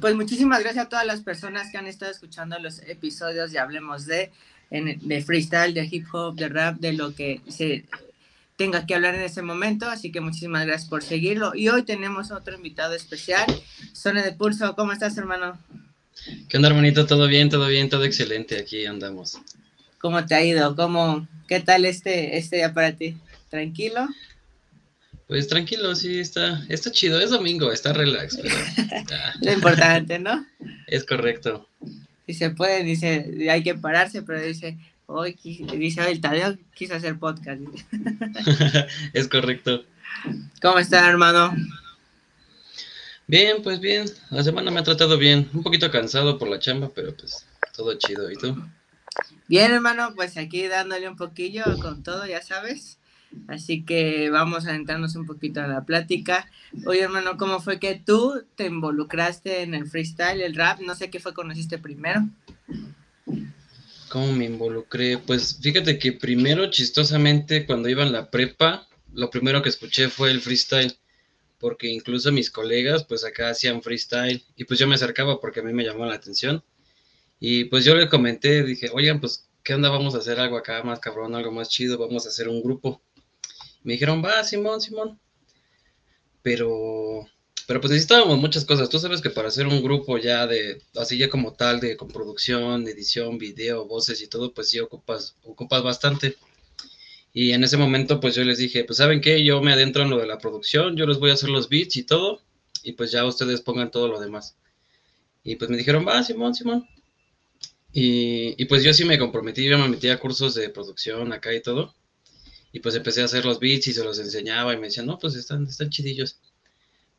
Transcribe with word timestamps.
pues 0.00 0.14
muchísimas 0.14 0.60
gracias 0.60 0.86
a 0.86 0.88
todas 0.88 1.06
las 1.06 1.20
personas 1.20 1.70
que 1.70 1.78
han 1.78 1.86
estado 1.86 2.10
escuchando 2.10 2.58
los 2.58 2.80
episodios 2.80 3.52
de 3.52 3.58
Hablemos 3.58 4.06
de, 4.06 4.30
de 4.70 5.22
freestyle, 5.22 5.74
de 5.74 5.88
hip 5.90 6.06
hop, 6.12 6.36
de 6.36 6.48
rap, 6.48 6.78
de 6.78 6.92
lo 6.92 7.14
que 7.14 7.40
se 7.48 7.84
tenga 8.56 8.86
que 8.86 8.94
hablar 8.94 9.14
en 9.14 9.22
ese 9.22 9.42
momento. 9.42 9.88
Así 9.88 10.10
que 10.10 10.20
muchísimas 10.20 10.66
gracias 10.66 10.88
por 10.88 11.02
seguirlo. 11.02 11.54
Y 11.54 11.68
hoy 11.68 11.84
tenemos 11.84 12.30
otro 12.30 12.56
invitado 12.56 12.94
especial, 12.94 13.46
Zona 13.92 14.22
de 14.22 14.32
Pulso. 14.32 14.74
¿Cómo 14.74 14.92
estás, 14.92 15.16
hermano? 15.16 15.58
¿Qué 16.48 16.56
onda, 16.56 16.68
hermanito? 16.68 17.06
¿Todo 17.06 17.28
bien? 17.28 17.48
¿Todo 17.48 17.68
bien? 17.68 17.88
¿Todo 17.88 18.04
excelente? 18.04 18.58
Aquí 18.58 18.84
andamos. 18.86 19.38
¿Cómo 19.98 20.24
te 20.26 20.34
ha 20.34 20.44
ido? 20.44 20.74
¿Cómo, 20.76 21.26
¿Qué 21.46 21.60
tal 21.60 21.84
este, 21.84 22.36
este 22.36 22.56
día 22.56 22.74
para 22.74 22.92
ti? 22.92 23.16
¿Tranquilo? 23.50 24.08
Pues 25.28 25.46
tranquilo, 25.46 25.94
sí, 25.94 26.20
está, 26.20 26.64
está 26.70 26.90
chido, 26.90 27.20
es 27.20 27.28
domingo, 27.28 27.70
está 27.70 27.92
relax. 27.92 28.38
Pero, 28.38 28.54
Lo 29.42 29.52
importante, 29.52 30.18
¿no? 30.18 30.46
Es 30.86 31.04
correcto. 31.04 31.68
Si 32.26 32.32
se 32.32 32.48
puede, 32.50 32.82
dice, 32.82 33.46
hay 33.50 33.62
que 33.62 33.74
pararse, 33.74 34.22
pero 34.22 34.40
dice, 34.40 34.78
hoy, 35.04 35.38
dice, 35.76 36.10
el 36.10 36.22
Tadeo 36.22 36.56
quiso 36.74 36.94
hacer 36.94 37.18
podcast. 37.18 37.60
es 39.12 39.28
correcto. 39.28 39.84
¿Cómo 40.62 40.78
está, 40.78 41.06
hermano? 41.06 41.54
Bien, 43.26 43.62
pues 43.62 43.80
bien, 43.80 44.06
la 44.30 44.42
semana 44.42 44.70
me 44.70 44.80
ha 44.80 44.84
tratado 44.84 45.18
bien, 45.18 45.50
un 45.52 45.62
poquito 45.62 45.90
cansado 45.90 46.38
por 46.38 46.48
la 46.48 46.58
chamba, 46.58 46.90
pero 46.94 47.14
pues 47.14 47.44
todo 47.76 47.92
chido, 47.98 48.30
¿y 48.30 48.36
tú? 48.36 48.56
Bien, 49.46 49.72
hermano, 49.72 50.14
pues 50.14 50.38
aquí 50.38 50.66
dándole 50.68 51.06
un 51.06 51.16
poquillo 51.16 51.64
con 51.82 52.02
todo, 52.02 52.24
ya 52.24 52.40
sabes. 52.40 52.97
Así 53.46 53.84
que 53.84 54.30
vamos 54.30 54.66
a 54.66 54.74
entrarnos 54.74 55.16
un 55.16 55.26
poquito 55.26 55.60
a 55.60 55.66
la 55.66 55.84
plática. 55.84 56.50
Oye, 56.86 57.02
hermano, 57.02 57.36
¿cómo 57.36 57.60
fue 57.60 57.78
que 57.78 57.94
tú 57.94 58.42
te 58.56 58.66
involucraste 58.66 59.62
en 59.62 59.74
el 59.74 59.86
freestyle, 59.86 60.40
el 60.40 60.54
rap? 60.54 60.80
No 60.80 60.94
sé 60.94 61.10
qué 61.10 61.20
fue 61.20 61.34
conociste 61.34 61.78
primero. 61.78 62.28
¿Cómo 64.08 64.32
me 64.32 64.46
involucré? 64.46 65.18
Pues 65.18 65.58
fíjate 65.60 65.98
que 65.98 66.12
primero, 66.12 66.70
chistosamente, 66.70 67.66
cuando 67.66 67.88
iba 67.88 68.02
en 68.02 68.12
la 68.12 68.30
prepa, 68.30 68.88
lo 69.12 69.30
primero 69.30 69.62
que 69.62 69.68
escuché 69.68 70.08
fue 70.08 70.30
el 70.30 70.40
freestyle, 70.40 70.96
porque 71.58 71.88
incluso 71.88 72.32
mis 72.32 72.50
colegas, 72.50 73.04
pues 73.04 73.24
acá 73.24 73.50
hacían 73.50 73.82
freestyle, 73.82 74.42
y 74.56 74.64
pues 74.64 74.80
yo 74.80 74.86
me 74.86 74.94
acercaba 74.94 75.40
porque 75.40 75.60
a 75.60 75.62
mí 75.62 75.72
me 75.74 75.84
llamó 75.84 76.06
la 76.06 76.14
atención. 76.14 76.62
Y 77.40 77.64
pues 77.64 77.84
yo 77.84 77.94
le 77.94 78.08
comenté, 78.08 78.62
dije, 78.62 78.88
oigan, 78.92 79.20
pues, 79.20 79.48
¿qué 79.62 79.74
onda? 79.74 79.90
Vamos 79.90 80.14
a 80.14 80.18
hacer 80.18 80.40
algo 80.40 80.56
acá 80.56 80.82
más 80.82 81.00
cabrón, 81.00 81.34
algo 81.34 81.52
más 81.52 81.68
chido, 81.68 81.98
vamos 81.98 82.24
a 82.26 82.30
hacer 82.30 82.48
un 82.48 82.62
grupo. 82.62 83.02
Me 83.88 83.94
dijeron, 83.94 84.22
va, 84.22 84.44
Simón, 84.44 84.82
Simón. 84.82 85.18
Pero, 86.42 87.26
pero 87.66 87.80
pues 87.80 87.90
necesitábamos 87.90 88.36
muchas 88.36 88.66
cosas. 88.66 88.90
Tú 88.90 88.98
sabes 88.98 89.22
que 89.22 89.30
para 89.30 89.48
hacer 89.48 89.66
un 89.66 89.82
grupo 89.82 90.18
ya 90.18 90.46
de, 90.46 90.82
así 90.94 91.16
ya 91.16 91.30
como 91.30 91.54
tal, 91.54 91.80
de 91.80 91.96
con 91.96 92.08
producción, 92.08 92.86
edición, 92.86 93.38
video, 93.38 93.86
voces 93.86 94.20
y 94.20 94.26
todo, 94.26 94.52
pues 94.52 94.68
sí 94.68 94.78
ocupas, 94.78 95.36
ocupas 95.42 95.82
bastante. 95.82 96.36
Y 97.32 97.52
en 97.52 97.64
ese 97.64 97.78
momento, 97.78 98.20
pues 98.20 98.34
yo 98.34 98.44
les 98.44 98.58
dije, 98.58 98.84
pues 98.84 98.98
saben 98.98 99.22
qué, 99.22 99.42
yo 99.42 99.62
me 99.62 99.72
adentro 99.72 100.02
en 100.02 100.10
lo 100.10 100.18
de 100.18 100.26
la 100.26 100.36
producción, 100.36 100.94
yo 100.94 101.06
les 101.06 101.18
voy 101.18 101.30
a 101.30 101.34
hacer 101.34 101.48
los 101.48 101.70
beats 101.70 101.96
y 101.96 102.02
todo, 102.02 102.42
y 102.82 102.92
pues 102.92 103.10
ya 103.10 103.24
ustedes 103.24 103.62
pongan 103.62 103.90
todo 103.90 104.06
lo 104.08 104.20
demás. 104.20 104.58
Y 105.44 105.56
pues 105.56 105.70
me 105.70 105.78
dijeron, 105.78 106.06
va, 106.06 106.22
Simón, 106.22 106.54
Simón. 106.54 106.86
Y, 107.90 108.54
y 108.62 108.66
pues 108.66 108.84
yo 108.84 108.92
sí 108.92 109.06
me 109.06 109.18
comprometí, 109.18 109.64
yo 109.64 109.78
me 109.78 109.88
metí 109.88 110.10
a 110.10 110.20
cursos 110.20 110.54
de 110.54 110.68
producción 110.68 111.32
acá 111.32 111.54
y 111.54 111.62
todo. 111.62 111.94
Y 112.78 112.80
pues 112.80 112.94
empecé 112.94 113.22
a 113.22 113.24
hacer 113.24 113.44
los 113.44 113.58
beats 113.58 113.88
y 113.88 113.92
se 113.92 114.04
los 114.04 114.20
enseñaba 114.20 114.72
y 114.72 114.76
me 114.76 114.86
decían, 114.86 115.06
no, 115.06 115.18
pues 115.18 115.34
están, 115.34 115.66
están 115.66 115.90
chidillos. 115.90 116.38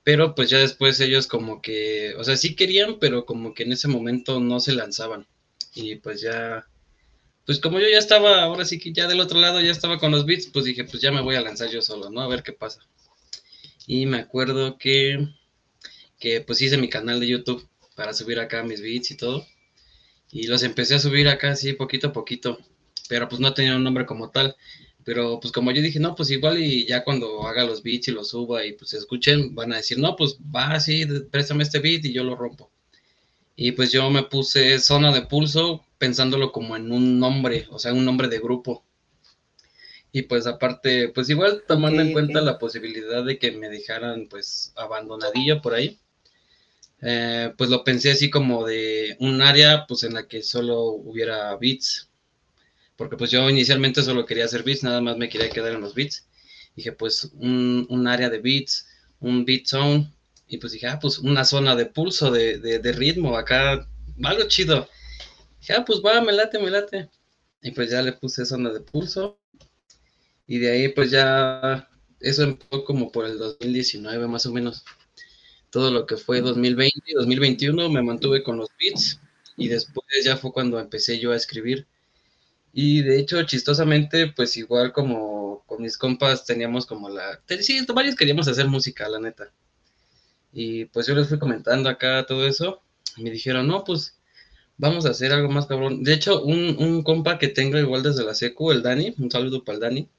Pero 0.05 0.33
pues 0.33 0.49
ya 0.49 0.57
después 0.57 0.97
ellos 1.01 1.27
como 1.27 1.61
que, 1.61 2.15
o 2.17 2.23
sea, 2.23 2.37
sí 2.37 2.55
querían, 2.55 2.97
pero 2.97 3.25
como 3.25 3.53
que 3.53 3.63
en 3.63 3.73
ese 3.73 3.89
momento 3.89 4.39
no 4.39 4.61
se 4.61 4.71
lanzaban. 4.71 5.27
Y 5.75 5.97
pues 5.97 6.21
ya, 6.21 6.65
pues 7.45 7.59
como 7.59 7.77
yo 7.77 7.89
ya 7.89 7.97
estaba, 7.97 8.41
ahora 8.41 8.63
sí 8.63 8.79
que 8.79 8.93
ya 8.93 9.05
del 9.05 9.19
otro 9.19 9.37
lado 9.37 9.59
ya 9.59 9.71
estaba 9.71 9.99
con 9.99 10.11
los 10.11 10.25
beats, 10.25 10.47
pues 10.47 10.63
dije, 10.63 10.85
pues 10.85 11.01
ya 11.01 11.11
me 11.11 11.19
voy 11.19 11.35
a 11.35 11.41
lanzar 11.41 11.69
yo 11.69 11.81
solo, 11.81 12.09
¿no? 12.09 12.21
A 12.21 12.29
ver 12.29 12.41
qué 12.41 12.53
pasa. 12.53 12.79
Y 13.85 14.05
me 14.05 14.19
acuerdo 14.19 14.77
que, 14.77 15.27
que 16.19 16.39
pues 16.39 16.61
hice 16.61 16.77
mi 16.77 16.87
canal 16.87 17.19
de 17.19 17.27
YouTube 17.27 17.67
para 17.95 18.13
subir 18.13 18.39
acá 18.39 18.63
mis 18.63 18.81
beats 18.81 19.11
y 19.11 19.17
todo. 19.17 19.45
Y 20.31 20.47
los 20.47 20.63
empecé 20.63 20.95
a 20.95 20.99
subir 20.99 21.27
acá 21.27 21.51
así 21.51 21.73
poquito 21.73 22.07
a 22.07 22.13
poquito, 22.13 22.59
pero 23.09 23.27
pues 23.27 23.41
no 23.41 23.53
tenía 23.53 23.75
un 23.75 23.83
nombre 23.83 24.05
como 24.05 24.29
tal. 24.29 24.55
Pero 25.09 25.39
pues 25.39 25.51
como 25.51 25.71
yo 25.71 25.81
dije, 25.81 25.99
no, 25.99 26.13
pues 26.13 26.29
igual 26.29 26.59
y 26.59 26.85
ya 26.85 27.03
cuando 27.03 27.41
haga 27.47 27.63
los 27.63 27.81
beats 27.81 28.09
y 28.09 28.11
los 28.11 28.29
suba 28.29 28.63
y 28.63 28.73
pues 28.73 28.93
escuchen, 28.93 29.55
van 29.55 29.73
a 29.73 29.77
decir, 29.77 29.97
no, 29.97 30.15
pues 30.15 30.37
va 30.55 30.73
así, 30.73 31.03
préstame 31.31 31.63
este 31.63 31.79
beat 31.79 32.05
y 32.05 32.13
yo 32.13 32.23
lo 32.23 32.35
rompo. 32.35 32.69
Y 33.55 33.71
pues 33.71 33.91
yo 33.91 34.07
me 34.11 34.21
puse 34.21 34.77
zona 34.77 35.11
de 35.11 35.23
pulso 35.23 35.83
pensándolo 35.97 36.51
como 36.51 36.75
en 36.75 36.91
un 36.91 37.19
nombre, 37.19 37.65
o 37.71 37.79
sea, 37.79 37.91
un 37.91 38.05
nombre 38.05 38.27
de 38.27 38.37
grupo. 38.37 38.83
Y 40.11 40.21
pues 40.21 40.45
aparte, 40.45 41.09
pues 41.09 41.27
igual 41.31 41.63
tomando 41.67 42.03
en 42.03 42.13
cuenta 42.13 42.41
la 42.41 42.59
posibilidad 42.59 43.25
de 43.25 43.39
que 43.39 43.51
me 43.51 43.67
dejaran 43.67 44.27
pues 44.29 44.73
abandonadillo 44.75 45.59
por 45.59 45.73
ahí, 45.73 45.97
eh, 47.01 47.51
pues 47.57 47.71
lo 47.71 47.83
pensé 47.83 48.11
así 48.11 48.29
como 48.29 48.63
de 48.63 49.17
un 49.19 49.41
área 49.41 49.87
pues 49.87 50.03
en 50.03 50.13
la 50.13 50.27
que 50.27 50.43
solo 50.43 50.83
hubiera 50.83 51.55
beats 51.55 52.08
porque 52.99 53.15
pues 53.15 53.31
yo 53.31 53.49
inicialmente 53.49 54.03
solo 54.03 54.25
quería 54.25 54.43
hacer 54.43 54.63
beats, 54.63 54.83
nada 54.83 54.99
más 54.99 55.15
me 55.15 55.29
quería 55.29 55.49
quedar 55.49 55.71
en 55.71 55.79
los 55.79 55.95
beats. 55.95 56.27
Dije, 56.75 56.91
pues 56.91 57.31
un, 57.35 57.87
un 57.89 58.07
área 58.09 58.29
de 58.29 58.39
beats, 58.39 58.89
un 59.21 59.45
beat 59.45 59.67
zone, 59.67 60.11
y 60.49 60.57
pues 60.57 60.73
dije, 60.73 60.87
ah, 60.87 60.99
pues 60.99 61.17
una 61.17 61.45
zona 61.45 61.77
de 61.77 61.85
pulso, 61.85 62.29
de, 62.29 62.57
de, 62.57 62.91
ritmo, 62.91 63.37
acá, 63.37 63.87
algo 64.21 64.43
chido. 64.49 64.89
Dije, 65.61 65.75
ah, 65.77 65.85
pues 65.85 66.01
va, 66.05 66.19
me 66.19 66.33
late, 66.33 66.59
me 66.59 66.69
late. 66.69 67.09
Y 67.61 67.71
pues 67.71 67.89
ya 67.89 68.01
le 68.01 68.11
puse 68.11 68.45
zona 68.45 68.69
de 68.69 68.81
pulso, 68.81 69.39
y 70.45 70.57
de 70.57 70.69
ahí 70.69 70.89
pues 70.89 71.09
ya, 71.09 71.89
eso 72.19 72.43
empezó 72.43 72.83
como 72.83 73.13
por 73.13 73.25
el 73.25 73.37
2019 73.37 74.27
más 74.27 74.45
o 74.45 74.51
menos. 74.51 74.83
Todo 75.69 75.89
lo 75.89 76.05
que 76.05 76.17
fue 76.17 76.41
2020 76.41 76.99
y 77.05 77.13
2021 77.13 77.89
me 77.89 78.01
mantuve 78.01 78.43
con 78.43 78.57
los 78.57 78.67
beats, 78.77 79.21
y 79.55 79.69
después 79.69 80.05
ya 80.25 80.35
fue 80.35 80.51
cuando 80.51 80.77
empecé 80.81 81.17
yo 81.17 81.31
a 81.31 81.37
escribir 81.37 81.87
y 82.81 83.01
de 83.01 83.19
hecho, 83.19 83.43
chistosamente, 83.43 84.27
pues 84.27 84.55
igual 84.55 84.93
como 84.93 85.65
con 85.65 85.81
mis 85.81 85.97
compas 85.97 86.45
teníamos 86.45 86.85
como 86.85 87.09
la... 87.09 87.41
Sí, 87.59 87.85
varios 87.93 88.15
queríamos 88.15 88.47
hacer 88.47 88.69
música, 88.69 89.09
la 89.09 89.19
neta. 89.19 89.51
Y 90.53 90.85
pues 90.85 91.05
yo 91.05 91.13
les 91.13 91.27
fui 91.27 91.37
comentando 91.39 91.89
acá 91.89 92.25
todo 92.25 92.47
eso. 92.47 92.81
Me 93.17 93.31
dijeron, 93.31 93.67
no, 93.67 93.83
pues 93.83 94.17
vamos 94.77 95.05
a 95.05 95.09
hacer 95.09 95.33
algo 95.33 95.49
más 95.49 95.65
cabrón. 95.65 96.05
De 96.05 96.13
hecho, 96.13 96.41
un, 96.41 96.77
un 96.79 97.03
compa 97.03 97.37
que 97.37 97.49
tengo 97.49 97.77
igual 97.77 98.01
desde 98.01 98.23
la 98.23 98.33
secu, 98.33 98.71
el 98.71 98.81
Dani, 98.81 99.13
un 99.17 99.29
saludo 99.29 99.65
para 99.65 99.75
el 99.75 99.81
Dani. 99.81 100.09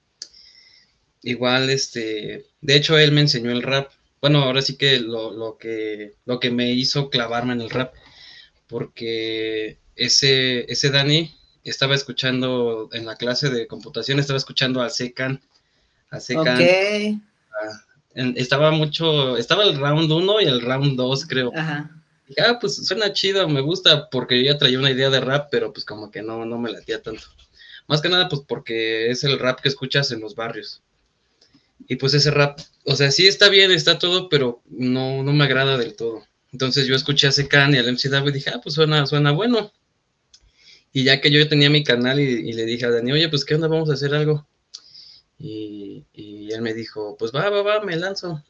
Igual, 1.23 1.71
este, 1.71 2.45
de 2.61 2.77
hecho, 2.77 2.99
él 2.99 3.13
me 3.13 3.23
enseñó 3.23 3.53
el 3.53 3.63
rap. 3.63 3.91
Bueno, 4.21 4.43
ahora 4.43 4.61
sí 4.61 4.77
que 4.77 5.01
lo, 5.01 5.31
lo 5.33 5.57
que 5.57 6.13
lo 6.27 6.39
que 6.39 6.51
me 6.51 6.71
hizo 6.73 7.09
clavarme 7.09 7.55
en 7.55 7.63
el 7.63 7.71
rap. 7.71 7.95
Porque 8.67 9.79
ese, 9.97 10.71
ese 10.71 10.91
Dani 10.91 11.40
estaba 11.65 11.95
escuchando 11.95 12.89
en 12.93 13.07
la 13.07 13.17
clase 13.17 13.51
de 13.51 13.67
computación, 13.67 14.19
estaba 14.19 14.39
escuchando 14.39 14.83
a 14.83 14.91
Secan. 14.91 15.41
A 16.11 16.21
Secan. 16.21 16.59
Ah, 16.61 18.33
estaba 18.35 18.71
mucho, 18.71 19.37
estaba 19.37 19.65
el 19.65 19.79
round 19.79 20.11
1 20.11 20.41
y 20.41 20.45
el 20.45 20.61
round 20.61 20.97
2, 20.97 21.27
creo. 21.27 21.53
Ajá. 21.55 21.91
Dije, 22.29 22.43
ah, 22.43 22.59
pues 22.61 22.77
suena 22.77 23.13
chido, 23.13 23.49
me 23.49 23.61
gusta, 23.61 24.09
porque 24.09 24.39
yo 24.39 24.53
ya 24.53 24.59
traía 24.59 24.79
una 24.79 24.91
idea 24.91 25.11
de 25.11 25.21
rap, 25.21 25.49
pero 25.51 25.73
pues 25.73 25.85
como 25.85 26.11
que 26.11 26.23
no, 26.23 26.45
no 26.45 26.59
me 26.59 26.71
latía 26.71 27.03
tanto. 27.03 27.23
Más 27.89 28.01
que 28.01 28.09
nada, 28.09 28.29
pues 28.29 28.43
porque 28.47 29.11
es 29.11 29.25
el 29.25 29.39
rap 29.39 29.61
que 29.61 29.69
escuchas 29.69 30.13
en 30.13 30.21
los 30.21 30.37
barrios. 30.37 30.81
Y 31.89 31.97
pues 31.97 32.15
ese 32.15 32.31
rap, 32.31 32.61
o 32.85 32.95
sea, 32.95 33.11
sí 33.11 33.27
está 33.27 33.49
bien, 33.49 33.73
está 33.73 33.99
todo, 33.99 34.29
pero 34.29 34.63
no, 34.69 35.25
no 35.25 35.33
me 35.33 35.45
agrada 35.45 35.77
del 35.77 35.97
todo. 35.97 36.25
Entonces 36.53 36.87
yo 36.87 36.95
escuché 36.95 37.27
a 37.27 37.33
Secan 37.33 37.75
y 37.75 37.79
al 37.79 37.93
MCW 37.93 38.29
y 38.29 38.33
dije, 38.33 38.51
ah, 38.51 38.61
pues 38.63 38.77
suena, 38.77 39.07
suena 39.07 39.33
bueno. 39.33 39.73
Y 40.93 41.05
ya 41.05 41.21
que 41.21 41.31
yo 41.31 41.49
tenía 41.49 41.71
mi 41.71 41.85
canal 41.85 42.19
y, 42.19 42.53
le 42.53 42.65
dije 42.65 42.87
a 42.87 42.91
Dani, 42.91 43.13
oye, 43.13 43.29
pues 43.29 43.45
qué 43.45 43.55
onda, 43.55 43.69
vamos 43.69 43.91
a 43.91 43.95
hacer 43.95 44.15
algo. 44.15 44.47
Y, 45.39 46.05
él 46.53 46.63
me 46.63 46.75
dijo, 46.75 47.17
pues 47.17 47.33
va, 47.33 47.49
va, 47.49 47.63
va, 47.63 47.81
me 47.81 47.97
lanzo. 47.97 48.43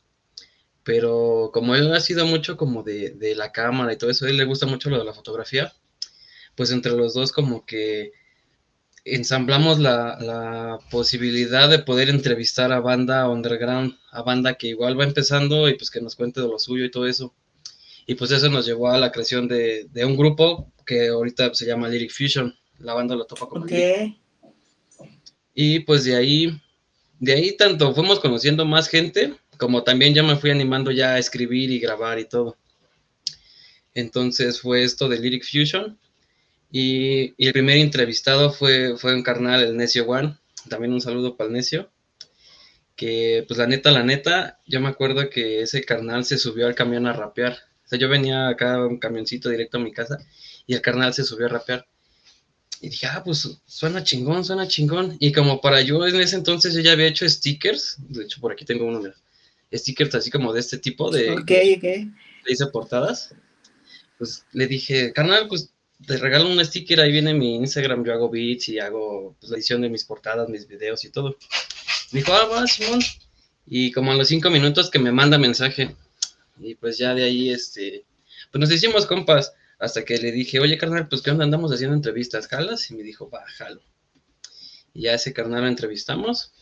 Pero 0.83 1.51
como 1.53 1.75
él 1.75 1.93
ha 1.93 2.01
sido 2.01 2.27
mucho 2.27 2.57
como 2.57 2.83
de, 2.83 3.35
la 3.37 3.53
cámara 3.53 3.93
y 3.93 3.99
todo 3.99 4.11
eso, 4.11 4.25
a 4.25 4.31
él 4.31 4.39
le 4.39 4.45
gusta 4.47 4.67
mucho 4.67 4.89
lo 4.91 4.99
de 4.99 5.05
la 5.05 5.13
fotografía, 5.13 5.73
pues 6.57 6.71
entre 6.71 6.93
los 6.93 7.15
dos 7.15 7.33
como 7.33 7.67
que 7.67 8.13
ensamblamos 9.05 9.79
la, 9.79 10.19
la, 10.21 10.79
posibilidad 10.91 11.69
de 11.69 11.81
poder 11.81 12.09
entrevistar 12.09 12.73
a 12.73 12.81
banda 12.81 13.29
underground, 13.29 13.99
a 14.11 14.23
banda 14.23 14.55
que 14.55 14.69
igual 14.69 14.99
va 14.99 15.05
empezando 15.05 15.69
y 15.69 15.75
pues 15.75 15.91
que 15.91 16.01
nos 16.01 16.17
cuente 16.17 16.41
de 16.41 16.49
lo 16.49 16.59
suyo 16.59 16.85
y 16.87 16.91
todo 16.91 17.07
eso. 17.07 17.35
Y 18.07 18.15
pues 18.15 18.31
eso 18.31 18.49
nos 18.49 18.67
llevó 18.67 18.89
a 18.91 18.99
la 18.99 19.13
creación 19.13 19.47
de, 19.49 19.87
de 19.93 20.05
un 20.05 20.17
grupo 20.17 20.73
que 20.91 21.07
ahorita 21.07 21.55
se 21.55 21.67
llama 21.67 21.89
Lyric 21.89 22.11
Fusion. 22.11 22.53
La 22.81 22.95
banda 22.95 23.15
lo 23.15 23.25
topa 23.25 23.47
como 23.47 23.65
okay. 23.65 24.21
Y 25.55 25.81
pues 25.81 26.03
de 26.03 26.17
ahí, 26.17 26.61
de 27.21 27.33
ahí 27.33 27.57
tanto 27.57 27.95
fuimos 27.95 28.19
conociendo 28.19 28.65
más 28.65 28.89
gente, 28.89 29.37
como 29.57 29.85
también 29.85 30.15
ya 30.15 30.25
me 30.25 30.35
fui 30.35 30.51
animando 30.51 30.91
ya 30.91 31.15
a 31.15 31.19
escribir 31.19 31.71
y 31.71 31.79
grabar 31.79 32.19
y 32.19 32.25
todo. 32.25 32.57
Entonces 33.95 34.61
fue 34.61 34.83
esto 34.83 35.09
de 35.09 35.21
Lyric 35.21 35.45
Fusion. 35.45 35.97
Y, 36.73 37.35
el 37.39 37.53
primer 37.53 37.77
entrevistado 37.77 38.51
fue, 38.51 38.97
fue 38.97 39.15
un 39.15 39.23
carnal, 39.23 39.63
el 39.63 39.77
Necio 39.77 40.09
One. 40.09 40.37
También 40.69 40.93
un 40.93 41.01
saludo 41.01 41.37
para 41.37 41.47
el 41.47 41.55
Necio. 41.55 41.89
Que, 42.97 43.45
pues 43.47 43.59
la 43.59 43.69
neta, 43.69 43.93
la 43.93 44.03
neta, 44.03 44.59
yo 44.67 44.81
me 44.81 44.89
acuerdo 44.89 45.31
que 45.31 45.63
ese 45.63 45.85
carnal 45.85 46.25
se 46.25 46.37
subió 46.37 46.67
al 46.67 46.75
camión 46.75 47.07
a 47.07 47.13
rapear. 47.13 47.59
O 47.85 47.89
sea, 47.89 47.99
yo 47.99 48.09
venía 48.09 48.49
acá 48.49 48.85
un 48.85 48.99
camioncito 48.99 49.49
directo 49.51 49.79
a 49.79 49.81
mi 49.81 49.93
casa 49.93 50.19
y 50.71 50.75
el 50.75 50.83
carnal 50.83 51.13
se 51.13 51.25
subió 51.25 51.47
a 51.47 51.49
rapear. 51.49 51.85
Y 52.81 52.91
dije, 52.91 53.09
ah, 53.09 53.25
pues 53.25 53.59
suena 53.67 54.05
chingón, 54.05 54.45
suena 54.45 54.69
chingón. 54.69 55.17
Y 55.19 55.33
como 55.33 55.61
para 55.61 55.81
yo 55.81 56.07
en 56.07 56.15
ese 56.21 56.37
entonces 56.37 56.73
yo 56.75 56.81
ya 56.81 56.93
había 56.93 57.09
hecho 57.09 57.29
stickers, 57.29 57.97
de 57.99 58.23
hecho 58.23 58.41
por 58.41 58.53
aquí 58.53 58.65
tengo 58.65 58.87
uno, 58.87 59.01
mira, 59.01 59.17
stickers 59.75 60.15
así 60.15 60.31
como 60.31 60.53
de 60.53 60.61
este 60.61 60.79
tipo 60.79 61.11
de... 61.11 61.33
Ok, 61.33 61.51
ok. 61.77 61.83
Le 61.83 62.53
hice 62.53 62.67
portadas. 62.69 63.35
Pues 64.17 64.45
le 64.53 64.69
dije, 64.69 65.13
carnal, 65.13 65.49
pues 65.49 65.71
te 66.07 66.17
regalo 66.19 66.49
un 66.49 66.65
sticker, 66.65 67.01
ahí 67.01 67.11
viene 67.11 67.35
mi 67.35 67.57
Instagram, 67.57 68.05
yo 68.05 68.13
hago 68.13 68.31
beats 68.31 68.69
y 68.69 68.79
hago 68.79 69.35
pues, 69.41 69.51
la 69.51 69.57
edición 69.57 69.81
de 69.81 69.89
mis 69.89 70.05
portadas, 70.05 70.49
mis 70.49 70.69
videos 70.69 71.05
y 71.05 71.11
todo. 71.11 71.37
Me 72.13 72.21
dijo, 72.21 72.33
ah, 72.33 72.45
va, 72.47 72.65
Simón. 72.69 73.01
Y 73.67 73.91
como 73.91 74.13
a 74.13 74.15
los 74.15 74.29
cinco 74.29 74.51
minutos 74.51 74.89
que 74.89 75.01
me 75.01 75.11
manda 75.11 75.37
mensaje. 75.37 75.97
Y 76.61 76.77
pues 76.77 76.97
ya 76.97 77.13
de 77.13 77.25
ahí, 77.25 77.51
este, 77.51 78.05
pues 78.53 78.61
nos 78.61 78.71
hicimos 78.71 79.05
compas. 79.07 79.53
Hasta 79.81 80.05
que 80.05 80.19
le 80.19 80.31
dije, 80.31 80.61
oye, 80.61 80.77
carnal, 80.77 81.09
pues 81.09 81.23
qué 81.23 81.31
onda, 81.31 81.45
andamos 81.45 81.73
haciendo 81.73 81.97
entrevistas, 81.97 82.47
¿jalas? 82.47 82.91
Y 82.91 82.95
me 82.95 83.03
dijo, 83.03 83.31
va, 83.31 83.43
jalo. 83.57 83.81
Y 84.93 85.03
ya 85.03 85.15
ese 85.15 85.33
carnal 85.33 85.63
lo 85.63 85.69
entrevistamos. 85.69 86.53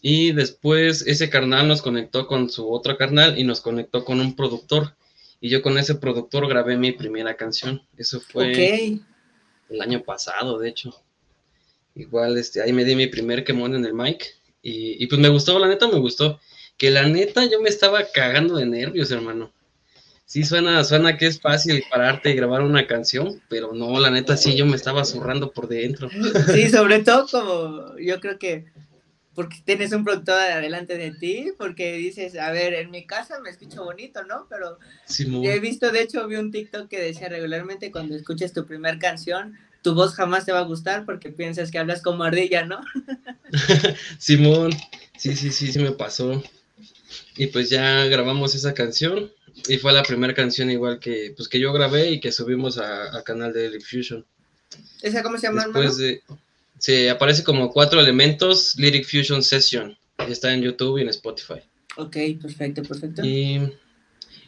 Y 0.00 0.32
después 0.32 1.06
ese 1.06 1.28
carnal 1.28 1.68
nos 1.68 1.82
conectó 1.82 2.26
con 2.26 2.48
su 2.48 2.72
otro 2.72 2.96
carnal 2.96 3.38
y 3.38 3.44
nos 3.44 3.60
conectó 3.60 4.04
con 4.06 4.18
un 4.18 4.34
productor. 4.34 4.96
Y 5.40 5.50
yo 5.50 5.60
con 5.60 5.76
ese 5.76 5.94
productor 5.96 6.48
grabé 6.48 6.78
mi 6.78 6.92
primera 6.92 7.36
canción. 7.36 7.82
Eso 7.98 8.18
fue 8.20 8.98
el 9.68 9.80
año 9.82 10.02
pasado, 10.02 10.58
de 10.58 10.70
hecho. 10.70 11.04
Igual, 11.94 12.38
este, 12.38 12.62
ahí 12.62 12.72
me 12.72 12.86
di 12.86 12.96
mi 12.96 13.08
primer 13.08 13.44
quemón 13.44 13.74
en 13.74 13.84
el 13.84 13.92
mic. 13.92 14.38
Y, 14.62 15.02
y 15.02 15.06
pues 15.06 15.20
me 15.20 15.28
gustó, 15.28 15.58
la 15.58 15.68
neta 15.68 15.86
me 15.86 15.98
gustó. 15.98 16.40
Que 16.78 16.90
la 16.90 17.06
neta 17.06 17.44
yo 17.44 17.60
me 17.60 17.68
estaba 17.68 18.02
cagando 18.10 18.56
de 18.56 18.64
nervios, 18.64 19.10
hermano 19.10 19.52
sí 20.32 20.44
suena, 20.44 20.82
suena 20.82 21.18
que 21.18 21.26
es 21.26 21.42
fácil 21.42 21.84
pararte 21.90 22.30
y 22.30 22.34
grabar 22.34 22.62
una 22.62 22.86
canción, 22.86 23.42
pero 23.50 23.74
no, 23.74 24.00
la 24.00 24.10
neta 24.10 24.34
sí 24.34 24.56
yo 24.56 24.64
me 24.64 24.76
estaba 24.76 25.04
zurrando 25.04 25.52
por 25.52 25.68
dentro. 25.68 26.08
Sí, 26.54 26.70
sobre 26.70 27.00
todo 27.00 27.26
como 27.30 27.98
yo 27.98 28.18
creo 28.18 28.38
que 28.38 28.64
porque 29.34 29.58
tienes 29.62 29.92
un 29.92 30.04
productor 30.04 30.36
adelante 30.36 30.96
de 30.96 31.10
ti, 31.10 31.52
porque 31.58 31.98
dices, 31.98 32.38
a 32.38 32.50
ver, 32.50 32.72
en 32.72 32.90
mi 32.90 33.04
casa 33.04 33.40
me 33.40 33.50
escucho 33.50 33.84
bonito, 33.84 34.24
¿no? 34.24 34.46
Pero 34.48 34.78
yo 35.18 35.50
he 35.50 35.60
visto, 35.60 35.90
de 35.90 36.00
hecho, 36.00 36.26
vi 36.26 36.36
un 36.36 36.50
TikTok 36.50 36.88
que 36.88 36.98
decía 36.98 37.28
regularmente 37.28 37.92
cuando 37.92 38.16
escuches 38.16 38.54
tu 38.54 38.64
primer 38.64 38.98
canción, 38.98 39.58
tu 39.82 39.94
voz 39.94 40.14
jamás 40.14 40.46
te 40.46 40.52
va 40.52 40.60
a 40.60 40.64
gustar 40.64 41.04
porque 41.04 41.28
piensas 41.28 41.70
que 41.70 41.78
hablas 41.78 42.00
como 42.00 42.24
ardilla, 42.24 42.64
¿no? 42.64 42.80
Simón, 44.18 44.72
sí, 45.18 45.36
sí, 45.36 45.50
sí, 45.50 45.70
sí 45.70 45.78
me 45.78 45.92
pasó. 45.92 46.42
Y 47.36 47.48
pues 47.48 47.68
ya 47.68 48.06
grabamos 48.06 48.54
esa 48.54 48.72
canción 48.72 49.30
y 49.68 49.78
fue 49.78 49.92
la 49.92 50.02
primera 50.02 50.34
canción 50.34 50.70
igual 50.70 50.98
que, 50.98 51.32
pues, 51.36 51.48
que 51.48 51.58
yo 51.60 51.72
grabé 51.72 52.10
y 52.10 52.20
que 52.20 52.32
subimos 52.32 52.78
a, 52.78 53.22
canal 53.24 53.52
de 53.52 53.70
Lyric 53.70 53.86
Fusion. 53.86 54.24
¿Esa 55.02 55.22
cómo 55.22 55.38
se 55.38 55.46
llama, 55.46 55.64
Después 55.64 55.96
de, 55.98 56.22
se 56.78 57.10
aparece 57.10 57.44
como 57.44 57.70
cuatro 57.70 58.00
elementos 58.00 58.74
Lyric 58.76 59.06
Fusion 59.06 59.42
Session. 59.42 59.96
Está 60.28 60.52
en 60.52 60.62
YouTube 60.62 60.98
y 60.98 61.02
en 61.02 61.08
Spotify. 61.08 61.60
Ok, 61.96 62.16
perfecto, 62.40 62.82
perfecto. 62.82 63.24
Y, 63.24 63.60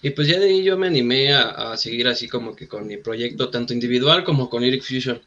y 0.03 0.11
pues 0.11 0.29
ya 0.29 0.39
de 0.39 0.47
ahí 0.47 0.63
yo 0.63 0.77
me 0.77 0.87
animé 0.87 1.33
a, 1.33 1.73
a, 1.73 1.77
seguir 1.77 2.09
así 2.09 2.29
como 2.29 2.57
que 2.57 2.67
con 2.67 2.87
mi 2.87 2.97
proyecto, 2.97 3.51
tanto 3.51 3.73
individual 3.73 4.25
como 4.25 4.49
con 4.49 4.63
Lyric 4.63 4.83
Fusion. 4.83 5.21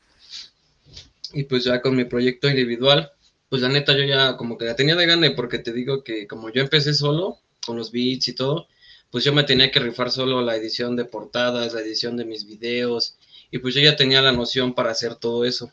Y 1.34 1.44
pues 1.44 1.66
ya 1.66 1.82
con 1.82 1.96
mi 1.96 2.06
proyecto 2.06 2.50
individual, 2.50 3.12
pues 3.50 3.62
la 3.62 3.70
neta 3.70 3.96
yo 3.96 4.04
ya 4.04 4.38
como 4.38 4.58
que 4.58 4.66
la 4.66 4.76
tenía 4.76 4.96
de 4.96 5.06
gane 5.06 5.32
porque 5.32 5.60
te 5.60 5.72
digo 5.72 6.04
que 6.04 6.28
como 6.28 6.52
yo 6.52 6.62
empecé 6.62 6.94
solo 6.94 7.40
con 7.66 7.78
los 7.78 7.92
beats 7.92 8.28
y 8.30 8.34
todo, 8.34 8.68
pues 9.12 9.24
yo 9.24 9.34
me 9.34 9.44
tenía 9.44 9.72
que 9.72 9.80
rifar 9.80 10.12
solo 10.12 10.42
la 10.42 10.56
edición 10.56 10.96
de 10.96 11.06
portadas, 11.06 11.74
la 11.74 11.82
edición 11.82 12.18
de 12.18 12.26
mis 12.26 12.46
videos, 12.46 13.18
y 13.52 13.60
pues 13.60 13.76
yo 13.76 13.82
ya 13.82 13.96
tenía 13.96 14.22
la 14.22 14.32
noción 14.32 14.74
para 14.74 14.92
hacer 14.92 15.16
todo 15.16 15.46
eso. 15.46 15.72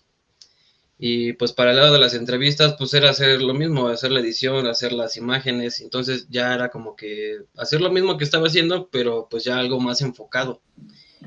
Y 0.99 1.33
pues 1.35 1.53
para 1.53 1.73
el 1.73 1.77
lado 1.77 1.93
de 1.93 1.99
las 1.99 2.15
entrevistas, 2.15 2.77
pues 2.79 2.95
era 2.95 3.11
hacer 3.11 3.43
lo 3.43 3.53
mismo, 3.53 3.89
hacer 3.89 4.13
la 4.13 4.21
edición, 4.21 4.67
hacer 4.67 4.93
las 4.93 5.17
imágenes, 5.17 5.81
entonces 5.81 6.29
ya 6.31 6.55
era 6.55 6.71
como 6.71 6.95
que 6.95 7.41
hacer 7.57 7.81
lo 7.81 7.91
mismo 7.91 8.17
que 8.17 8.25
estaba 8.25 8.47
haciendo, 8.47 8.89
pero 8.91 9.29
pues 9.29 9.45
ya 9.45 9.59
algo 9.59 9.81
más 9.81 10.01
enfocado. 10.03 10.63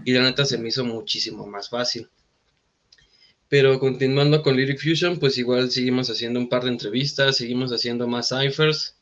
Y 0.05 0.13
la 0.13 0.23
neta 0.23 0.45
se 0.45 0.57
me 0.57 0.69
hizo 0.69 0.85
muchísimo 0.85 1.45
más 1.47 1.69
fácil. 1.69 2.09
Pero 3.49 3.79
continuando 3.79 4.41
con 4.41 4.55
Lyric 4.57 4.81
Fusion, 4.81 5.19
pues 5.19 5.37
igual 5.37 5.71
seguimos 5.71 6.09
haciendo 6.09 6.39
un 6.39 6.49
par 6.49 6.63
de 6.63 6.69
entrevistas, 6.69 7.37
seguimos 7.37 7.71
haciendo 7.71 8.07
más 8.07 8.29
ciphers, 8.29 8.96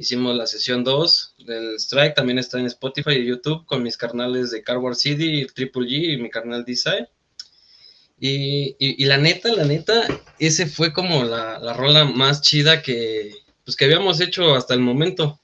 Hicimos 0.00 0.34
la 0.34 0.46
sesión 0.46 0.82
2 0.82 1.34
del 1.44 1.74
Strike, 1.74 2.14
también 2.14 2.38
está 2.38 2.58
en 2.58 2.64
Spotify 2.64 3.16
y 3.16 3.26
YouTube 3.26 3.66
con 3.66 3.82
mis 3.82 3.98
carnales 3.98 4.50
de 4.50 4.62
Car 4.62 4.78
City, 4.94 5.46
Triple 5.54 5.86
G 5.86 6.14
y 6.14 6.16
mi 6.16 6.30
carnal 6.30 6.64
Design. 6.64 7.06
Y, 8.18 8.76
y, 8.78 9.04
la 9.04 9.18
neta, 9.18 9.52
la 9.52 9.64
neta, 9.64 10.06
ese 10.38 10.66
fue 10.66 10.94
como 10.94 11.24
la, 11.24 11.58
la, 11.58 11.74
rola 11.74 12.04
más 12.06 12.40
chida 12.40 12.80
que, 12.80 13.34
pues, 13.66 13.76
que 13.76 13.84
habíamos 13.84 14.22
hecho 14.22 14.54
hasta 14.54 14.72
el 14.72 14.80
momento. 14.80 15.38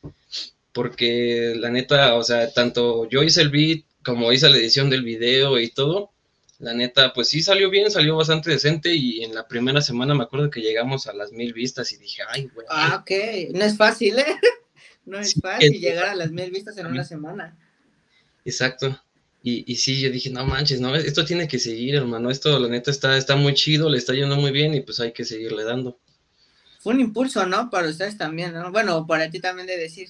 Porque 0.73 1.55
la 1.57 1.69
neta, 1.69 2.15
o 2.15 2.23
sea, 2.23 2.51
tanto 2.51 3.07
yo 3.11 3.23
hice 3.23 3.43
el 3.43 3.51
beat 3.51 3.85
como 4.03 4.33
hice 4.33 4.49
la 4.49 4.57
edición 4.57 4.89
del 4.89 5.03
video 5.03 5.61
y 5.61 5.69
todo, 5.69 6.13
la 6.59 6.73
neta, 6.73 7.13
pues 7.13 7.29
sí 7.29 7.43
salió 7.43 7.69
bien, 7.69 7.91
salió 7.91 8.17
bastante 8.17 8.51
decente 8.51 8.95
y 8.95 9.23
en 9.23 9.35
la 9.35 9.47
primera 9.47 9.83
semana 9.83 10.15
me 10.15 10.25
acuerdo 10.25 10.51
que 10.51 10.61
llegamos 10.61 11.07
a 11.07 11.13
las 11.13 11.33
mil 11.33 11.53
vistas 11.53 11.93
y 11.93 11.99
dije, 11.99 12.23
ay, 12.29 12.49
güey. 12.55 12.67
Ah, 12.71 13.03
ok, 13.03 13.11
no 13.55 13.65
es 13.65 13.77
fácil, 13.77 14.19
¿eh? 14.19 14.25
No 15.05 15.21
es 15.21 15.35
fácil 15.41 15.81
llegar 15.81 16.07
a 16.07 16.15
las 16.17 16.33
mil 16.33 16.51
vistas 16.51 16.77
en 16.79 16.87
una 16.87 17.05
semana. 17.05 17.57
Exacto. 18.45 19.01
Y, 19.41 19.63
y 19.71 19.77
sí, 19.77 20.01
yo 20.01 20.11
dije, 20.11 20.31
no 20.31 20.45
manches, 20.45 20.81
no, 20.81 20.97
esto 20.97 21.25
tiene 21.25 21.47
que 21.47 21.61
seguir, 21.61 21.95
hermano, 21.95 22.29
esto 22.29 22.59
la 22.59 22.67
neta 22.67 22.91
está, 22.91 23.17
está 23.17 23.37
muy 23.37 23.55
chido, 23.55 23.89
le 23.89 23.99
está 23.99 24.15
yendo 24.15 24.35
muy 24.35 24.51
bien 24.51 24.75
y 24.75 24.81
pues 24.81 24.99
hay 24.99 25.13
que 25.13 25.25
seguirle 25.25 25.63
dando. 25.63 25.97
Fue 26.81 26.95
un 26.95 27.01
impulso, 27.01 27.47
¿no? 27.47 27.71
Para 27.71 27.89
ustedes 27.89 28.19
también, 28.19 28.53
¿no? 28.53 28.73
Bueno, 28.73 29.07
para 29.07 29.31
ti 29.31 29.39
también 29.39 29.69
de 29.69 29.77
decir, 29.77 30.09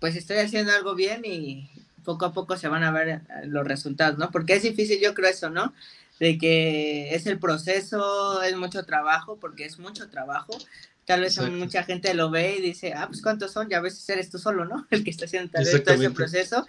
pues 0.00 0.16
estoy 0.16 0.38
haciendo 0.38 0.72
algo 0.72 0.94
bien 0.94 1.22
y, 1.26 1.70
poco 2.04 2.26
a 2.26 2.32
poco 2.32 2.56
se 2.56 2.68
van 2.68 2.84
a 2.84 2.92
ver 2.92 3.08
eh, 3.08 3.20
los 3.46 3.66
resultados, 3.66 4.18
¿no? 4.18 4.30
Porque 4.30 4.54
es 4.54 4.62
difícil, 4.62 5.00
yo 5.00 5.14
creo 5.14 5.30
eso, 5.30 5.50
¿no? 5.50 5.74
De 6.20 6.38
que 6.38 7.14
es 7.14 7.26
el 7.26 7.38
proceso, 7.38 8.42
es 8.42 8.56
mucho 8.56 8.84
trabajo, 8.84 9.38
porque 9.38 9.64
es 9.64 9.78
mucho 9.78 10.08
trabajo. 10.08 10.56
Tal 11.04 11.20
vez 11.20 11.38
mucha 11.50 11.82
gente 11.82 12.14
lo 12.14 12.30
ve 12.30 12.56
y 12.58 12.62
dice, 12.62 12.92
ah, 12.94 13.08
pues 13.08 13.22
cuántos 13.22 13.50
son, 13.50 13.68
ya 13.68 13.78
a 13.78 13.80
veces 13.80 14.08
eres 14.08 14.30
tú 14.30 14.38
solo, 14.38 14.64
¿no? 14.64 14.86
El 14.90 15.02
que 15.02 15.10
está 15.10 15.24
haciendo 15.24 15.50
tal 15.50 15.64
vez 15.64 15.82
todo 15.82 15.94
ese 15.94 16.10
proceso. 16.10 16.66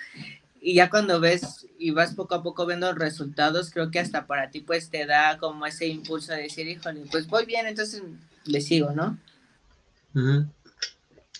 Y 0.59 0.75
ya 0.75 0.89
cuando 0.89 1.19
ves 1.19 1.67
y 1.77 1.91
vas 1.91 2.15
poco 2.15 2.35
a 2.35 2.41
poco 2.41 2.65
viendo 2.65 2.89
los 2.89 2.97
resultados, 2.97 3.69
creo 3.69 3.91
que 3.91 3.99
hasta 3.99 4.25
para 4.25 4.49
ti 4.49 4.61
pues 4.61 4.89
te 4.89 5.05
da 5.05 5.37
como 5.37 5.65
ese 5.65 5.87
impulso 5.87 6.31
de 6.31 6.43
decir, 6.43 6.67
híjole, 6.67 7.03
pues 7.11 7.27
voy 7.27 7.45
bien, 7.45 7.67
entonces 7.67 8.01
le 8.45 8.61
sigo, 8.61 8.91
¿no? 8.91 9.17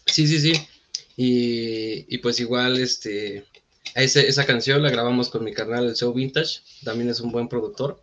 Sí, 0.06 0.28
sí, 0.28 0.40
sí. 0.40 0.68
Y, 1.16 2.06
y, 2.14 2.18
pues 2.18 2.40
igual, 2.40 2.80
este, 2.80 3.46
esa 3.96 4.46
canción 4.46 4.82
la 4.82 4.90
grabamos 4.90 5.30
con 5.30 5.44
mi 5.44 5.54
carnal, 5.54 5.86
el 5.86 5.96
Show 5.96 6.14
Vintage, 6.14 6.62
también 6.84 7.10
es 7.10 7.20
un 7.20 7.32
buen 7.32 7.48
productor. 7.48 8.02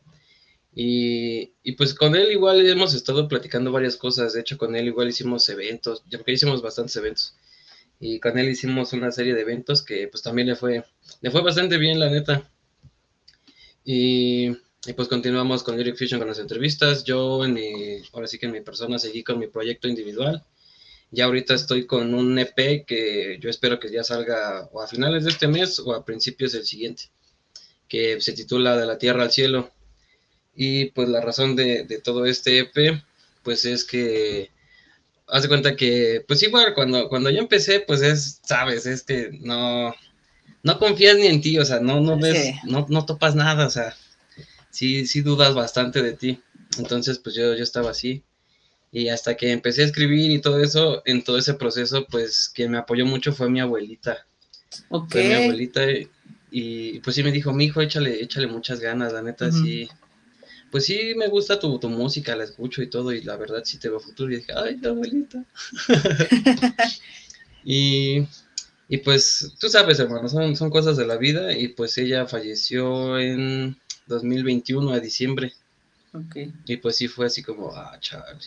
Y, 0.73 1.55
y, 1.65 1.73
pues 1.73 1.95
con 1.95 2.15
él 2.15 2.31
igual 2.31 2.65
hemos 2.69 2.95
estado 2.95 3.27
platicando 3.27 3.73
varias 3.73 3.97
cosas, 3.97 4.35
de 4.35 4.41
hecho 4.41 4.57
con 4.57 4.77
él 4.77 4.87
igual 4.87 5.09
hicimos 5.09 5.49
eventos, 5.49 6.05
porque 6.11 6.33
hicimos 6.33 6.63
bastantes 6.63 6.95
eventos. 6.97 7.35
Y 7.99 8.21
con 8.21 8.39
él 8.39 8.49
hicimos 8.49 8.93
una 8.93 9.11
serie 9.13 9.35
de 9.35 9.43
eventos 9.43 9.83
que 9.83 10.09
pues 10.09 10.23
también 10.23 10.49
le 10.49 10.57
fue, 10.57 10.85
le 11.21 11.31
fue 11.31 11.43
bastante 11.43 11.77
bien, 11.77 11.99
la 11.99 12.09
neta. 12.09 12.51
Y, 13.85 14.51
y 14.87 14.93
pues 14.95 15.09
continuamos 15.09 15.63
con 15.63 15.77
Lyric 15.77 15.99
Fusion 15.99 16.19
con 16.21 16.29
las 16.29 16.39
entrevistas. 16.39 17.05
Yo 17.05 17.45
en 17.45 17.53
mi, 17.55 18.03
ahora 18.13 18.27
sí 18.27 18.39
que 18.39 18.47
en 18.47 18.53
mi 18.53 18.61
persona 18.61 18.99
seguí 18.99 19.23
con 19.23 19.39
mi 19.39 19.49
proyecto 19.49 19.89
individual. 19.89 20.45
Ya 21.11 21.25
ahorita 21.25 21.55
estoy 21.55 21.87
con 21.87 22.15
un 22.15 22.39
EP 22.39 22.85
que 22.87 23.39
yo 23.41 23.51
espero 23.51 23.81
que 23.81 23.91
ya 23.91 24.05
salga 24.05 24.69
o 24.73 24.81
a 24.81 24.87
finales 24.87 25.25
de 25.25 25.31
este 25.31 25.49
mes 25.49 25.79
o 25.81 25.93
a 25.93 26.05
principios 26.05 26.53
del 26.53 26.65
siguiente, 26.65 27.11
que 27.89 28.21
se 28.21 28.33
titula 28.33 28.77
De 28.77 28.87
la 28.87 28.99
Tierra 28.99 29.25
al 29.25 29.33
Cielo. 29.33 29.71
Y 30.55 30.87
pues 30.87 31.09
la 31.09 31.21
razón 31.21 31.57
de, 31.57 31.85
todo 32.05 32.27
este 32.27 32.61
EP, 32.61 33.03
pues 33.43 33.65
es 33.65 33.85
que, 33.85 34.51
haz 35.27 35.43
de 35.43 35.49
cuenta 35.49 35.77
que, 35.77 36.25
pues 36.27 36.43
igual, 36.43 36.75
cuando, 36.75 37.09
cuando 37.09 37.31
yo 37.31 37.39
empecé, 37.39 37.81
pues 37.81 38.03
es, 38.03 38.41
sabes, 38.45 38.87
es 38.87 39.03
que 39.03 39.31
no, 39.41 39.95
no 40.63 40.79
confías 40.79 41.17
ni 41.17 41.27
en 41.27 41.41
ti, 41.41 41.59
o 41.59 41.65
sea, 41.65 41.81
no, 41.81 42.01
no 42.01 42.19
ves, 42.19 42.55
no, 42.65 42.87
no 42.89 43.07
topas 43.07 43.35
nada, 43.35 43.67
o 43.67 43.71
sea, 43.71 43.97
sí, 44.71 45.07
sí 45.07 45.23
dudas 45.23 45.55
bastante 45.55 46.03
de 46.03 46.13
ti. 46.13 46.41
Entonces, 46.79 47.19
pues 47.19 47.35
yo, 47.35 47.55
yo 47.55 47.63
estaba 47.63 47.91
así. 47.91 48.23
Y 48.93 49.09
hasta 49.09 49.37
que 49.37 49.53
empecé 49.53 49.83
a 49.83 49.87
escribir 49.87 50.31
y 50.31 50.41
todo 50.41 50.61
eso, 50.61 51.03
en 51.05 51.23
todo 51.23 51.39
ese 51.39 51.55
proceso, 51.55 52.07
pues 52.11 52.51
quien 52.53 52.73
me 52.73 52.79
apoyó 52.79 53.07
mucho 53.07 53.33
fue 53.33 53.49
mi 53.49 53.61
abuelita. 53.61 54.27
Ok. 54.89 55.13
Fue 55.13 55.25
mi 55.25 55.35
abuelita. 55.35 55.83
Y 56.51 56.99
pues 57.01 57.15
sí 57.15 57.23
me 57.23 57.31
dijo, 57.31 57.53
mi 57.53 57.67
hijo, 57.67 57.81
échale, 57.81 58.21
échale 58.21 58.49
muchas 58.49 58.81
ganas, 58.81 59.13
la 59.13 59.23
neta, 59.23 59.53
sí. 59.53 59.89
Pues 60.71 60.87
sí, 60.87 61.15
me 61.17 61.29
gusta 61.29 61.59
tu, 61.59 61.79
tu, 61.79 61.89
música, 61.89 62.37
la 62.37 62.45
escucho 62.45 62.83
y 62.83 62.89
todo, 62.89 63.13
y 63.13 63.23
la 63.23 63.37
verdad 63.37 63.63
sí 63.65 63.79
te 63.79 63.89
veo 63.89 64.01
futuro. 64.01 64.33
Y 64.33 64.37
dije, 64.37 64.53
ay, 64.57 64.79
la 64.81 64.91
abuelita. 64.91 65.45
y, 67.65 68.25
y, 68.89 68.97
pues, 68.99 69.55
tú 69.61 69.69
sabes, 69.69 69.99
hermano, 70.01 70.29
son, 70.29 70.57
son 70.57 70.71
cosas 70.71 70.97
de 70.97 71.07
la 71.07 71.17
vida, 71.17 71.57
y 71.57 71.69
pues 71.69 71.97
ella 71.99 72.27
falleció 72.27 73.19
en 73.19 73.77
2021, 74.07 74.93
a 74.93 75.01
diciembre. 75.01 75.53
Okay. 76.13 76.53
Y 76.67 76.77
pues 76.79 76.97
sí 76.97 77.07
fue 77.07 77.27
así 77.27 77.43
como, 77.43 77.75
ah, 77.75 77.97
chale. 78.01 78.41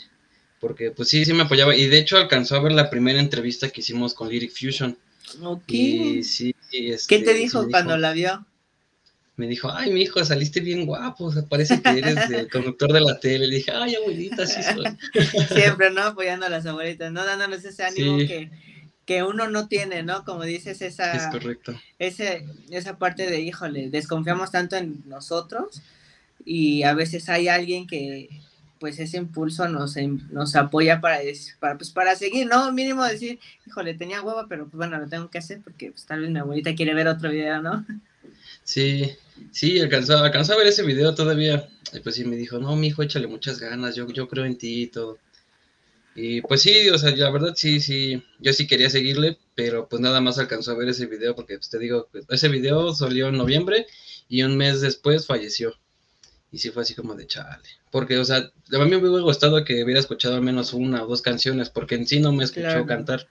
Porque 0.64 0.92
pues 0.92 1.10
sí, 1.10 1.26
sí 1.26 1.34
me 1.34 1.44
apoyaba. 1.44 1.76
Y 1.76 1.88
de 1.88 2.00
hecho 2.00 2.16
alcanzó 2.16 2.56
a 2.56 2.62
ver 2.62 2.72
la 2.72 2.90
primera 2.90 3.20
entrevista 3.20 3.68
que 3.68 3.82
hicimos 3.82 4.14
con 4.14 4.30
Lyric 4.30 4.54
Fusion. 4.58 4.98
Ok. 5.42 5.64
Y 5.68 6.24
sí, 6.24 6.56
este, 6.72 7.18
¿Qué 7.18 7.22
te 7.22 7.34
dijo 7.34 7.68
cuando 7.70 7.98
la 7.98 8.14
vio? 8.14 8.46
Me 9.36 9.48
dijo, 9.48 9.70
ay, 9.70 9.92
mi 9.92 10.04
hijo, 10.04 10.24
saliste 10.24 10.62
bien 10.62 10.86
guapo, 10.86 11.34
parece 11.50 11.82
que 11.82 11.90
eres 11.90 12.16
el 12.30 12.50
conductor 12.50 12.94
de 12.94 13.02
la 13.02 13.20
tele. 13.20 13.48
Le 13.48 13.58
dije, 13.58 13.72
ay, 13.76 13.96
abuelita, 13.96 14.48
sí 14.48 14.62
soy. 14.64 14.86
Siempre, 15.54 15.92
¿no? 15.92 16.04
Apoyando 16.04 16.46
a 16.46 16.50
las 16.50 16.66
abuelitas, 16.66 17.12
¿no? 17.12 17.26
Dándonos 17.26 17.66
ese 17.66 17.84
ánimo 17.84 18.20
que, 18.20 18.50
que 19.06 19.22
uno 19.22 19.50
no 19.50 19.68
tiene, 19.68 20.02
¿no? 20.02 20.24
Como 20.24 20.44
dices, 20.44 20.82
esa... 20.82 21.12
Es 21.12 21.28
correcto. 21.28 21.78
Ese, 22.00 22.46
esa 22.72 22.98
parte 22.98 23.30
de, 23.30 23.42
híjole, 23.42 23.90
desconfiamos 23.90 24.52
tanto 24.52 24.78
en 24.78 25.04
nosotros 25.08 25.82
y 26.46 26.84
a 26.84 26.94
veces 26.94 27.28
hay 27.28 27.50
alguien 27.50 27.86
que, 27.86 28.30
pues 28.84 29.00
ese 29.00 29.16
impulso 29.16 29.70
nos, 29.70 29.96
nos 30.30 30.58
apoya 30.58 31.00
para, 31.00 31.20
pues, 31.78 31.92
para 31.92 32.18
seguir, 32.18 32.48
¿no? 32.48 32.70
Mínimo 32.74 33.06
decir, 33.06 33.40
híjole, 33.66 33.94
tenía 33.94 34.22
hueva, 34.22 34.46
pero 34.50 34.66
pues 34.66 34.76
bueno, 34.76 35.00
lo 35.00 35.08
tengo 35.08 35.30
que 35.30 35.38
hacer 35.38 35.62
porque 35.64 35.92
pues, 35.92 36.06
tal 36.06 36.20
vez 36.20 36.30
mi 36.30 36.40
abuelita 36.40 36.76
quiere 36.76 36.94
ver 36.94 37.08
otro 37.08 37.30
video, 37.30 37.62
¿no? 37.62 37.86
Sí, 38.66 39.10
sí, 39.52 39.80
alcanzó, 39.80 40.18
alcanzó 40.18 40.52
a 40.52 40.58
ver 40.58 40.68
ese 40.68 40.84
video 40.84 41.16
todavía. 41.16 41.66
Y 41.94 42.02
pues 42.02 42.16
sí, 42.16 42.26
me 42.26 42.36
dijo, 42.36 42.60
no, 42.60 42.76
mi 42.76 42.88
hijo, 42.88 43.04
échale 43.04 43.26
muchas 43.26 43.58
ganas, 43.58 43.96
yo, 43.96 44.06
yo 44.10 44.28
creo 44.28 44.44
en 44.44 44.58
ti 44.58 44.82
y 44.82 44.88
todo. 44.88 45.18
Y 46.14 46.42
pues 46.42 46.62
sí, 46.62 46.90
o 46.90 46.98
sea, 46.98 47.16
la 47.16 47.32
verdad 47.32 47.54
sí, 47.56 47.80
sí, 47.80 48.22
yo 48.40 48.52
sí 48.52 48.68
quería 48.68 48.90
seguirle, 48.90 49.38
pero 49.56 49.88
pues 49.88 50.02
nada 50.02 50.20
más 50.20 50.40
alcanzó 50.40 50.72
a 50.72 50.76
ver 50.76 50.90
ese 50.90 51.06
video 51.06 51.38
porque 51.38 51.56
pues 51.56 51.70
te 51.70 51.80
digo, 51.80 52.10
ese 52.28 52.50
video 52.50 52.94
salió 52.94 53.30
en 53.30 53.38
noviembre 53.38 53.88
y 54.28 54.44
un 54.44 54.58
mes 54.58 54.82
después 54.82 55.26
falleció. 55.26 55.74
Y 56.52 56.58
sí 56.58 56.70
fue 56.70 56.82
así 56.82 56.96
como 56.96 57.16
de 57.16 57.28
chale. 57.28 57.83
Porque, 57.94 58.18
o 58.18 58.26
sea, 58.26 58.38
a 58.38 58.80
mí 58.80 58.90
me 58.90 58.98
hubiera 58.98 59.22
gustado 59.22 59.64
que 59.64 59.84
hubiera 59.84 60.00
escuchado 60.00 60.34
al 60.34 60.42
menos 60.42 60.74
una 60.74 61.04
o 61.04 61.08
dos 61.08 61.22
canciones, 61.22 61.70
porque 61.70 61.94
en 61.94 62.08
sí 62.08 62.20
no 62.20 62.32
me 62.34 62.44
escuchó 62.44 62.88
cantar. 62.88 63.28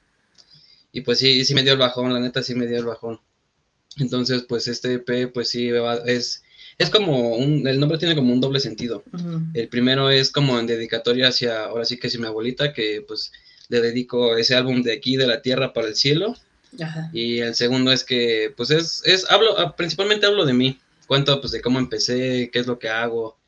Y 0.92 1.00
pues 1.00 1.19
sí, 1.19 1.45
sí 1.45 1.52
me 1.52 1.64
dio 1.64 1.73
el 1.73 1.81
bajón, 1.81 2.14
la 2.14 2.21
neta 2.21 2.45
sí 2.45 2.54
me 2.54 2.69
dio 2.69 2.78
el 2.78 2.85
bajón. 2.85 3.19
Entonces, 3.99 4.45
pues 4.49 4.69
este 4.69 4.95
EP, 4.95 5.33
pues 5.35 5.50
sí, 5.50 5.69
es, 6.07 6.45
es 6.78 6.90
como 6.90 7.35
un, 7.35 7.66
el 7.66 7.81
nombre 7.81 7.99
tiene 7.99 8.14
como 8.14 8.33
un 8.33 8.40
doble 8.40 8.61
sentido. 8.61 9.02
El 9.52 9.66
primero 9.66 10.11
es 10.11 10.31
como 10.31 10.57
en 10.61 10.69
dedicatoria 10.69 11.26
hacia, 11.26 11.64
ahora 11.64 11.85
sí 11.85 11.99
que 11.99 12.07
es 12.07 12.16
mi 12.16 12.28
abuelita, 12.28 12.73
que 12.73 13.04
pues 13.04 13.33
le 13.69 13.81
dedico 13.81 14.37
ese 14.37 14.54
álbum 14.54 14.85
de 14.85 14.92
aquí, 14.92 15.16
de 15.16 15.26
la 15.26 15.42
tierra 15.42 15.73
para 15.73 15.88
el 15.88 15.97
cielo. 15.97 16.37
Y 17.12 17.40
el 17.40 17.57
segundo 17.57 17.90
es 17.90 18.04
que, 18.04 18.54
pues 18.57 18.71
es, 18.71 19.02
es, 19.07 19.28
hablo, 19.28 19.59
ah, 19.59 19.75
principalmente 19.75 20.26
hablo 20.26 20.45
de 20.45 20.52
mí, 20.52 20.78
cuento 21.09 21.40
pues 21.40 21.50
de 21.50 21.61
cómo 21.61 21.81
empecé, 21.81 22.49
qué 22.52 22.61
es 22.61 22.69
lo 22.69 22.78
que 22.78 22.90
hago, 22.90 23.42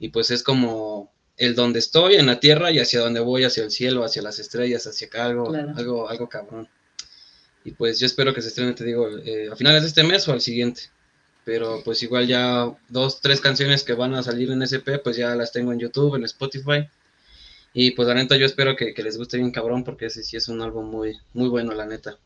y 0.00 0.08
pues 0.08 0.32
es 0.32 0.42
como 0.42 1.12
el 1.36 1.54
donde 1.54 1.78
estoy 1.78 2.16
en 2.16 2.26
la 2.26 2.40
tierra 2.40 2.72
y 2.72 2.80
hacia 2.80 3.00
donde 3.00 3.20
voy, 3.20 3.44
hacia 3.44 3.62
el 3.62 3.70
cielo, 3.70 4.04
hacia 4.04 4.22
las 4.22 4.38
estrellas, 4.40 4.86
hacia 4.86 5.06
acá, 5.06 5.26
algo, 5.26 5.54
algo, 5.54 6.08
algo 6.08 6.28
cabrón. 6.28 6.68
Y 7.64 7.72
pues 7.72 8.00
yo 8.00 8.06
espero 8.06 8.34
que 8.34 8.42
se 8.42 8.48
estrene, 8.48 8.72
te 8.72 8.84
digo, 8.84 9.08
eh, 9.08 9.48
a 9.52 9.56
finales 9.56 9.82
de 9.82 9.88
este 9.88 10.02
mes 10.02 10.26
o 10.26 10.32
al 10.32 10.40
siguiente. 10.40 10.82
Pero 11.44 11.82
pues 11.84 12.02
igual 12.02 12.26
ya 12.26 12.74
dos, 12.88 13.20
tres 13.20 13.40
canciones 13.40 13.84
que 13.84 13.92
van 13.92 14.14
a 14.14 14.22
salir 14.22 14.50
en 14.50 14.62
SP, 14.64 14.98
pues 14.98 15.16
ya 15.16 15.34
las 15.36 15.52
tengo 15.52 15.72
en 15.72 15.78
YouTube, 15.78 16.16
en 16.16 16.24
Spotify. 16.24 16.88
Y 17.72 17.92
pues 17.92 18.08
la 18.08 18.14
neta 18.14 18.36
yo 18.36 18.46
espero 18.46 18.74
que, 18.76 18.94
que 18.94 19.02
les 19.02 19.16
guste 19.16 19.36
bien 19.36 19.52
cabrón 19.52 19.84
porque 19.84 20.06
ese 20.06 20.22
sí 20.22 20.36
es 20.36 20.48
un 20.48 20.60
álbum 20.60 20.90
muy, 20.90 21.18
muy 21.32 21.48
bueno, 21.48 21.72
la 21.72 21.86
neta. 21.86 22.18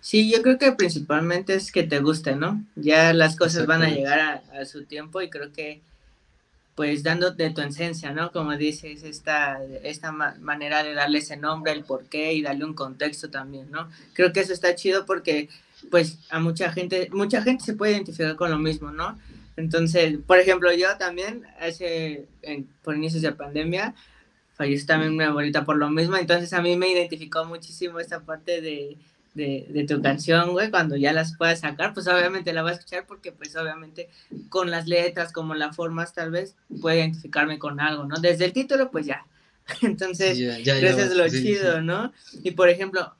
Sí, 0.00 0.30
yo 0.30 0.42
creo 0.42 0.58
que 0.58 0.72
principalmente 0.72 1.54
es 1.54 1.70
que 1.70 1.82
te 1.82 2.00
guste, 2.00 2.34
¿no? 2.34 2.64
Ya 2.74 3.12
las 3.12 3.36
cosas 3.36 3.66
van 3.66 3.82
a 3.82 3.90
llegar 3.90 4.42
a, 4.52 4.64
su 4.64 4.84
tiempo 4.86 5.20
y 5.20 5.28
creo 5.28 5.52
que 5.52 5.82
pues 6.74 7.02
dándote 7.02 7.50
tu 7.50 7.60
esencia, 7.60 8.12
¿no? 8.12 8.32
Como 8.32 8.56
dices, 8.56 9.02
esta, 9.02 9.62
esta 9.82 10.12
manera 10.12 10.82
de 10.82 10.94
darle 10.94 11.18
ese 11.18 11.36
nombre, 11.36 11.72
el 11.72 11.84
porqué 11.84 12.32
y 12.32 12.42
darle 12.42 12.64
un 12.64 12.74
contexto 12.74 13.30
también, 13.30 13.70
¿no? 13.70 13.88
Creo 14.14 14.32
que 14.32 14.40
eso 14.40 14.52
está 14.52 14.74
chido 14.74 15.04
porque 15.04 15.48
pues 15.90 16.18
a 16.30 16.40
mucha 16.40 16.72
gente, 16.72 17.08
mucha 17.12 17.42
gente 17.42 17.64
se 17.64 17.74
puede 17.74 17.92
identificar 17.92 18.36
con 18.36 18.50
lo 18.50 18.58
mismo, 18.58 18.90
¿no? 18.92 19.18
Entonces, 19.56 20.18
por 20.26 20.38
ejemplo, 20.38 20.72
yo 20.72 20.96
también, 20.96 21.44
hace, 21.60 22.26
por 22.82 22.96
inicios 22.96 23.22
de 23.22 23.32
pandemia, 23.32 23.94
falleció 24.54 24.86
también 24.86 25.16
mi 25.16 25.24
abuelita 25.24 25.64
por 25.64 25.76
lo 25.76 25.90
mismo, 25.90 26.16
entonces 26.16 26.52
a 26.52 26.62
mí 26.62 26.76
me 26.76 26.88
identificó 26.88 27.44
muchísimo 27.44 27.98
esta 27.98 28.20
parte 28.20 28.60
de, 28.60 28.96
de, 29.34 29.86
tu 29.88 30.02
canción, 30.02 30.52
güey, 30.52 30.70
cuando 30.70 30.96
ya 30.96 31.12
las 31.12 31.36
puedas 31.36 31.60
sacar, 31.60 31.94
pues 31.94 32.06
obviamente 32.08 32.52
la 32.52 32.62
voy 32.62 32.72
a 32.72 32.74
escuchar 32.74 33.06
porque 33.06 33.32
pues 33.32 33.54
obviamente 33.56 34.08
con 34.48 34.70
las 34.70 34.86
letras, 34.88 35.32
como 35.32 35.54
las 35.54 35.74
formas, 35.76 36.12
tal 36.12 36.30
vez 36.30 36.56
puede 36.80 36.98
identificarme 36.98 37.58
con 37.58 37.80
algo, 37.80 38.04
¿no? 38.04 38.16
Desde 38.20 38.44
el 38.44 38.52
título, 38.52 38.90
pues 38.90 39.06
ya. 39.06 39.24
Entonces, 39.82 40.38
eso 40.38 41.00
es 41.00 41.14
lo 41.14 41.28
chido, 41.28 41.80
¿no? 41.80 42.12
Y 42.42 42.52
por 42.52 42.68
ejemplo, 42.68 43.14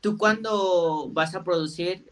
tú 0.00 0.18
cuando 0.18 1.08
vas 1.12 1.34
a 1.34 1.44
producir, 1.44 2.04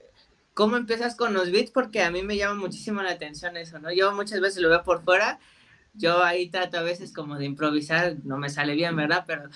¿cómo 0.54 0.76
empiezas 0.76 1.16
con 1.16 1.34
los 1.34 1.50
beats? 1.50 1.70
Porque 1.70 2.02
a 2.02 2.10
mí 2.10 2.22
me 2.22 2.36
llama 2.36 2.54
muchísimo 2.54 3.02
la 3.02 3.10
atención 3.10 3.56
eso, 3.56 3.78
¿no? 3.78 3.92
Yo 3.92 4.12
muchas 4.12 4.40
veces 4.40 4.62
lo 4.62 4.68
veo 4.68 4.82
por 4.82 5.02
fuera 5.02 5.40
yo 5.94 6.22
ahí 6.22 6.48
trato 6.48 6.78
a 6.78 6.82
veces 6.82 7.12
como 7.12 7.36
de 7.36 7.44
improvisar, 7.44 8.16
no 8.24 8.38
me 8.38 8.48
sale 8.48 8.74
bien, 8.74 8.96
¿verdad? 8.96 9.24
Pero 9.26 9.48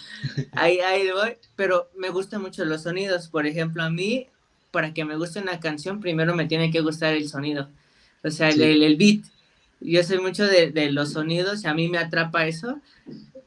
ahí, 0.52 0.80
ahí 0.80 1.10
voy. 1.10 1.36
Pero 1.56 1.90
me 1.96 2.10
gustan 2.10 2.42
mucho 2.42 2.64
los 2.64 2.82
sonidos. 2.82 3.28
Por 3.28 3.46
ejemplo, 3.46 3.82
a 3.82 3.90
mí, 3.90 4.26
para 4.70 4.92
que 4.92 5.04
me 5.04 5.16
guste 5.16 5.40
una 5.40 5.60
canción, 5.60 6.00
primero 6.00 6.34
me 6.34 6.46
tiene 6.46 6.70
que 6.70 6.80
gustar 6.80 7.14
el 7.14 7.28
sonido. 7.28 7.68
O 8.22 8.30
sea, 8.30 8.50
el, 8.50 8.82
el, 8.82 8.96
beat. 8.96 9.24
Yo 9.80 10.02
soy 10.02 10.18
mucho 10.18 10.44
de, 10.46 10.70
de, 10.70 10.90
los 10.90 11.12
sonidos 11.12 11.64
y 11.64 11.68
a 11.68 11.74
mí 11.74 11.88
me 11.88 11.98
atrapa 11.98 12.46
eso. 12.46 12.80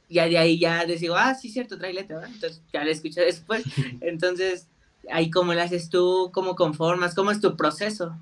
Y 0.08 0.16
de 0.16 0.38
ahí 0.38 0.58
ya 0.58 0.86
digo, 0.86 1.16
ah, 1.16 1.36
sí, 1.36 1.50
cierto, 1.50 1.78
trae 1.78 1.94
letra, 1.94 2.18
¿verdad? 2.18 2.34
Entonces 2.34 2.62
ya 2.74 2.84
la 2.84 2.92
escucho 2.92 3.22
después. 3.22 3.64
Entonces, 4.02 4.68
ahí 5.12 5.30
cómo 5.30 5.54
lo 5.54 5.62
haces 5.62 5.90
tú, 5.90 6.32
cómo 6.34 6.56
conformas, 6.56 7.14
cómo 7.14 7.30
es 7.30 7.40
tu 7.40 7.56
proceso. 7.56 8.18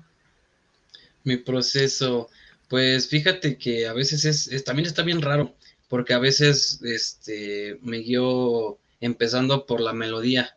Mi 1.24 1.36
proceso, 1.36 2.28
pues 2.68 3.08
fíjate 3.08 3.56
que 3.56 3.86
a 3.86 3.94
veces 3.94 4.24
es, 4.24 4.64
también 4.64 4.86
está 4.86 5.02
bien 5.02 5.22
raro, 5.22 5.54
porque 5.88 6.12
a 6.12 6.18
veces 6.18 6.80
este, 6.84 7.78
me 7.82 7.98
guío 7.98 8.78
empezando 9.00 9.66
por 9.66 9.80
la 9.80 9.94
melodía. 9.94 10.54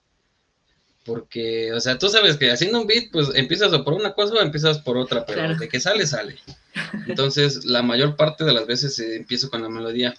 Porque, 1.05 1.73
o 1.73 1.79
sea, 1.79 1.97
tú 1.97 2.09
sabes 2.09 2.37
que 2.37 2.51
haciendo 2.51 2.81
un 2.81 2.87
beat, 2.87 3.11
pues 3.11 3.29
empiezas 3.33 3.75
por 3.79 3.93
una 3.93 4.13
cosa 4.13 4.35
o 4.35 4.41
empiezas 4.41 4.79
por 4.79 4.97
otra, 4.97 5.25
pero 5.25 5.55
de 5.55 5.67
que 5.67 5.79
sale, 5.79 6.05
sale. 6.05 6.37
Entonces, 7.07 7.65
la 7.65 7.81
mayor 7.81 8.15
parte 8.15 8.43
de 8.43 8.53
las 8.53 8.67
veces 8.67 8.99
eh, 8.99 9.15
empiezo 9.15 9.49
con 9.49 9.63
la 9.63 9.69
melodía. 9.69 10.13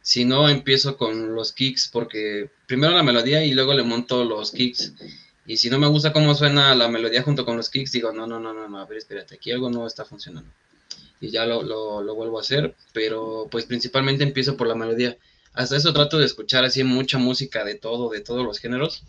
Si 0.00 0.24
no, 0.24 0.48
empiezo 0.48 0.96
con 0.96 1.34
los 1.34 1.52
kicks, 1.52 1.88
porque 1.88 2.50
primero 2.66 2.94
la 2.94 3.02
melodía 3.02 3.44
y 3.44 3.52
luego 3.52 3.74
le 3.74 3.82
monto 3.82 4.24
los 4.24 4.52
kicks. 4.52 4.92
Y 5.46 5.56
si 5.56 5.70
no 5.70 5.78
me 5.78 5.88
gusta 5.88 6.12
cómo 6.12 6.34
suena 6.36 6.74
la 6.74 6.88
melodía 6.88 7.22
junto 7.22 7.44
con 7.44 7.56
los 7.56 7.68
kicks, 7.68 7.92
digo, 7.92 8.12
no, 8.12 8.26
no, 8.26 8.38
no, 8.38 8.52
no, 8.52 8.68
no, 8.68 8.78
a 8.78 8.86
ver, 8.86 8.98
espérate, 8.98 9.36
aquí 9.36 9.50
algo 9.50 9.70
no 9.70 9.86
está 9.86 10.04
funcionando 10.04 10.50
y 11.22 11.30
ya 11.30 11.46
lo, 11.46 11.62
lo, 11.62 12.14
vuelvo 12.16 12.38
a 12.38 12.40
hacer, 12.40 12.74
pero 12.92 13.46
pues 13.48 13.64
principalmente 13.64 14.24
empiezo 14.24 14.56
por 14.56 14.66
la 14.66 14.74
melodía. 14.74 15.16
Hasta 15.52 15.76
eso 15.76 15.92
trato 15.92 16.18
de 16.18 16.26
escuchar 16.26 16.64
así 16.64 16.82
mucha 16.82 17.16
música 17.16 17.64
de 17.64 17.76
todo, 17.76 18.10
de 18.10 18.20
todos 18.20 18.44
los 18.44 18.58
géneros, 18.58 19.04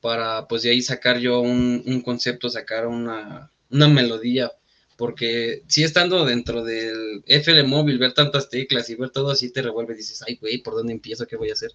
para 0.00 0.48
pues 0.48 0.62
de 0.62 0.70
ahí 0.70 0.82
sacar 0.82 1.18
yo 1.18 1.40
un, 1.40 2.02
concepto, 2.04 2.50
sacar 2.50 2.88
una, 2.88 3.52
una 3.70 3.86
melodía, 3.86 4.50
porque 4.96 5.62
si 5.68 5.84
estando 5.84 6.24
dentro 6.24 6.64
del 6.64 7.22
FL 7.24 7.62
móvil, 7.62 7.98
ver 7.98 8.14
tantas 8.14 8.50
teclas 8.50 8.90
y 8.90 8.96
ver 8.96 9.10
todo 9.10 9.30
así 9.30 9.52
te 9.52 9.62
revuelve, 9.62 9.94
dices, 9.94 10.24
ay 10.26 10.36
güey, 10.40 10.58
¿por 10.58 10.74
dónde 10.74 10.92
empiezo? 10.92 11.24
¿Qué 11.24 11.36
voy 11.36 11.50
a 11.50 11.52
hacer? 11.52 11.70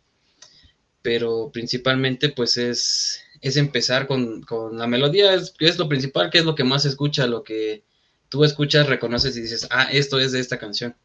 Pero 1.01 1.51
principalmente 1.53 2.27
pues 2.27 2.57
es, 2.57 3.21
es 3.39 3.55
empezar 3.55 4.07
con, 4.07 4.41
con 4.41 4.77
la 4.77 4.87
melodía, 4.87 5.33
es, 5.35 5.53
es, 5.59 5.77
lo 5.77 5.87
principal, 5.87 6.29
que 6.29 6.39
es 6.39 6.45
lo 6.45 6.55
que 6.55 6.65
más 6.65 6.81
se 6.83 6.89
escucha, 6.89 7.27
lo 7.27 7.43
que 7.43 7.85
tú 8.29 8.43
escuchas, 8.43 8.87
reconoces 8.87 9.35
y 9.35 9.41
dices, 9.41 9.67
ah, 9.71 9.89
esto 9.91 10.19
es 10.19 10.31
de 10.31 10.39
esta 10.39 10.57
canción. 10.57 10.95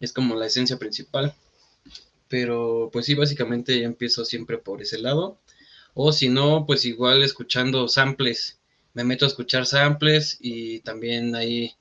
Es 0.00 0.12
como 0.12 0.34
la 0.34 0.46
esencia 0.46 0.78
principal. 0.78 1.34
Pero 2.28 2.90
pues 2.92 3.06
sí, 3.06 3.14
básicamente 3.14 3.78
yo 3.78 3.86
empiezo 3.86 4.24
siempre 4.24 4.58
por 4.58 4.82
ese 4.82 4.98
lado. 4.98 5.38
O 5.94 6.12
si 6.12 6.28
no, 6.28 6.66
pues 6.66 6.84
igual 6.84 7.22
escuchando 7.22 7.88
samples. 7.88 8.58
Me 8.94 9.04
meto 9.04 9.24
a 9.24 9.28
escuchar 9.28 9.66
samples 9.66 10.36
y 10.40 10.80
también 10.80 11.34
ahí, 11.36 11.72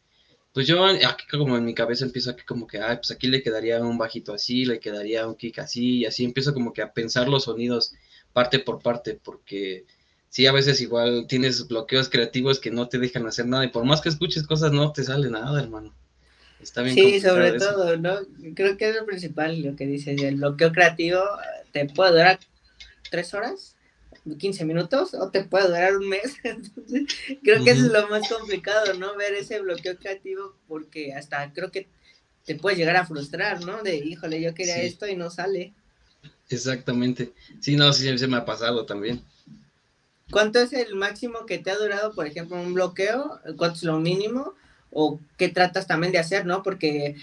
pues 0.53 0.67
yo 0.67 0.85
aquí 0.85 1.25
como 1.29 1.57
en 1.57 1.65
mi 1.65 1.73
cabeza 1.73 2.05
empiezo 2.05 2.31
aquí 2.31 2.43
como 2.45 2.67
que, 2.67 2.79
ah, 2.79 2.95
pues 2.97 3.11
aquí 3.11 3.27
le 3.27 3.41
quedaría 3.41 3.79
un 3.81 3.97
bajito 3.97 4.33
así, 4.33 4.65
le 4.65 4.79
quedaría 4.79 5.27
un 5.27 5.35
kick 5.35 5.59
así, 5.59 5.99
y 5.99 6.05
así 6.05 6.23
empiezo 6.25 6.53
como 6.53 6.73
que 6.73 6.81
a 6.81 6.93
pensar 6.93 7.27
los 7.27 7.45
sonidos 7.45 7.93
parte 8.33 8.59
por 8.59 8.81
parte, 8.81 9.19
porque 9.21 9.85
sí, 10.29 10.45
a 10.47 10.51
veces 10.51 10.81
igual 10.81 11.25
tienes 11.27 11.67
bloqueos 11.67 12.09
creativos 12.09 12.59
que 12.59 12.71
no 12.71 12.87
te 12.87 12.99
dejan 12.99 13.25
hacer 13.27 13.45
nada 13.47 13.65
y 13.65 13.69
por 13.69 13.85
más 13.85 14.01
que 14.01 14.09
escuches 14.09 14.45
cosas 14.47 14.71
no 14.71 14.91
te 14.91 15.03
sale 15.03 15.29
nada, 15.29 15.61
hermano. 15.61 15.93
Está 16.59 16.81
bien. 16.81 16.95
Sí, 16.95 17.19
sobre 17.19 17.53
todo, 17.53 17.97
¿no? 17.97 18.19
Creo 18.55 18.77
que 18.77 18.89
es 18.89 18.95
lo 18.95 19.05
principal 19.05 19.61
lo 19.61 19.75
que 19.75 19.85
dices, 19.85 20.21
el 20.21 20.35
bloqueo 20.35 20.71
creativo 20.71 21.21
te 21.71 21.85
puede 21.85 22.11
durar 22.11 22.39
tres 23.11 23.33
horas, 23.33 23.75
15 24.37 24.65
minutos 24.65 25.13
o 25.13 25.29
te 25.29 25.43
puede 25.43 25.67
durar 25.67 25.97
un 25.97 26.09
mes. 26.09 26.37
Entonces, 26.43 27.03
creo 27.43 27.63
que 27.63 27.71
eso 27.71 27.85
es 27.85 27.91
lo 27.91 28.07
más 28.07 28.27
complicado, 28.29 28.93
¿no? 28.95 29.15
Ver 29.15 29.33
ese 29.33 29.59
bloqueo 29.59 29.97
creativo 29.97 30.55
porque 30.67 31.13
hasta 31.13 31.51
creo 31.53 31.71
que 31.71 31.87
te 32.45 32.55
puede 32.55 32.77
llegar 32.77 32.95
a 32.95 33.05
frustrar, 33.05 33.63
¿no? 33.65 33.83
De, 33.83 33.97
híjole, 33.97 34.41
yo 34.41 34.53
quería 34.53 34.81
esto 34.81 35.07
y 35.07 35.15
no 35.15 35.29
sale. 35.29 35.73
Exactamente. 36.49 37.33
Sí, 37.59 37.75
no, 37.75 37.91
sí, 37.91 38.17
se 38.17 38.27
me 38.27 38.37
ha 38.37 38.45
pasado 38.45 38.85
también. 38.85 39.21
¿Cuánto 40.35 40.59
es 40.59 40.73
el 40.73 40.95
máximo 40.95 41.45
que 41.45 41.59
te 41.59 41.71
ha 41.71 41.77
durado, 41.77 42.13
por 42.13 42.27
ejemplo, 42.27 42.57
un 42.59 42.73
bloqueo? 42.73 43.39
¿Cuánto 43.55 43.77
es 43.77 43.83
lo 43.83 44.01
mínimo? 44.01 44.53
¿O 44.91 45.17
qué 45.37 45.47
tratas 45.47 45.87
también 45.87 46.11
de 46.11 46.19
hacer, 46.19 46.45
no? 46.45 46.61
Porque, 46.61 47.15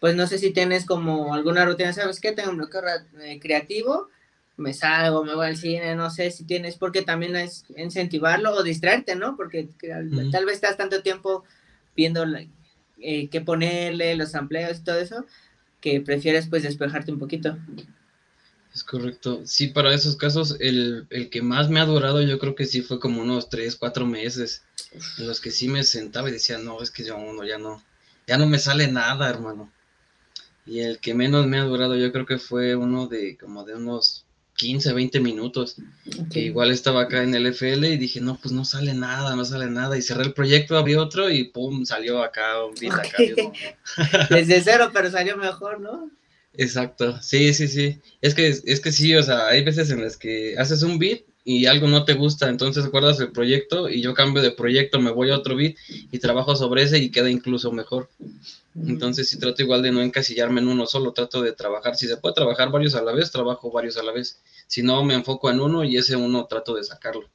pues 0.00 0.16
no 0.16 0.26
sé 0.26 0.38
si 0.38 0.50
tienes 0.50 0.86
como 0.86 1.34
alguna 1.34 1.66
rutina, 1.66 1.92
¿sabes 1.92 2.20
qué? 2.20 2.32
Tengo 2.32 2.48
un 2.48 2.56
bloqueo 2.56 2.80
eh, 3.20 3.38
creativo, 3.38 4.08
me 4.56 4.72
salgo, 4.72 5.24
me 5.24 5.34
voy 5.34 5.46
al 5.46 5.58
cine, 5.58 5.94
no 5.94 6.08
sé 6.08 6.30
si 6.30 6.44
tienes, 6.44 6.76
porque 6.76 7.02
también 7.02 7.36
es 7.36 7.66
incentivarlo 7.76 8.54
o 8.54 8.62
distraerte, 8.62 9.14
¿no? 9.14 9.36
Porque 9.36 9.68
tal 10.32 10.46
vez 10.46 10.54
estás 10.54 10.78
tanto 10.78 11.02
tiempo 11.02 11.44
viendo 11.94 12.24
eh, 12.98 13.28
qué 13.28 13.42
ponerle, 13.42 14.16
los 14.16 14.32
empleos 14.32 14.78
y 14.78 14.84
todo 14.84 14.98
eso, 14.98 15.26
que 15.82 16.00
prefieres 16.00 16.46
pues 16.46 16.62
despejarte 16.62 17.12
un 17.12 17.18
poquito. 17.18 17.58
Es 18.78 18.84
correcto. 18.84 19.40
Sí, 19.44 19.66
para 19.66 19.92
esos 19.92 20.14
casos, 20.14 20.54
el, 20.60 21.08
que 21.32 21.42
más 21.42 21.68
me 21.68 21.80
ha 21.80 21.84
durado, 21.84 22.22
yo 22.22 22.38
creo 22.38 22.54
que 22.54 22.64
sí 22.64 22.80
fue 22.80 23.00
como 23.00 23.20
unos 23.20 23.48
tres, 23.48 23.74
cuatro 23.74 24.06
meses, 24.06 24.62
en 25.18 25.26
los 25.26 25.40
que 25.40 25.50
sí 25.50 25.66
me 25.68 25.82
sentaba 25.82 26.28
y 26.28 26.32
decía, 26.32 26.58
no, 26.58 26.80
es 26.80 26.92
que 26.92 27.02
yo 27.02 27.16
uno 27.16 27.42
ya 27.42 27.58
no, 27.58 27.82
ya 28.28 28.38
no 28.38 28.46
me 28.46 28.60
sale 28.60 28.86
nada, 28.86 29.28
hermano. 29.28 29.68
Y 30.64 30.78
el 30.78 31.00
que 31.00 31.12
menos 31.12 31.48
me 31.48 31.58
ha 31.58 31.64
durado, 31.64 31.96
yo 31.96 32.12
creo 32.12 32.24
que 32.24 32.38
fue 32.38 32.76
uno 32.76 33.08
de 33.08 33.36
como 33.36 33.64
de 33.64 33.74
unos 33.74 34.24
15, 34.54 34.92
20 34.92 35.18
minutos. 35.18 35.74
Que 36.32 36.38
igual 36.38 36.70
estaba 36.70 37.02
acá 37.02 37.24
en 37.24 37.34
el 37.34 37.46
FL 37.48 37.84
y 37.84 37.98
dije, 37.98 38.20
no, 38.20 38.38
pues 38.40 38.54
no 38.54 38.64
sale 38.64 38.94
nada, 38.94 39.34
no 39.34 39.44
sale 39.44 39.66
nada. 39.66 39.98
Y 39.98 40.02
cerré 40.02 40.22
el 40.22 40.34
proyecto, 40.34 40.78
abrí 40.78 40.94
otro 40.94 41.28
y 41.28 41.50
pum, 41.50 41.84
salió 41.84 42.22
acá 42.22 42.64
un 42.64 42.76
beat 42.76 42.94
acá. 42.94 43.18
Desde 44.30 44.60
cero, 44.60 44.90
pero 44.92 45.10
salió 45.10 45.36
mejor, 45.36 45.80
¿no? 45.80 46.12
Exacto, 46.58 47.22
sí, 47.22 47.54
sí, 47.54 47.68
sí. 47.68 48.00
Es 48.20 48.34
que, 48.34 48.48
es 48.48 48.80
que 48.80 48.90
sí, 48.92 49.14
o 49.14 49.22
sea, 49.22 49.46
hay 49.46 49.62
veces 49.62 49.90
en 49.90 50.02
las 50.02 50.16
que 50.16 50.56
haces 50.58 50.82
un 50.82 50.98
beat 50.98 51.20
y 51.44 51.66
algo 51.66 51.86
no 51.86 52.04
te 52.04 52.14
gusta, 52.14 52.48
entonces 52.48 52.90
guardas 52.90 53.20
el 53.20 53.30
proyecto 53.30 53.88
y 53.88 54.02
yo 54.02 54.12
cambio 54.12 54.42
de 54.42 54.50
proyecto, 54.50 55.00
me 55.00 55.12
voy 55.12 55.30
a 55.30 55.36
otro 55.36 55.54
beat 55.56 55.76
y 56.10 56.18
trabajo 56.18 56.56
sobre 56.56 56.82
ese 56.82 56.98
y 56.98 57.10
queda 57.10 57.30
incluso 57.30 57.70
mejor. 57.70 58.10
Entonces, 58.74 59.28
si 59.28 59.38
trato 59.38 59.62
igual 59.62 59.82
de 59.82 59.92
no 59.92 60.02
encasillarme 60.02 60.60
en 60.60 60.68
uno 60.68 60.86
solo, 60.86 61.12
trato 61.12 61.42
de 61.42 61.52
trabajar. 61.52 61.96
Si 61.96 62.06
se 62.08 62.16
puede 62.18 62.34
trabajar 62.34 62.70
varios 62.72 62.94
a 62.96 63.02
la 63.02 63.12
vez, 63.12 63.30
trabajo 63.32 63.70
varios 63.72 63.96
a 63.98 64.02
la 64.04 64.12
vez. 64.12 64.40
Si 64.66 64.82
no, 64.82 65.04
me 65.04 65.14
enfoco 65.14 65.50
en 65.50 65.60
uno 65.60 65.84
y 65.84 65.96
ese 65.96 66.16
uno 66.16 66.46
trato 66.46 66.74
de 66.74 66.84
sacarlo. 66.84 67.28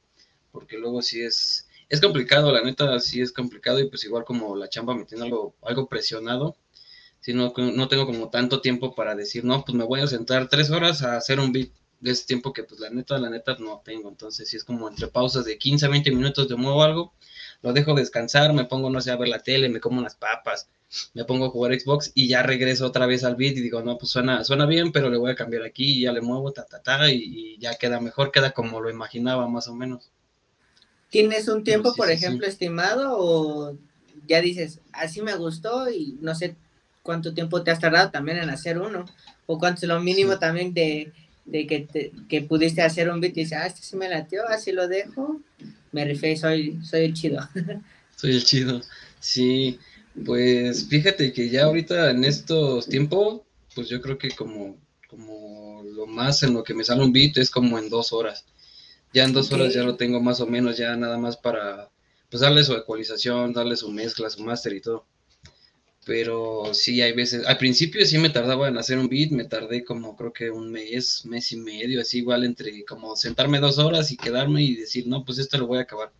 Porque 0.52 0.78
luego 0.78 1.02
sí 1.02 1.22
es, 1.22 1.68
es 1.88 2.00
complicado, 2.00 2.52
la 2.52 2.62
neta 2.62 2.98
sí 3.00 3.20
es 3.20 3.32
complicado 3.32 3.80
y 3.80 3.88
pues 3.88 4.04
igual 4.04 4.24
como 4.24 4.56
la 4.56 4.68
chamba 4.68 4.94
me 4.94 5.04
tiene 5.06 5.24
algo, 5.24 5.54
algo 5.62 5.88
presionado, 5.88 6.56
si 7.24 7.32
no, 7.32 7.54
no 7.56 7.88
tengo 7.88 8.04
como 8.04 8.28
tanto 8.28 8.60
tiempo 8.60 8.94
para 8.94 9.14
decir, 9.14 9.46
no, 9.46 9.64
pues 9.64 9.74
me 9.74 9.84
voy 9.84 10.02
a 10.02 10.06
sentar 10.06 10.46
tres 10.50 10.70
horas 10.70 11.00
a 11.00 11.16
hacer 11.16 11.40
un 11.40 11.52
beat 11.52 11.70
de 12.00 12.10
ese 12.10 12.26
tiempo 12.26 12.52
que 12.52 12.64
pues 12.64 12.80
la 12.80 12.90
neta, 12.90 13.16
la 13.16 13.30
neta 13.30 13.56
no 13.60 13.80
tengo. 13.82 14.10
Entonces 14.10 14.46
si 14.46 14.58
es 14.58 14.64
como 14.64 14.90
entre 14.90 15.08
pausas 15.08 15.46
de 15.46 15.56
15 15.56 15.86
a 15.86 15.88
20 15.88 16.10
minutos 16.10 16.50
de 16.50 16.56
muevo 16.56 16.82
algo, 16.82 17.14
lo 17.62 17.72
dejo 17.72 17.94
descansar, 17.94 18.52
me 18.52 18.66
pongo, 18.66 18.90
no 18.90 19.00
sé, 19.00 19.10
a 19.10 19.16
ver 19.16 19.28
la 19.28 19.38
tele, 19.38 19.70
me 19.70 19.80
como 19.80 20.00
unas 20.00 20.16
papas, 20.16 20.68
me 21.14 21.24
pongo 21.24 21.46
a 21.46 21.48
jugar 21.48 21.80
Xbox 21.80 22.12
y 22.14 22.28
ya 22.28 22.42
regreso 22.42 22.84
otra 22.84 23.06
vez 23.06 23.24
al 23.24 23.36
beat 23.36 23.56
y 23.56 23.62
digo, 23.62 23.80
no, 23.80 23.96
pues 23.96 24.12
suena, 24.12 24.44
suena 24.44 24.66
bien, 24.66 24.92
pero 24.92 25.08
le 25.08 25.16
voy 25.16 25.30
a 25.30 25.34
cambiar 25.34 25.62
aquí 25.62 26.00
y 26.00 26.02
ya 26.02 26.12
le 26.12 26.20
muevo, 26.20 26.52
ta, 26.52 26.66
ta, 26.66 26.82
ta, 26.82 27.10
y, 27.10 27.56
ya 27.58 27.74
queda 27.76 28.00
mejor, 28.00 28.32
queda 28.32 28.50
como 28.50 28.82
lo 28.82 28.90
imaginaba 28.90 29.48
más 29.48 29.66
o 29.68 29.74
menos. 29.74 30.10
¿Tienes 31.08 31.48
un 31.48 31.64
tiempo, 31.64 31.94
por 31.94 32.10
ejemplo, 32.10 32.46
estimado 32.46 33.16
o 33.16 33.78
ya 34.26 34.42
dices, 34.42 34.80
así 34.92 35.22
me 35.22 35.34
gustó 35.36 35.88
y 35.88 36.18
no 36.20 36.34
sé 36.34 36.54
cuánto 37.04 37.34
tiempo 37.34 37.62
te 37.62 37.70
has 37.70 37.78
tardado 37.78 38.10
también 38.10 38.38
en 38.38 38.50
hacer 38.50 38.78
uno? 38.78 39.04
¿O 39.46 39.58
cuánto 39.58 39.82
es 39.82 39.88
lo 39.88 40.00
mínimo 40.00 40.38
también 40.38 40.74
de, 40.74 41.12
de 41.44 41.66
que, 41.66 41.80
te, 41.80 42.12
que 42.28 42.42
pudiste 42.42 42.82
hacer 42.82 43.10
un 43.10 43.20
beat 43.20 43.36
y 43.36 43.42
dices, 43.42 43.58
ah, 43.58 43.66
este 43.66 43.82
sí 43.82 43.94
me 43.94 44.08
latió, 44.08 44.48
así 44.48 44.72
lo 44.72 44.88
dejo, 44.88 45.40
me 45.92 46.04
rifé, 46.04 46.36
soy, 46.36 46.80
soy 46.82 47.04
el 47.04 47.14
chido. 47.14 47.48
soy 48.16 48.32
el 48.32 48.44
chido, 48.44 48.80
sí. 49.20 49.78
Pues 50.24 50.88
fíjate 50.88 51.32
que 51.32 51.48
ya 51.50 51.64
ahorita 51.64 52.10
en 52.10 52.24
estos 52.24 52.88
tiempos, 52.88 53.42
pues 53.74 53.88
yo 53.88 54.00
creo 54.00 54.16
que 54.16 54.30
como, 54.30 54.78
como 55.08 55.82
lo 55.84 56.06
más 56.06 56.42
en 56.42 56.54
lo 56.54 56.64
que 56.64 56.74
me 56.74 56.84
sale 56.84 57.04
un 57.04 57.12
beat 57.12 57.36
es 57.36 57.50
como 57.50 57.78
en 57.78 57.88
dos 57.88 58.12
horas. 58.12 58.46
Ya 59.12 59.24
en 59.24 59.32
dos 59.32 59.52
horas 59.52 59.74
ya 59.74 59.82
lo 59.82 59.96
tengo 59.96 60.20
más 60.20 60.40
o 60.40 60.46
menos, 60.46 60.76
ya 60.76 60.96
nada 60.96 61.18
más 61.18 61.36
para 61.36 61.90
pues 62.30 62.40
darle 62.40 62.64
su 62.64 62.74
ecualización, 62.74 63.52
darle 63.52 63.76
su 63.76 63.90
mezcla, 63.90 64.30
su 64.30 64.42
máster 64.42 64.72
y 64.72 64.80
todo. 64.80 65.06
Pero 66.06 66.74
sí, 66.74 67.00
hay 67.00 67.12
veces, 67.12 67.46
al 67.46 67.56
principio 67.56 68.04
sí 68.04 68.18
me 68.18 68.30
tardaba 68.30 68.68
en 68.68 68.76
hacer 68.76 68.98
un 68.98 69.08
beat, 69.08 69.30
me 69.30 69.44
tardé 69.44 69.84
como 69.84 70.16
creo 70.16 70.32
que 70.32 70.50
un 70.50 70.70
mes, 70.70 71.24
mes 71.24 71.50
y 71.52 71.56
medio, 71.56 72.00
así 72.00 72.18
igual 72.18 72.44
entre 72.44 72.84
como 72.84 73.16
sentarme 73.16 73.58
dos 73.60 73.78
horas 73.78 74.10
y 74.12 74.16
quedarme 74.16 74.62
y 74.62 74.76
decir, 74.76 75.06
no, 75.06 75.24
pues 75.24 75.38
esto 75.38 75.56
lo 75.58 75.66
voy 75.66 75.78
a 75.78 75.82
acabar. 75.82 76.12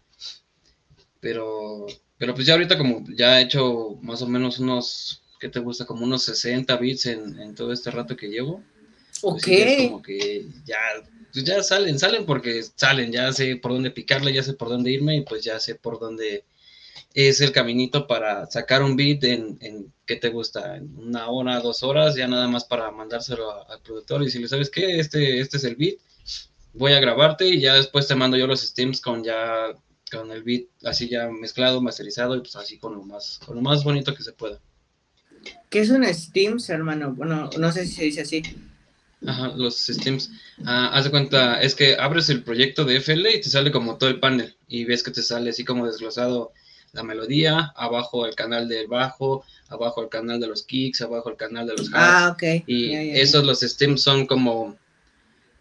Pero 1.21 1.87
pero 2.19 2.35
pues 2.35 2.47
ya 2.47 2.55
ahorita 2.55 2.79
como 2.79 3.05
ya 3.15 3.41
he 3.41 3.45
hecho 3.45 3.99
más 4.03 4.23
o 4.23 4.27
menos 4.27 4.59
unos, 4.59 5.23
¿qué 5.41 5.49
te 5.49 5.61
gusta? 5.61 5.85
Como 5.85 6.05
unos 6.05 6.23
60 6.25 6.77
bits 6.77 7.07
en, 7.07 7.55
todo 7.55 7.73
este 7.73 7.91
rato 7.91 8.17
que 8.17 8.29
llevo. 8.29 8.63
Pues 9.21 9.45
ok. 9.45 9.89
como 9.89 10.03
que 10.03 10.47
ya, 10.65 10.79
pues 11.33 11.45
ya 11.45 11.63
salen, 11.63 11.99
salen 11.99 12.27
porque 12.27 12.63
salen, 12.77 13.13
ya 13.13 13.33
sé 13.33 13.57
por 13.57 13.73
dónde 13.73 13.91
picarle, 13.91 14.33
ya 14.33 14.43
sé 14.43 14.55
por 14.55 14.69
dónde 14.69 14.93
irme 14.93 15.17
y 15.17 15.21
pues 15.23 15.43
ya 15.45 15.59
sé 15.59 15.75
por 15.75 15.99
dónde 15.99 16.45
es 17.15 17.41
el 17.41 17.53
caminito 17.53 18.07
para 18.07 18.47
sacar 18.47 18.83
un 18.83 18.97
beat 18.97 19.25
en, 19.25 19.59
en 19.61 19.93
¿qué 20.07 20.17
te 20.17 20.31
gusta? 20.31 20.77
En 20.77 20.97
una 20.97 21.29
hora, 21.29 21.61
dos 21.61 21.83
horas, 21.83 22.15
ya 22.15 22.27
nada 22.27 22.49
más 22.49 22.65
para 22.65 22.91
mandárselo 22.91 23.69
al 23.71 23.81
productor 23.81 24.23
y 24.23 24.31
si 24.31 24.39
le 24.39 24.49
sabes 24.49 24.71
que 24.71 24.99
este, 24.99 25.41
este 25.41 25.57
es 25.57 25.65
el 25.65 25.77
beat, 25.77 25.97
voy 26.73 26.93
a 26.93 27.01
grabarte 27.01 27.47
y 27.47 27.61
ya 27.61 27.75
después 27.75 28.07
te 28.07 28.15
mando 28.15 28.37
yo 28.37 28.47
los 28.47 28.63
steams 28.63 29.01
con 29.01 29.23
ya 29.23 29.69
con 30.11 30.31
el 30.31 30.43
beat 30.43 30.67
así 30.85 31.09
ya 31.09 31.29
mezclado, 31.29 31.81
masterizado 31.81 32.37
y 32.37 32.41
pues 32.41 32.57
así 32.57 32.79
con 32.79 32.95
lo 32.95 33.03
más, 33.03 33.41
con 33.45 33.57
lo 33.57 33.63
más 33.63 33.85
bonito 33.85 34.15
que 34.15 34.23
se 34.23 34.33
pueda. 34.33 34.61
¿Qué 35.71 35.81
es 35.81 35.91
un 35.91 36.05
Steams, 36.05 36.71
hermano? 36.71 37.13
Bueno, 37.15 37.51
no 37.59 37.73
sé 37.73 37.87
si 37.87 37.93
se 37.93 38.05
dice 38.05 38.21
así. 38.23 38.43
Ajá, 39.27 39.49
los 39.49 39.77
Steams. 39.77 40.31
Ah, 40.65 40.91
haz 40.93 41.05
de 41.05 41.11
cuenta, 41.11 41.61
es 41.61 41.75
que 41.75 41.97
abres 41.97 42.29
el 42.29 42.43
proyecto 42.43 42.85
de 42.85 42.97
FL 42.97 43.35
y 43.35 43.41
te 43.41 43.49
sale 43.49 43.73
como 43.73 43.97
todo 43.97 44.11
el 44.11 44.21
panel 44.21 44.57
y 44.69 44.85
ves 44.85 45.03
que 45.03 45.11
te 45.11 45.23
sale 45.23 45.51
así 45.51 45.65
como 45.65 45.87
desglosado 45.87 46.53
la 46.95 47.03
melodía, 47.03 47.73
abajo 47.77 48.27
el 48.27 48.35
canal 48.35 48.69
del 48.69 48.87
bajo, 48.87 49.45
abajo 49.69 50.03
el 50.03 50.09
canal 50.09 50.41
de 50.41 50.47
los 50.47 50.63
kicks, 50.63 51.03
abajo 51.03 51.29
el 51.31 51.37
canal 51.37 51.67
de 51.67 51.75
los. 51.75 51.91
Ah, 51.93 52.31
ok. 52.33 52.65
Y 52.67 52.95
esos 53.19 53.45
los 53.45 53.61
steams 53.61 54.03
son 54.03 54.27
como 54.27 54.77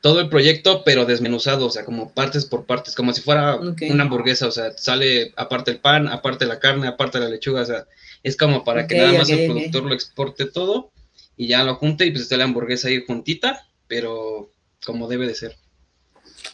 todo 0.01 0.19
el 0.19 0.29
proyecto, 0.29 0.83
pero 0.83 1.05
desmenuzado, 1.05 1.65
o 1.65 1.69
sea, 1.69 1.85
como 1.85 2.11
partes 2.11 2.45
por 2.45 2.65
partes, 2.65 2.93
como 2.93 3.13
si 3.13 3.21
fuera 3.21 3.55
una 3.57 4.03
hamburguesa, 4.03 4.47
o 4.47 4.51
sea, 4.51 4.77
sale 4.77 5.33
aparte 5.37 5.71
el 5.71 5.79
pan, 5.79 6.07
aparte 6.07 6.45
la 6.45 6.59
carne, 6.59 6.87
aparte 6.87 7.19
la 7.19 7.29
lechuga, 7.29 7.61
o 7.61 7.65
sea, 7.65 7.87
es 8.21 8.35
como 8.35 8.63
para 8.63 8.85
que 8.85 8.97
nada 8.97 9.13
más 9.13 9.29
el 9.29 9.49
productor 9.49 9.83
lo 9.83 9.93
exporte 9.93 10.45
todo 10.45 10.91
y 11.37 11.47
ya 11.47 11.63
lo 11.63 11.75
junte 11.75 12.05
y 12.05 12.11
pues 12.11 12.23
esté 12.23 12.37
la 12.37 12.43
hamburguesa 12.43 12.89
ahí 12.89 13.03
juntita, 13.05 13.65
pero 13.87 14.49
como 14.85 15.07
debe 15.07 15.25
de 15.25 15.35
ser. 15.35 15.55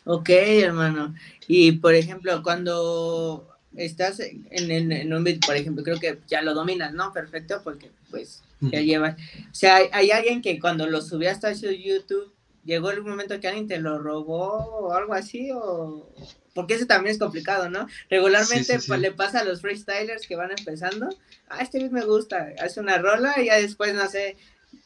Ok, 0.05 0.29
hermano. 0.29 1.15
Y 1.47 1.71
por 1.73 1.95
ejemplo, 1.95 2.43
cuando 2.43 3.47
estás 3.75 4.19
en, 4.19 4.71
en, 4.71 5.13
un 5.13 5.23
beat, 5.23 5.45
por 5.45 5.55
ejemplo, 5.55 5.83
creo 5.83 5.99
que 5.99 6.19
ya 6.27 6.41
lo 6.41 6.53
dominas, 6.53 6.93
¿no? 6.93 7.13
Perfecto, 7.13 7.61
porque 7.63 7.91
pues 8.09 8.41
ya 8.61 8.81
llevas. 8.81 9.15
O 9.51 9.55
sea, 9.55 9.77
hay, 9.77 9.89
hay 9.91 10.11
alguien 10.11 10.41
que 10.41 10.59
cuando 10.59 10.87
lo 10.87 11.01
subió 11.01 11.31
hasta 11.31 11.53
su 11.55 11.71
YouTube 11.71 12.33
llegó 12.65 12.91
el 12.91 13.01
momento 13.01 13.39
que 13.39 13.47
alguien 13.47 13.67
te 13.67 13.79
lo 13.79 13.99
robó 13.99 14.53
o 14.53 14.93
algo 14.93 15.13
así, 15.13 15.49
o 15.53 16.07
porque 16.53 16.73
eso 16.73 16.85
también 16.85 17.13
es 17.13 17.19
complicado, 17.19 17.69
¿no? 17.69 17.87
Regularmente 18.09 18.79
pues, 18.85 18.99
le 18.99 19.11
pasa 19.11 19.39
a 19.39 19.43
los 19.43 19.61
freestylers 19.61 20.27
que 20.27 20.35
van 20.35 20.51
empezando, 20.51 21.09
ah, 21.47 21.59
este 21.61 21.79
beat 21.79 21.91
me 21.91 22.05
gusta, 22.05 22.49
hace 22.59 22.79
una 22.79 22.97
rola 22.97 23.41
y 23.41 23.45
ya 23.45 23.55
después, 23.55 23.93
no 23.93 24.07
sé, 24.07 24.37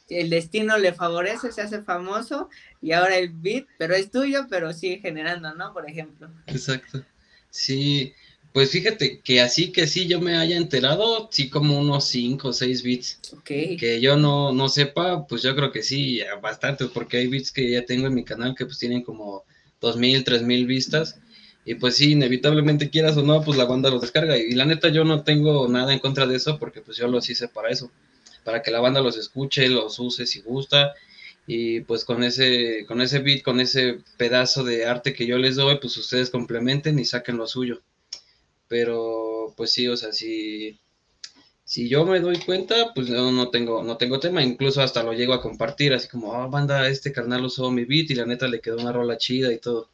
el 0.08 0.30
destino 0.30 0.78
le 0.78 0.92
favorece, 0.92 1.52
se 1.52 1.62
hace 1.62 1.82
famoso 1.82 2.48
y 2.80 2.92
ahora 2.92 3.16
el 3.16 3.30
beat, 3.30 3.66
pero 3.78 3.94
es 3.94 4.10
tuyo, 4.10 4.46
pero 4.48 4.72
sigue 4.72 4.98
generando, 4.98 5.54
¿no? 5.54 5.72
Por 5.72 5.88
ejemplo. 5.88 6.30
Exacto. 6.46 7.04
Sí, 7.50 8.14
pues 8.54 8.70
fíjate 8.70 9.20
que 9.20 9.40
así 9.40 9.72
que 9.72 9.88
sí 9.88 10.06
yo 10.06 10.20
me 10.20 10.36
haya 10.36 10.56
enterado, 10.56 11.28
sí 11.32 11.50
como 11.50 11.76
unos 11.76 12.04
5 12.04 12.48
o 12.48 12.52
6 12.52 12.84
bits. 12.84 13.18
Que 13.76 14.00
yo 14.00 14.16
no, 14.16 14.52
no 14.52 14.68
sepa, 14.68 15.26
pues 15.26 15.42
yo 15.42 15.56
creo 15.56 15.72
que 15.72 15.82
sí, 15.82 16.20
bastante, 16.40 16.86
porque 16.86 17.16
hay 17.16 17.26
bits 17.26 17.50
que 17.50 17.68
ya 17.68 17.84
tengo 17.84 18.06
en 18.06 18.14
mi 18.14 18.22
canal 18.22 18.54
que 18.54 18.64
pues 18.64 18.78
tienen 18.78 19.02
como 19.02 19.42
2.000, 19.80 20.22
3.000 20.22 20.66
vistas. 20.68 21.18
Y 21.64 21.74
pues 21.74 21.96
sí, 21.96 22.12
inevitablemente 22.12 22.90
quieras 22.90 23.16
o 23.16 23.24
no, 23.24 23.42
pues 23.42 23.58
la 23.58 23.64
banda 23.64 23.90
los 23.90 24.02
descarga. 24.02 24.38
Y 24.38 24.52
la 24.52 24.66
neta 24.66 24.88
yo 24.88 25.02
no 25.02 25.24
tengo 25.24 25.66
nada 25.68 25.92
en 25.92 25.98
contra 25.98 26.24
de 26.24 26.36
eso 26.36 26.56
porque 26.60 26.80
pues 26.80 26.96
yo 26.96 27.08
los 27.08 27.28
hice 27.28 27.48
para 27.48 27.70
eso. 27.70 27.90
Para 28.44 28.62
que 28.62 28.70
la 28.70 28.78
banda 28.78 29.00
los 29.00 29.16
escuche, 29.16 29.68
los 29.68 29.98
use 29.98 30.26
si 30.26 30.42
gusta. 30.42 30.94
Y 31.48 31.80
pues 31.80 32.04
con 32.04 32.22
ese, 32.22 32.84
con 32.86 33.00
ese 33.00 33.18
beat, 33.18 33.42
con 33.42 33.58
ese 33.58 33.98
pedazo 34.16 34.62
de 34.62 34.86
arte 34.86 35.12
que 35.12 35.26
yo 35.26 35.38
les 35.38 35.56
doy, 35.56 35.78
pues 35.80 35.96
ustedes 35.96 36.30
complementen 36.30 37.00
y 37.00 37.04
saquen 37.04 37.36
lo 37.36 37.48
suyo. 37.48 37.82
Pero 38.68 39.54
pues 39.56 39.72
sí, 39.72 39.88
o 39.88 39.96
sea, 39.96 40.12
si, 40.12 40.80
si 41.64 41.88
yo 41.88 42.04
me 42.06 42.20
doy 42.20 42.38
cuenta, 42.38 42.92
pues 42.94 43.10
no, 43.10 43.30
no, 43.32 43.50
tengo, 43.50 43.82
no 43.82 43.96
tengo 43.96 44.20
tema. 44.20 44.42
Incluso 44.42 44.82
hasta 44.82 45.02
lo 45.02 45.12
llego 45.12 45.34
a 45.34 45.42
compartir, 45.42 45.94
así 45.94 46.08
como, 46.08 46.34
ah, 46.34 46.46
banda, 46.48 46.88
este 46.88 47.12
carnal 47.12 47.44
usó 47.44 47.70
mi 47.70 47.84
beat 47.84 48.10
y 48.10 48.14
la 48.14 48.26
neta 48.26 48.48
le 48.48 48.60
quedó 48.60 48.78
una 48.78 48.92
rola 48.92 49.18
chida 49.18 49.52
y 49.52 49.58
todo 49.58 49.90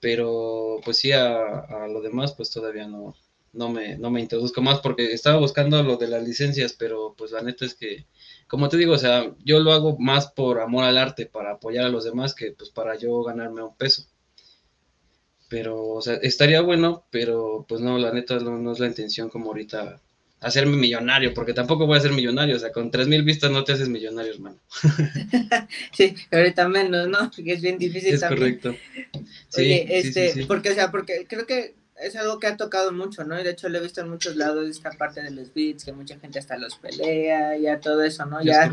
pero 0.00 0.80
pues 0.84 0.98
sí, 0.98 1.12
a, 1.12 1.86
lo 1.88 2.00
demás 2.00 2.32
pues 2.34 2.50
todavía 2.50 2.86
no, 2.88 3.14
no, 3.52 3.68
me, 3.68 3.98
no 3.98 4.10
me 4.10 4.20
introduzco 4.20 4.62
más 4.62 4.80
porque 4.80 5.12
estaba 5.12 5.38
buscando 5.38 5.82
lo 5.82 5.96
de 5.96 6.08
las 6.08 6.24
licencias, 6.24 6.72
pero 6.72 7.14
pues 7.16 7.32
la 7.32 7.42
neta 7.42 7.66
es 7.66 7.74
que, 7.74 8.06
como 8.48 8.68
te 8.68 8.78
digo, 8.78 8.94
o 8.94 8.98
sea, 8.98 9.34
yo 9.44 9.60
lo 9.60 9.72
hago 9.72 9.98
más 9.98 10.28
por 10.32 10.60
amor 10.60 10.84
al 10.84 10.98
arte, 10.98 11.26
para 11.26 11.52
apoyar 11.52 11.84
a 11.84 11.90
los 11.90 12.04
demás, 12.04 12.34
que 12.34 12.52
pues 12.52 12.70
para 12.70 12.96
yo 12.96 13.22
ganarme 13.22 13.62
un 13.62 13.76
peso. 13.76 14.04
Pero, 15.50 15.88
o 15.88 16.00
sea, 16.00 16.14
estaría 16.22 16.60
bueno, 16.60 17.04
pero 17.10 17.66
pues 17.68 17.80
no, 17.80 17.98
la 17.98 18.12
neta 18.12 18.38
no, 18.38 18.72
es 18.72 18.78
la 18.78 18.86
intención 18.86 19.28
como 19.28 19.48
ahorita 19.48 20.00
hacerme 20.38 20.76
millonario, 20.76 21.34
porque 21.34 21.52
tampoco 21.52 21.86
voy 21.86 21.98
a 21.98 22.00
ser 22.00 22.12
millonario, 22.12 22.54
o 22.54 22.58
sea, 22.60 22.70
con 22.70 22.92
tres 22.92 23.08
mil 23.08 23.24
vistas 23.24 23.50
no 23.50 23.64
te 23.64 23.72
haces 23.72 23.88
millonario, 23.88 24.32
hermano. 24.32 24.56
sí, 25.92 26.14
ahorita 26.30 26.68
menos, 26.68 27.08
¿no? 27.08 27.32
Porque 27.34 27.54
es 27.54 27.60
bien 27.60 27.78
difícil 27.78 28.14
es 28.14 28.22
correcto. 28.22 28.76
Sí, 29.48 29.84
este, 29.88 30.46
porque, 30.46 30.70
o 30.70 30.74
sea, 30.74 30.92
porque 30.92 31.26
creo 31.28 31.44
que 31.46 31.74
es 32.00 32.14
algo 32.14 32.38
que 32.38 32.46
ha 32.46 32.56
tocado 32.56 32.92
mucho, 32.92 33.24
¿no? 33.24 33.38
Y 33.38 33.42
de 33.42 33.50
hecho 33.50 33.68
lo 33.68 33.78
he 33.78 33.82
visto 33.82 34.02
en 34.02 34.08
muchos 34.08 34.36
lados, 34.36 34.68
esta 34.68 34.92
parte 34.92 35.20
de 35.20 35.32
los 35.32 35.52
beats, 35.52 35.84
que 35.84 35.92
mucha 35.92 36.16
gente 36.20 36.38
hasta 36.38 36.56
los 36.56 36.76
pelea, 36.76 37.58
ya 37.58 37.80
todo 37.80 38.04
eso, 38.04 38.24
¿no? 38.24 38.40
Ya, 38.40 38.72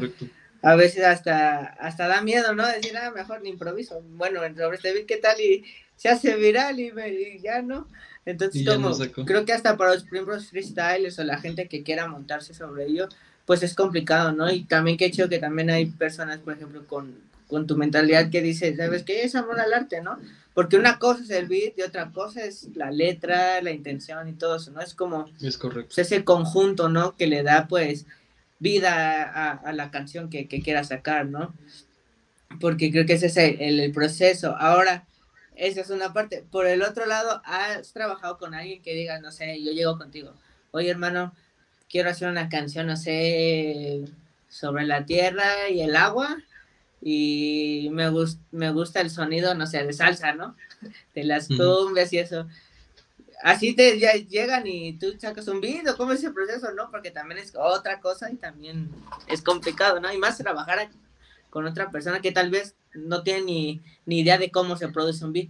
a 0.61 0.75
veces 0.75 1.03
hasta, 1.03 1.57
hasta 1.79 2.07
da 2.07 2.21
miedo, 2.21 2.53
¿no? 2.53 2.67
Decir, 2.67 2.95
ah, 2.97 3.11
mejor 3.11 3.41
ni 3.41 3.49
improviso. 3.49 4.01
Bueno, 4.11 4.41
sobre 4.55 4.77
este 4.77 4.93
beat, 4.93 5.07
¿qué 5.07 5.17
tal? 5.17 5.41
Y 5.41 5.65
se 5.97 6.09
hace 6.09 6.35
viral 6.37 6.79
y, 6.79 6.87
y 6.87 7.39
ya, 7.41 7.61
¿no? 7.61 7.87
Entonces, 8.25 8.65
como, 8.65 8.91
creo 9.25 9.45
que 9.45 9.53
hasta 9.53 9.77
para 9.77 9.93
los 9.93 10.03
primeros 10.03 10.47
freestyles 10.47 11.17
o 11.17 11.23
la 11.23 11.39
gente 11.39 11.67
que 11.67 11.83
quiera 11.83 12.07
montarse 12.07 12.53
sobre 12.53 12.85
ello, 12.85 13.07
pues 13.45 13.63
es 13.63 13.73
complicado, 13.73 14.33
¿no? 14.33 14.51
Y 14.51 14.65
también 14.65 14.97
que 14.97 15.05
hecho 15.05 15.29
que 15.29 15.39
también 15.39 15.69
hay 15.69 15.85
personas, 15.85 16.39
por 16.39 16.53
ejemplo, 16.53 16.85
con, 16.85 17.15
con 17.47 17.65
tu 17.67 17.77
mentalidad 17.77 18.29
que 18.29 18.41
dice, 18.41 18.75
¿sabes 18.75 19.03
qué? 19.03 19.23
Es 19.23 19.35
amor 19.35 19.61
al 19.61 19.73
arte, 19.73 20.01
¿no? 20.01 20.19
Porque 20.53 20.75
una 20.75 20.99
cosa 20.99 21.23
es 21.23 21.29
el 21.29 21.47
beat 21.47 21.77
y 21.77 21.83
otra 21.83 22.11
cosa 22.11 22.43
es 22.43 22.67
la 22.75 22.91
letra, 22.91 23.61
la 23.61 23.71
intención 23.71 24.27
y 24.27 24.33
todo 24.33 24.57
eso, 24.57 24.71
¿no? 24.71 24.81
Es 24.81 24.93
como 24.93 25.29
es 25.41 25.57
correcto. 25.57 25.93
Pues, 25.95 26.11
ese 26.11 26.25
conjunto, 26.25 26.89
¿no? 26.89 27.15
Que 27.15 27.27
le 27.27 27.43
da, 27.43 27.67
pues, 27.69 28.05
vida 28.59 29.23
a, 29.23 29.71
la 29.71 29.89
canción 29.89 30.29
que, 30.29 30.49
que 30.49 30.61
quiera 30.61 30.83
sacar, 30.83 31.27
¿no? 31.27 31.53
Porque 32.59 32.91
creo 32.91 33.05
que 33.05 33.13
ese 33.13 33.27
es 33.27 33.37
el, 33.37 33.79
el 33.79 33.91
proceso. 33.93 34.53
Ahora, 34.57 35.05
esa 35.57 35.81
es 35.81 35.89
una 35.89 36.13
parte. 36.13 36.45
Por 36.49 36.67
el 36.67 36.81
otro 36.83 37.05
lado, 37.05 37.41
has 37.45 37.91
trabajado 37.93 38.37
con 38.37 38.53
alguien 38.53 38.81
que 38.81 38.93
diga, 38.93 39.19
no 39.19 39.31
sé, 39.31 39.61
yo 39.63 39.71
llego 39.71 39.97
contigo. 39.97 40.33
Oye, 40.71 40.89
hermano, 40.89 41.33
quiero 41.89 42.09
hacer 42.09 42.29
una 42.29 42.49
canción, 42.49 42.87
no 42.87 42.95
sé, 42.95 44.05
sobre 44.49 44.85
la 44.85 45.05
tierra 45.05 45.69
y 45.69 45.81
el 45.81 45.95
agua. 45.95 46.37
Y 47.01 47.89
me, 47.91 48.09
me 48.51 48.71
gusta 48.71 49.01
el 49.01 49.09
sonido, 49.09 49.53
no 49.55 49.67
sé, 49.67 49.83
de 49.83 49.93
salsa, 49.93 50.33
¿no? 50.33 50.55
De 51.15 51.23
las 51.23 51.47
cumbias 51.47 52.11
y 52.13 52.19
eso. 52.19 52.47
Así 53.43 53.75
te 53.75 53.99
ya 53.99 54.13
llegan 54.13 54.65
y 54.65 54.93
tú 54.93 55.13
sacas 55.19 55.47
un 55.47 55.61
video, 55.61 55.95
¿cómo 55.95 56.11
es 56.11 56.19
ese 56.19 56.31
proceso, 56.31 56.71
no? 56.73 56.89
Porque 56.89 57.11
también 57.11 57.39
es 57.39 57.53
otra 57.55 57.99
cosa 57.99 58.31
y 58.31 58.35
también 58.35 58.89
es 59.27 59.43
complicado, 59.43 59.99
¿no? 59.99 60.11
Y 60.11 60.17
más 60.17 60.39
trabajar 60.39 60.89
con 61.57 61.65
otra 61.65 61.89
persona 61.89 62.21
que 62.21 62.31
tal 62.31 62.51
vez 62.51 62.75
no 62.93 63.23
tiene 63.23 63.81
ni, 64.05 64.19
idea 64.19 64.37
de 64.37 64.51
cómo 64.51 64.77
se 64.77 64.89
produce 64.89 65.25
un 65.25 65.33
beat. 65.33 65.49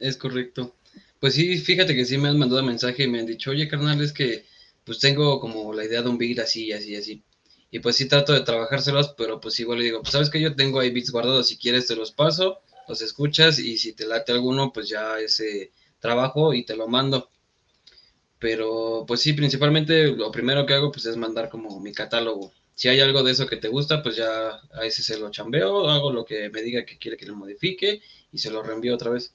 Es 0.00 0.16
correcto. 0.16 0.74
Pues 1.20 1.34
sí, 1.34 1.56
fíjate 1.56 1.94
que 1.94 2.04
sí 2.04 2.18
me 2.18 2.28
han 2.28 2.36
mandado 2.36 2.64
mensaje 2.64 3.04
y 3.04 3.06
me 3.06 3.20
han 3.20 3.26
dicho, 3.26 3.52
oye, 3.52 3.68
carnal, 3.68 4.02
es 4.02 4.12
que 4.12 4.44
pues 4.82 4.98
tengo 4.98 5.38
como 5.38 5.72
la 5.72 5.84
idea 5.84 6.02
de 6.02 6.08
un 6.08 6.18
beat 6.18 6.40
así, 6.40 6.72
así, 6.72 6.96
así. 6.96 7.22
Y 7.70 7.78
pues 7.78 7.94
sí 7.94 8.08
trato 8.08 8.32
de 8.32 8.40
trabajárselos, 8.40 9.14
pero 9.16 9.40
pues 9.40 9.60
igual 9.60 9.78
le 9.78 9.84
digo, 9.84 10.00
pues 10.00 10.10
sabes 10.10 10.30
que 10.30 10.40
yo 10.40 10.56
tengo 10.56 10.80
ahí 10.80 10.90
beats 10.90 11.12
guardados, 11.12 11.46
si 11.46 11.56
quieres 11.56 11.86
te 11.86 11.94
los 11.94 12.10
paso, 12.10 12.58
los 12.88 13.00
escuchas 13.00 13.60
y 13.60 13.78
si 13.78 13.92
te 13.92 14.04
late 14.04 14.32
alguno, 14.32 14.72
pues 14.72 14.88
ya 14.88 15.20
ese 15.20 15.70
trabajo 16.00 16.54
y 16.54 16.64
te 16.64 16.74
lo 16.74 16.88
mando. 16.88 17.30
Pero 18.40 19.04
pues 19.06 19.20
sí, 19.20 19.32
principalmente 19.32 20.08
lo 20.08 20.32
primero 20.32 20.66
que 20.66 20.74
hago 20.74 20.90
pues 20.90 21.06
es 21.06 21.16
mandar 21.16 21.48
como 21.50 21.78
mi 21.78 21.92
catálogo 21.92 22.52
si 22.78 22.88
hay 22.88 23.00
algo 23.00 23.24
de 23.24 23.32
eso 23.32 23.48
que 23.48 23.56
te 23.56 23.66
gusta, 23.66 24.04
pues 24.04 24.14
ya 24.14 24.50
a 24.72 24.86
ese 24.86 25.02
se 25.02 25.18
lo 25.18 25.32
chambeo, 25.32 25.90
hago 25.90 26.12
lo 26.12 26.24
que 26.24 26.48
me 26.48 26.62
diga 26.62 26.86
que 26.86 26.96
quiere 26.96 27.16
que 27.16 27.26
lo 27.26 27.34
modifique 27.34 28.00
y 28.30 28.38
se 28.38 28.52
lo 28.52 28.62
reenvío 28.62 28.94
otra 28.94 29.10
vez. 29.10 29.34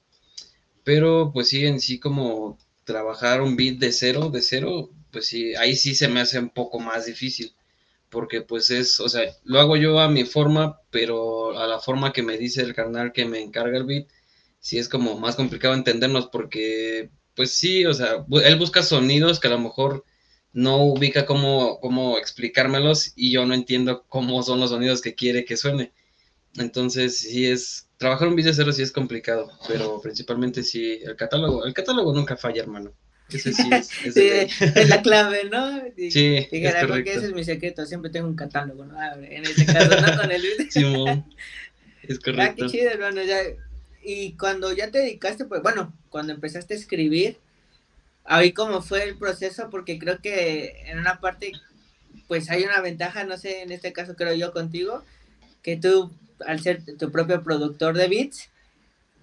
Pero 0.82 1.30
pues 1.30 1.48
sí, 1.50 1.66
en 1.66 1.78
sí 1.78 1.98
como 2.00 2.58
trabajar 2.84 3.42
un 3.42 3.54
beat 3.54 3.76
de 3.76 3.92
cero, 3.92 4.30
de 4.30 4.40
cero, 4.40 4.88
pues 5.12 5.26
sí, 5.26 5.54
ahí 5.56 5.76
sí 5.76 5.94
se 5.94 6.08
me 6.08 6.20
hace 6.20 6.38
un 6.38 6.48
poco 6.48 6.80
más 6.80 7.04
difícil. 7.04 7.52
Porque 8.08 8.40
pues 8.40 8.70
es, 8.70 8.98
o 9.00 9.10
sea, 9.10 9.24
lo 9.44 9.60
hago 9.60 9.76
yo 9.76 10.00
a 10.00 10.08
mi 10.08 10.24
forma, 10.24 10.80
pero 10.90 11.58
a 11.58 11.66
la 11.66 11.80
forma 11.80 12.14
que 12.14 12.22
me 12.22 12.38
dice 12.38 12.62
el 12.62 12.74
canal 12.74 13.12
que 13.12 13.26
me 13.26 13.42
encarga 13.42 13.76
el 13.76 13.84
beat, 13.84 14.08
sí 14.58 14.78
es 14.78 14.88
como 14.88 15.18
más 15.18 15.36
complicado 15.36 15.74
entendernos 15.74 16.28
porque, 16.28 17.10
pues 17.36 17.50
sí, 17.50 17.84
o 17.84 17.92
sea, 17.92 18.24
él 18.42 18.56
busca 18.58 18.82
sonidos 18.82 19.38
que 19.38 19.48
a 19.48 19.50
lo 19.50 19.58
mejor 19.58 20.04
no 20.54 20.84
ubica 20.84 21.26
cómo, 21.26 21.80
cómo 21.80 22.16
explicármelos 22.16 23.12
y 23.16 23.32
yo 23.32 23.44
no 23.44 23.54
entiendo 23.54 24.04
cómo 24.08 24.42
son 24.42 24.60
los 24.60 24.70
sonidos 24.70 25.02
que 25.02 25.14
quiere 25.14 25.44
que 25.44 25.56
suene. 25.56 25.92
Entonces, 26.56 27.18
sí 27.18 27.46
es, 27.46 27.88
trabajar 27.96 28.28
un 28.28 28.36
video 28.36 28.54
cero 28.54 28.72
sí 28.72 28.80
es 28.80 28.92
complicado, 28.92 29.50
pero 29.66 30.00
principalmente 30.00 30.62
sí, 30.62 31.00
el 31.04 31.16
catálogo, 31.16 31.64
el 31.64 31.74
catálogo 31.74 32.14
nunca 32.14 32.36
falla, 32.36 32.62
hermano. 32.62 32.92
Ese 33.28 33.52
sí 33.52 33.68
es, 33.72 33.90
es, 34.76 34.88
la 34.88 35.02
clave, 35.02 35.50
¿no? 35.50 35.82
sí, 35.96 36.46
es 36.50 36.86
porque 36.86 37.14
ese 37.14 37.26
es 37.26 37.32
mi 37.32 37.42
secreto, 37.42 37.84
siempre 37.84 38.10
tengo 38.10 38.28
un 38.28 38.36
catálogo, 38.36 38.84
¿no? 38.84 38.96
En 39.24 39.44
este 39.44 39.66
caso, 39.66 40.00
no 40.00 40.16
con 40.16 40.30
el 40.30 40.40
video. 40.40 40.70
Simón, 40.70 41.24
es 42.04 42.20
correcto. 42.20 42.64
Ah, 42.64 42.68
qué 42.70 42.78
chido, 42.78 42.90
hermano, 42.90 43.22
ya. 43.24 43.38
Y 44.04 44.36
cuando 44.36 44.72
ya 44.72 44.90
te 44.92 44.98
dedicaste, 44.98 45.46
pues, 45.46 45.62
bueno, 45.62 45.92
cuando 46.10 46.32
empezaste 46.32 46.74
a 46.74 46.76
escribir, 46.76 47.38
ahí 48.24 48.52
cómo 48.52 48.82
fue 48.82 49.04
el 49.04 49.16
proceso, 49.16 49.70
porque 49.70 49.98
creo 49.98 50.18
que 50.20 50.82
en 50.86 50.98
una 50.98 51.20
parte, 51.20 51.52
pues 52.28 52.50
hay 52.50 52.64
una 52.64 52.80
ventaja, 52.80 53.24
no 53.24 53.36
sé, 53.36 53.62
en 53.62 53.72
este 53.72 53.92
caso 53.92 54.16
creo 54.16 54.34
yo 54.34 54.52
contigo, 54.52 55.04
que 55.62 55.76
tú, 55.76 56.12
al 56.46 56.60
ser 56.60 56.82
tu 56.98 57.10
propio 57.10 57.42
productor 57.42 57.96
de 57.96 58.08
beats, 58.08 58.50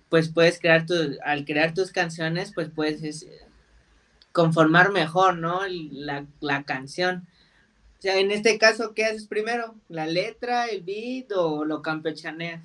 pues 0.10 0.30
puedes 0.30 0.60
crear 0.60 0.86
tu, 0.86 0.94
al 1.24 1.46
crear 1.46 1.74
tus 1.74 1.92
canciones, 1.92 2.52
pues 2.54 2.70
puedes 2.74 3.26
conformar 4.32 4.92
mejor, 4.92 5.38
¿no? 5.38 5.62
La, 5.68 6.26
la 6.40 6.64
canción. 6.64 7.28
O 8.00 8.02
sea, 8.02 8.18
en 8.18 8.32
este 8.32 8.58
caso, 8.58 8.94
¿qué 8.94 9.06
haces 9.06 9.28
primero? 9.28 9.76
¿La 9.88 10.08
letra, 10.08 10.66
el 10.66 10.82
beat 10.82 11.32
o 11.34 11.66
lo 11.66 11.82
campechaneas? 11.82 12.62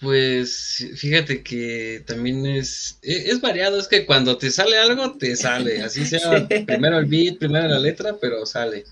Pues 0.00 0.86
fíjate 0.96 1.42
que 1.42 2.02
también 2.06 2.46
es, 2.46 2.98
e, 3.02 3.30
es, 3.30 3.40
variado, 3.40 3.78
es 3.78 3.86
que 3.86 4.06
cuando 4.06 4.38
te 4.38 4.50
sale 4.50 4.78
algo, 4.78 5.18
te 5.18 5.36
sale, 5.36 5.82
así 5.82 6.06
sea 6.06 6.48
primero 6.66 6.98
el 6.98 7.06
beat, 7.06 7.38
primero 7.38 7.68
la 7.68 7.78
letra, 7.78 8.16
pero 8.18 8.46
sale. 8.46 8.84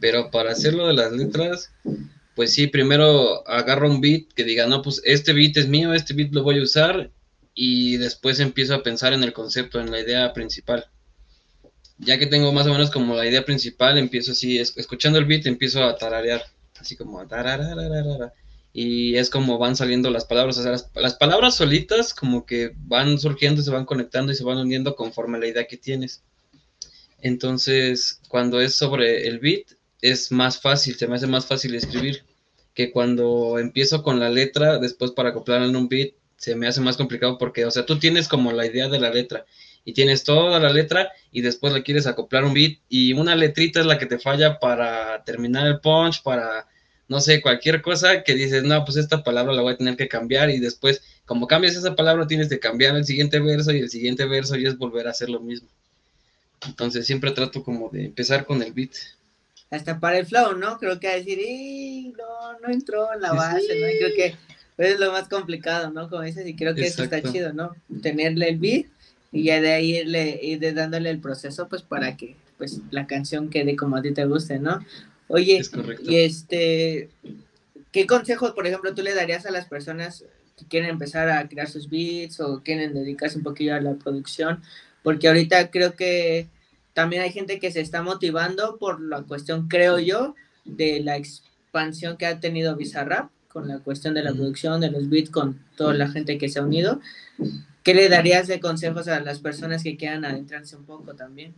Pero 0.00 0.30
para 0.30 0.52
hacerlo 0.52 0.86
de 0.86 0.94
las 0.94 1.12
letras, 1.12 1.70
pues 2.34 2.54
sí, 2.54 2.66
primero 2.66 3.46
agarro 3.46 3.90
un 3.90 4.00
beat 4.00 4.32
que 4.34 4.44
diga, 4.44 4.66
no, 4.66 4.80
pues 4.80 5.02
este 5.04 5.34
beat 5.34 5.58
es 5.58 5.68
mío, 5.68 5.92
este 5.92 6.14
beat 6.14 6.32
lo 6.32 6.42
voy 6.42 6.60
a 6.60 6.62
usar, 6.62 7.10
y 7.54 7.96
después 7.98 8.40
empiezo 8.40 8.74
a 8.74 8.82
pensar 8.82 9.12
en 9.12 9.22
el 9.22 9.32
concepto, 9.32 9.80
en 9.80 9.90
la 9.90 10.00
idea 10.00 10.32
principal. 10.32 10.86
Ya 11.98 12.18
que 12.18 12.26
tengo 12.26 12.52
más 12.52 12.66
o 12.66 12.72
menos 12.72 12.90
como 12.90 13.14
la 13.14 13.26
idea 13.26 13.44
principal, 13.44 13.98
empiezo 13.98 14.32
así, 14.32 14.58
escuchando 14.58 15.18
el 15.18 15.26
beat, 15.26 15.46
empiezo 15.46 15.84
a 15.84 15.96
tararear, 15.96 16.42
así 16.78 16.96
como 16.96 17.20
a 17.20 17.28
y 18.72 19.16
es 19.16 19.28
como 19.28 19.58
van 19.58 19.76
saliendo 19.76 20.10
las 20.10 20.24
palabras, 20.24 20.56
o 20.58 20.62
sea, 20.62 20.72
las, 20.94 21.14
palabras 21.14 21.56
solitas 21.56 22.14
como 22.14 22.46
que 22.46 22.72
van 22.76 23.18
surgiendo, 23.18 23.60
se 23.62 23.70
van 23.70 23.84
conectando 23.84 24.32
y 24.32 24.34
se 24.34 24.44
van 24.44 24.58
uniendo 24.58 24.96
conforme 24.96 25.36
a 25.36 25.40
la 25.40 25.46
idea 25.48 25.66
que 25.66 25.76
tienes. 25.76 26.22
Entonces, 27.20 28.20
cuando 28.28 28.60
es 28.60 28.74
sobre 28.74 29.28
el 29.28 29.38
beat, 29.38 29.72
es 30.00 30.32
más 30.32 30.60
fácil, 30.60 30.96
se 30.96 31.06
me 31.06 31.16
hace 31.16 31.26
más 31.26 31.46
fácil 31.46 31.74
escribir 31.74 32.24
que 32.74 32.90
cuando 32.90 33.58
empiezo 33.58 34.02
con 34.02 34.18
la 34.18 34.30
letra, 34.30 34.78
después 34.78 35.10
para 35.12 35.30
acoplarla 35.30 35.66
en 35.66 35.76
un 35.76 35.88
beat, 35.88 36.14
se 36.36 36.56
me 36.56 36.66
hace 36.66 36.80
más 36.80 36.96
complicado 36.96 37.38
porque, 37.38 37.66
o 37.66 37.70
sea, 37.70 37.86
tú 37.86 37.98
tienes 37.98 38.26
como 38.26 38.52
la 38.52 38.66
idea 38.66 38.88
de 38.88 38.98
la 38.98 39.10
letra 39.10 39.44
y 39.84 39.92
tienes 39.92 40.24
toda 40.24 40.58
la 40.58 40.72
letra 40.72 41.12
y 41.30 41.42
después 41.42 41.72
le 41.72 41.82
quieres 41.82 42.06
acoplar 42.06 42.44
un 42.44 42.54
beat 42.54 42.78
y 42.88 43.12
una 43.12 43.36
letrita 43.36 43.80
es 43.80 43.86
la 43.86 43.98
que 43.98 44.06
te 44.06 44.18
falla 44.18 44.58
para 44.58 45.22
terminar 45.24 45.66
el 45.66 45.80
punch, 45.80 46.22
para 46.22 46.66
no 47.12 47.20
sé, 47.20 47.42
cualquier 47.42 47.82
cosa 47.82 48.22
que 48.22 48.34
dices, 48.34 48.62
no, 48.62 48.82
pues 48.86 48.96
esta 48.96 49.22
palabra 49.22 49.52
la 49.52 49.60
voy 49.60 49.74
a 49.74 49.76
tener 49.76 49.98
que 49.98 50.08
cambiar 50.08 50.48
y 50.48 50.58
después, 50.58 51.02
como 51.26 51.46
cambias 51.46 51.76
esa 51.76 51.94
palabra, 51.94 52.26
tienes 52.26 52.48
que 52.48 52.58
cambiar 52.58 52.96
el 52.96 53.04
siguiente 53.04 53.38
verso 53.38 53.70
y 53.70 53.80
el 53.80 53.90
siguiente 53.90 54.24
verso 54.24 54.56
y 54.56 54.64
es 54.64 54.78
volver 54.78 55.06
a 55.06 55.10
hacer 55.10 55.28
lo 55.28 55.38
mismo. 55.38 55.68
Entonces 56.66 57.04
siempre 57.04 57.30
trato 57.32 57.62
como 57.62 57.90
de 57.90 58.06
empezar 58.06 58.46
con 58.46 58.62
el 58.62 58.72
beat. 58.72 58.92
Hasta 59.70 60.00
para 60.00 60.18
el 60.20 60.26
flow, 60.26 60.56
¿no? 60.56 60.78
Creo 60.78 60.98
que 60.98 61.08
a 61.08 61.16
decir, 61.16 62.14
no, 62.16 62.58
no 62.60 62.72
entró 62.72 63.12
en 63.12 63.20
la 63.20 63.34
base, 63.34 63.78
¿no? 63.78 63.88
Y 63.90 63.98
creo 63.98 64.14
que 64.16 64.34
es 64.78 64.98
lo 64.98 65.12
más 65.12 65.28
complicado, 65.28 65.90
¿no? 65.90 66.08
Como 66.08 66.22
dices, 66.22 66.46
y 66.46 66.56
creo 66.56 66.74
que 66.74 66.86
eso 66.86 67.02
está 67.02 67.20
chido, 67.22 67.52
¿no? 67.52 67.76
Tenerle 68.00 68.48
el 68.48 68.58
beat 68.58 68.86
y 69.32 69.44
ya 69.44 69.60
de 69.60 69.72
ahí 69.72 69.98
irle, 69.98 70.40
ir 70.42 70.74
dándole 70.74 71.10
el 71.10 71.20
proceso, 71.20 71.68
pues 71.68 71.82
para 71.82 72.16
que 72.16 72.36
pues 72.56 72.80
la 72.90 73.06
canción 73.06 73.50
quede 73.50 73.76
como 73.76 73.96
a 73.96 74.02
ti 74.02 74.12
te 74.12 74.24
guste, 74.24 74.58
¿no? 74.58 74.80
Oye, 75.34 75.62
y 76.02 76.16
este, 76.16 77.08
¿qué 77.90 78.06
consejos, 78.06 78.50
por 78.50 78.66
ejemplo, 78.66 78.94
tú 78.94 79.00
le 79.00 79.14
darías 79.14 79.46
a 79.46 79.50
las 79.50 79.66
personas 79.66 80.26
que 80.58 80.66
quieren 80.66 80.90
empezar 80.90 81.30
a 81.30 81.48
crear 81.48 81.70
sus 81.70 81.88
beats 81.88 82.38
o 82.38 82.62
quieren 82.62 82.92
dedicarse 82.92 83.38
un 83.38 83.42
poquillo 83.42 83.74
a 83.74 83.80
la 83.80 83.94
producción? 83.94 84.62
Porque 85.02 85.28
ahorita 85.28 85.70
creo 85.70 85.94
que 85.94 86.48
también 86.92 87.22
hay 87.22 87.32
gente 87.32 87.58
que 87.60 87.72
se 87.72 87.80
está 87.80 88.02
motivando 88.02 88.76
por 88.76 89.00
la 89.00 89.22
cuestión, 89.22 89.68
creo 89.68 89.98
yo, 89.98 90.34
de 90.66 91.00
la 91.00 91.16
expansión 91.16 92.18
que 92.18 92.26
ha 92.26 92.38
tenido 92.38 92.76
Bizarrap 92.76 93.30
con 93.48 93.68
la 93.68 93.78
cuestión 93.78 94.12
de 94.12 94.24
la 94.24 94.34
producción, 94.34 94.82
de 94.82 94.90
los 94.90 95.08
beats, 95.08 95.30
con 95.30 95.64
toda 95.76 95.94
la 95.94 96.10
gente 96.10 96.36
que 96.36 96.50
se 96.50 96.58
ha 96.58 96.62
unido. 96.62 97.00
¿Qué 97.82 97.94
le 97.94 98.10
darías 98.10 98.48
de 98.48 98.60
consejos 98.60 99.08
a 99.08 99.20
las 99.20 99.38
personas 99.38 99.82
que 99.82 99.96
quieran 99.96 100.26
adentrarse 100.26 100.76
un 100.76 100.84
poco 100.84 101.14
también? 101.14 101.54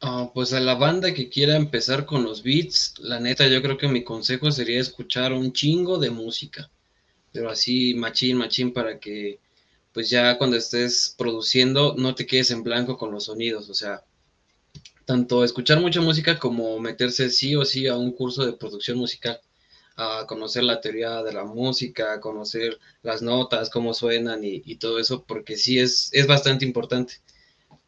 Ah, 0.00 0.30
pues 0.34 0.52
a 0.52 0.60
la 0.60 0.74
banda 0.74 1.14
que 1.14 1.28
quiera 1.28 1.56
empezar 1.56 2.04
con 2.04 2.24
los 2.24 2.42
beats, 2.42 2.94
la 2.98 3.20
neta 3.20 3.46
yo 3.48 3.62
creo 3.62 3.78
que 3.78 3.86
mi 3.88 4.02
consejo 4.02 4.50
sería 4.50 4.80
escuchar 4.80 5.32
un 5.32 5.52
chingo 5.52 5.98
de 5.98 6.10
música, 6.10 6.70
pero 7.32 7.50
así 7.50 7.94
machín, 7.94 8.36
machín 8.38 8.72
para 8.72 8.98
que 9.00 9.40
pues 9.92 10.10
ya 10.10 10.38
cuando 10.38 10.56
estés 10.56 11.14
produciendo 11.18 11.94
no 11.98 12.14
te 12.14 12.26
quedes 12.26 12.50
en 12.52 12.62
blanco 12.64 12.98
con 12.98 13.12
los 13.12 13.24
sonidos, 13.26 13.70
o 13.70 13.74
sea, 13.74 14.04
tanto 15.04 15.44
escuchar 15.44 15.80
mucha 15.80 16.00
música 16.00 16.38
como 16.38 16.78
meterse 16.80 17.30
sí 17.30 17.56
o 17.56 17.64
sí 17.64 17.86
a 17.86 17.96
un 17.96 18.12
curso 18.12 18.46
de 18.46 18.52
producción 18.54 18.98
musical, 18.98 19.40
a 19.96 20.24
conocer 20.26 20.64
la 20.64 20.80
teoría 20.80 21.22
de 21.22 21.32
la 21.32 21.44
música, 21.44 22.14
a 22.14 22.20
conocer 22.20 22.78
las 23.02 23.22
notas, 23.22 23.70
cómo 23.70 23.94
suenan 23.94 24.44
y, 24.44 24.62
y 24.64 24.76
todo 24.76 24.98
eso, 24.98 25.24
porque 25.26 25.56
sí 25.56 25.78
es, 25.78 26.10
es 26.12 26.26
bastante 26.26 26.64
importante, 26.64 27.14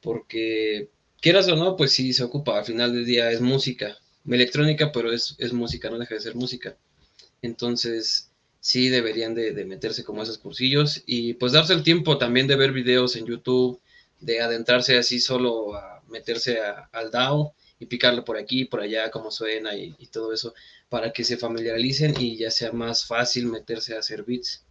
porque 0.03 0.91
quieras 1.23 1.49
o 1.49 1.57
no, 1.57 1.77
pues 1.77 1.93
sí 1.93 2.13
se 2.13 2.25
ocupa, 2.25 2.59
al 2.59 2.67
final 2.67 2.93
del 2.93 3.07
día 3.07 3.31
es 3.31 3.41
música, 3.41 3.97
electrónica, 4.29 4.93
pero 4.93 5.11
es, 5.13 5.53
música, 5.53 5.89
no 5.89 5.99
deja 5.99 6.17
de 6.17 6.21
ser 6.21 6.35
música. 6.35 6.77
Entonces, 7.41 8.31
sí 8.61 8.89
deberían 8.89 9.35
de, 9.35 9.65
meterse 9.65 10.05
como 10.05 10.23
esos 10.23 10.39
cursillos 10.39 11.03
y 11.07 11.35
pues 11.35 11.53
darse 11.53 11.73
el 11.73 11.83
tiempo 11.83 12.19
también 12.19 12.47
de 12.47 12.57
ver 12.57 12.73
videos 12.73 13.17
en 13.17 13.27
YouTube, 13.27 13.81
de 14.21 14.41
adentrarse 14.41 14.99
así 14.99 15.21
solo 15.21 15.75
a 15.75 16.03
meterse 16.09 16.59
al 16.93 17.11
DAO 17.11 17.55
y 17.79 17.87
picarle 17.87 18.23
por 18.23 18.37
aquí, 18.37 18.65
por 18.65 18.81
allá, 18.81 19.11
cómo 19.11 19.31
suena 19.31 19.77
y, 19.77 19.95
y, 19.99 20.07
todo 20.09 20.33
eso, 20.33 20.55
para 20.89 21.13
que 21.13 21.25
se 21.25 21.37
familiaricen 21.37 22.15
y 22.21 22.37
ya 22.37 22.51
sea 22.51 22.73
más 22.73 23.07
fácil 23.07 23.47
meterse 23.47 23.95
a 23.95 24.01
hacer 24.01 24.25
beats. 24.25 24.65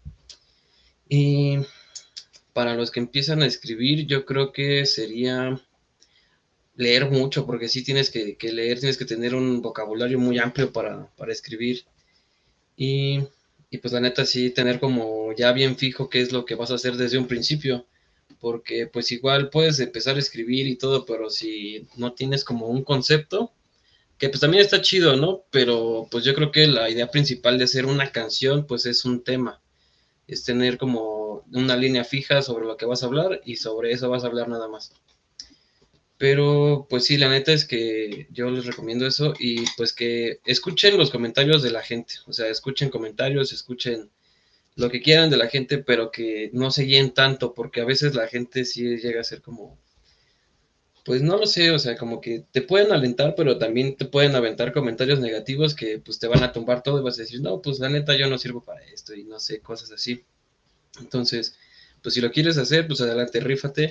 Y 1.10 1.60
para 2.54 2.76
los 2.76 2.92
que 2.92 3.00
empiezan 3.00 3.42
a 3.42 3.46
escribir, 3.46 4.06
yo 4.06 4.26
creo 4.26 4.52
que 4.54 4.86
sería 4.86 5.62
leer 6.82 7.12
mucho, 7.12 7.46
porque 7.46 7.67
sí 7.67 7.84
tienes 7.84 8.10
que, 8.10 8.36
leer, 8.41 8.80
tienes 8.80 8.98
que 8.98 9.06
tener 9.06 9.36
un 9.36 9.62
vocabulario 9.62 10.17
muy 10.17 10.39
amplio 10.39 10.74
para, 10.74 11.08
escribir. 11.28 11.86
Y, 12.76 13.20
pues 13.82 13.94
la 13.94 14.00
neta 14.02 14.26
sí 14.26 14.50
tener 14.50 14.80
como 14.80 15.32
ya 15.34 15.52
bien 15.54 15.78
fijo 15.78 16.10
qué 16.10 16.22
es 16.22 16.32
lo 16.32 16.44
que 16.44 16.56
vas 16.56 16.72
a 16.72 16.76
hacer 16.76 16.96
desde 16.96 17.20
un 17.20 17.28
principio, 17.28 17.86
porque 18.39 18.88
pues 18.88 19.12
igual 19.12 19.50
puedes 19.52 19.80
empezar 19.80 20.15
a 20.15 20.20
escribir 20.20 20.65
y 20.65 20.76
todo, 20.76 21.06
pero 21.06 21.30
si 21.30 21.88
no 21.98 22.13
tienes 22.13 22.44
como 22.44 22.67
un 22.67 22.84
concepto, 22.84 23.52
que 24.17 24.30
pues 24.30 24.41
también 24.41 24.63
está 24.63 24.82
chido, 24.82 25.15
¿no? 25.15 25.44
Pero 25.52 26.08
pues 26.10 26.24
yo 26.24 26.34
creo 26.34 26.52
que 26.52 26.67
la 26.67 26.89
idea 26.89 27.12
principal 27.12 27.60
de 27.60 27.65
hacer 27.65 27.86
una 27.86 28.12
canción 28.12 28.65
pues 28.65 28.88
es 28.88 29.06
un 29.06 29.24
tema, 29.24 29.62
es 30.28 30.44
tener 30.44 30.80
como 30.80 31.44
una 31.54 31.76
línea 31.78 32.04
fija 32.04 32.41
sobre 32.41 32.65
lo 32.65 32.76
que 32.78 32.88
vas 32.88 33.04
a 33.04 33.06
hablar 33.06 33.41
y 33.46 33.58
sobre 33.58 33.91
eso 33.91 34.10
vas 34.10 34.24
a 34.24 34.28
hablar 34.28 34.50
nada 34.50 34.67
más. 34.67 34.91
Pero 36.22 36.86
pues 36.88 37.06
sí, 37.06 37.18
la 37.18 37.30
neta 37.30 37.52
es 37.52 37.66
que 37.66 38.28
yo 38.30 38.52
les 38.52 38.68
recomiendo 38.68 39.08
eso 39.08 39.34
y 39.40 39.66
pues 39.76 39.92
que 39.92 40.40
escuchen 40.46 40.96
los 40.96 41.10
comentarios 41.10 41.64
de 41.64 41.72
la 41.72 41.82
gente, 41.82 42.14
o 42.28 42.32
sea, 42.32 42.48
escuchen 42.48 42.92
comentarios, 42.92 43.52
escuchen 43.52 44.12
lo 44.76 44.92
que 44.92 45.02
quieran 45.02 45.32
de 45.32 45.38
la 45.38 45.48
gente, 45.48 45.80
pero 45.80 46.12
que 46.12 46.52
no 46.54 46.70
se 46.70 46.84
guíen 46.84 47.16
tanto, 47.16 47.56
porque 47.56 47.82
a 47.82 47.86
veces 47.86 48.14
la 48.14 48.28
gente 48.28 48.66
sí 48.66 48.98
llega 48.98 49.20
a 49.20 49.24
ser 49.24 49.42
como, 49.42 49.80
pues 51.06 51.24
no 51.24 51.38
lo 51.38 51.48
sé, 51.48 51.72
o 51.72 51.80
sea, 51.80 51.98
como 51.98 52.22
que 52.22 52.46
te 52.52 52.62
pueden 52.62 52.92
alentar, 52.92 53.34
pero 53.36 53.58
también 53.58 53.98
te 53.98 54.06
pueden 54.06 54.36
aventar 54.36 54.74
comentarios 54.74 55.20
negativos 55.20 55.74
que 55.74 55.98
pues 55.98 56.20
te 56.20 56.28
van 56.28 56.44
a 56.44 56.52
tumbar 56.52 56.84
todo 56.84 57.00
y 57.00 57.04
vas 57.04 57.18
a 57.18 57.24
decir, 57.24 57.42
no, 57.42 57.64
pues 57.64 57.80
la 57.80 57.90
neta 57.90 58.16
yo 58.16 58.30
no 58.30 58.38
sirvo 58.38 58.64
para 58.64 58.84
esto 58.84 59.16
y 59.16 59.24
no 59.24 59.40
sé, 59.40 59.62
cosas 59.62 59.92
así. 59.92 60.24
Entonces, 61.00 61.56
pues 62.04 62.14
si 62.14 62.22
lo 62.22 62.32
quieres 62.32 62.60
hacer, 62.60 62.86
pues 62.86 63.02
adelante, 63.02 63.40
rífate 63.40 63.90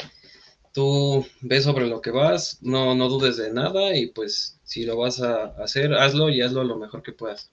tú 0.73 1.27
ves 1.41 1.65
sobre 1.65 1.87
lo 1.87 2.01
que 2.01 2.11
vas, 2.11 2.59
no, 2.61 2.95
no 2.95 3.09
dudes 3.09 3.37
de 3.37 3.53
nada 3.53 3.97
y 3.97 4.09
pues 4.09 4.59
si 4.65 4.85
lo 4.85 4.97
vas 4.97 5.21
a 5.21 5.47
hacer, 5.63 5.93
hazlo 5.95 6.29
y 6.29 6.43
hazlo 6.43 6.65
lo 6.65 6.77
mejor 6.77 7.03
que 7.03 7.13
puedas. 7.13 7.51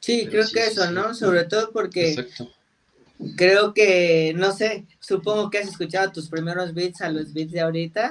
Sí, 0.00 0.26
creo 0.26 0.46
que 0.52 0.66
eso, 0.66 0.90
¿no? 0.90 1.14
Sobre 1.14 1.44
todo 1.44 1.72
porque 1.72 2.26
creo 3.36 3.74
que, 3.74 4.32
no 4.34 4.52
sé, 4.52 4.86
supongo 4.98 5.50
que 5.50 5.58
has 5.58 5.68
escuchado 5.68 6.10
tus 6.10 6.28
primeros 6.28 6.72
beats 6.74 7.02
a 7.02 7.10
los 7.10 7.32
beats 7.32 7.52
de 7.52 7.60
ahorita, 7.60 8.10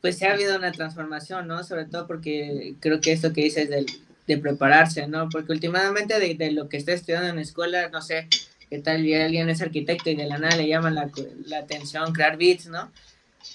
pues 0.00 0.18
se 0.18 0.26
ha 0.26 0.34
habido 0.34 0.56
una 0.56 0.72
transformación, 0.72 1.48
¿no? 1.48 1.64
Sobre 1.64 1.86
todo 1.86 2.06
porque 2.06 2.74
creo 2.80 3.00
que 3.00 3.12
esto 3.12 3.32
que 3.32 3.44
dices 3.44 3.70
de, 3.70 3.86
de 4.26 4.38
prepararse, 4.38 5.06
¿no? 5.06 5.28
Porque 5.30 5.52
últimamente 5.52 6.20
de, 6.20 6.34
de 6.34 6.52
lo 6.52 6.68
que 6.68 6.76
estoy 6.76 6.94
estudiando 6.94 7.28
en 7.28 7.36
la 7.36 7.42
escuela, 7.42 7.88
no 7.88 8.02
sé, 8.02 8.28
¿qué 8.72 8.78
tal? 8.78 9.04
Y 9.04 9.14
alguien 9.14 9.50
es 9.50 9.60
arquitecto 9.60 10.08
y 10.08 10.14
de 10.14 10.24
la 10.24 10.38
nada 10.38 10.56
le 10.56 10.66
llama 10.66 10.90
la, 10.90 11.10
la 11.44 11.58
atención 11.58 12.10
crear 12.14 12.38
bits, 12.38 12.68
¿no? 12.68 12.90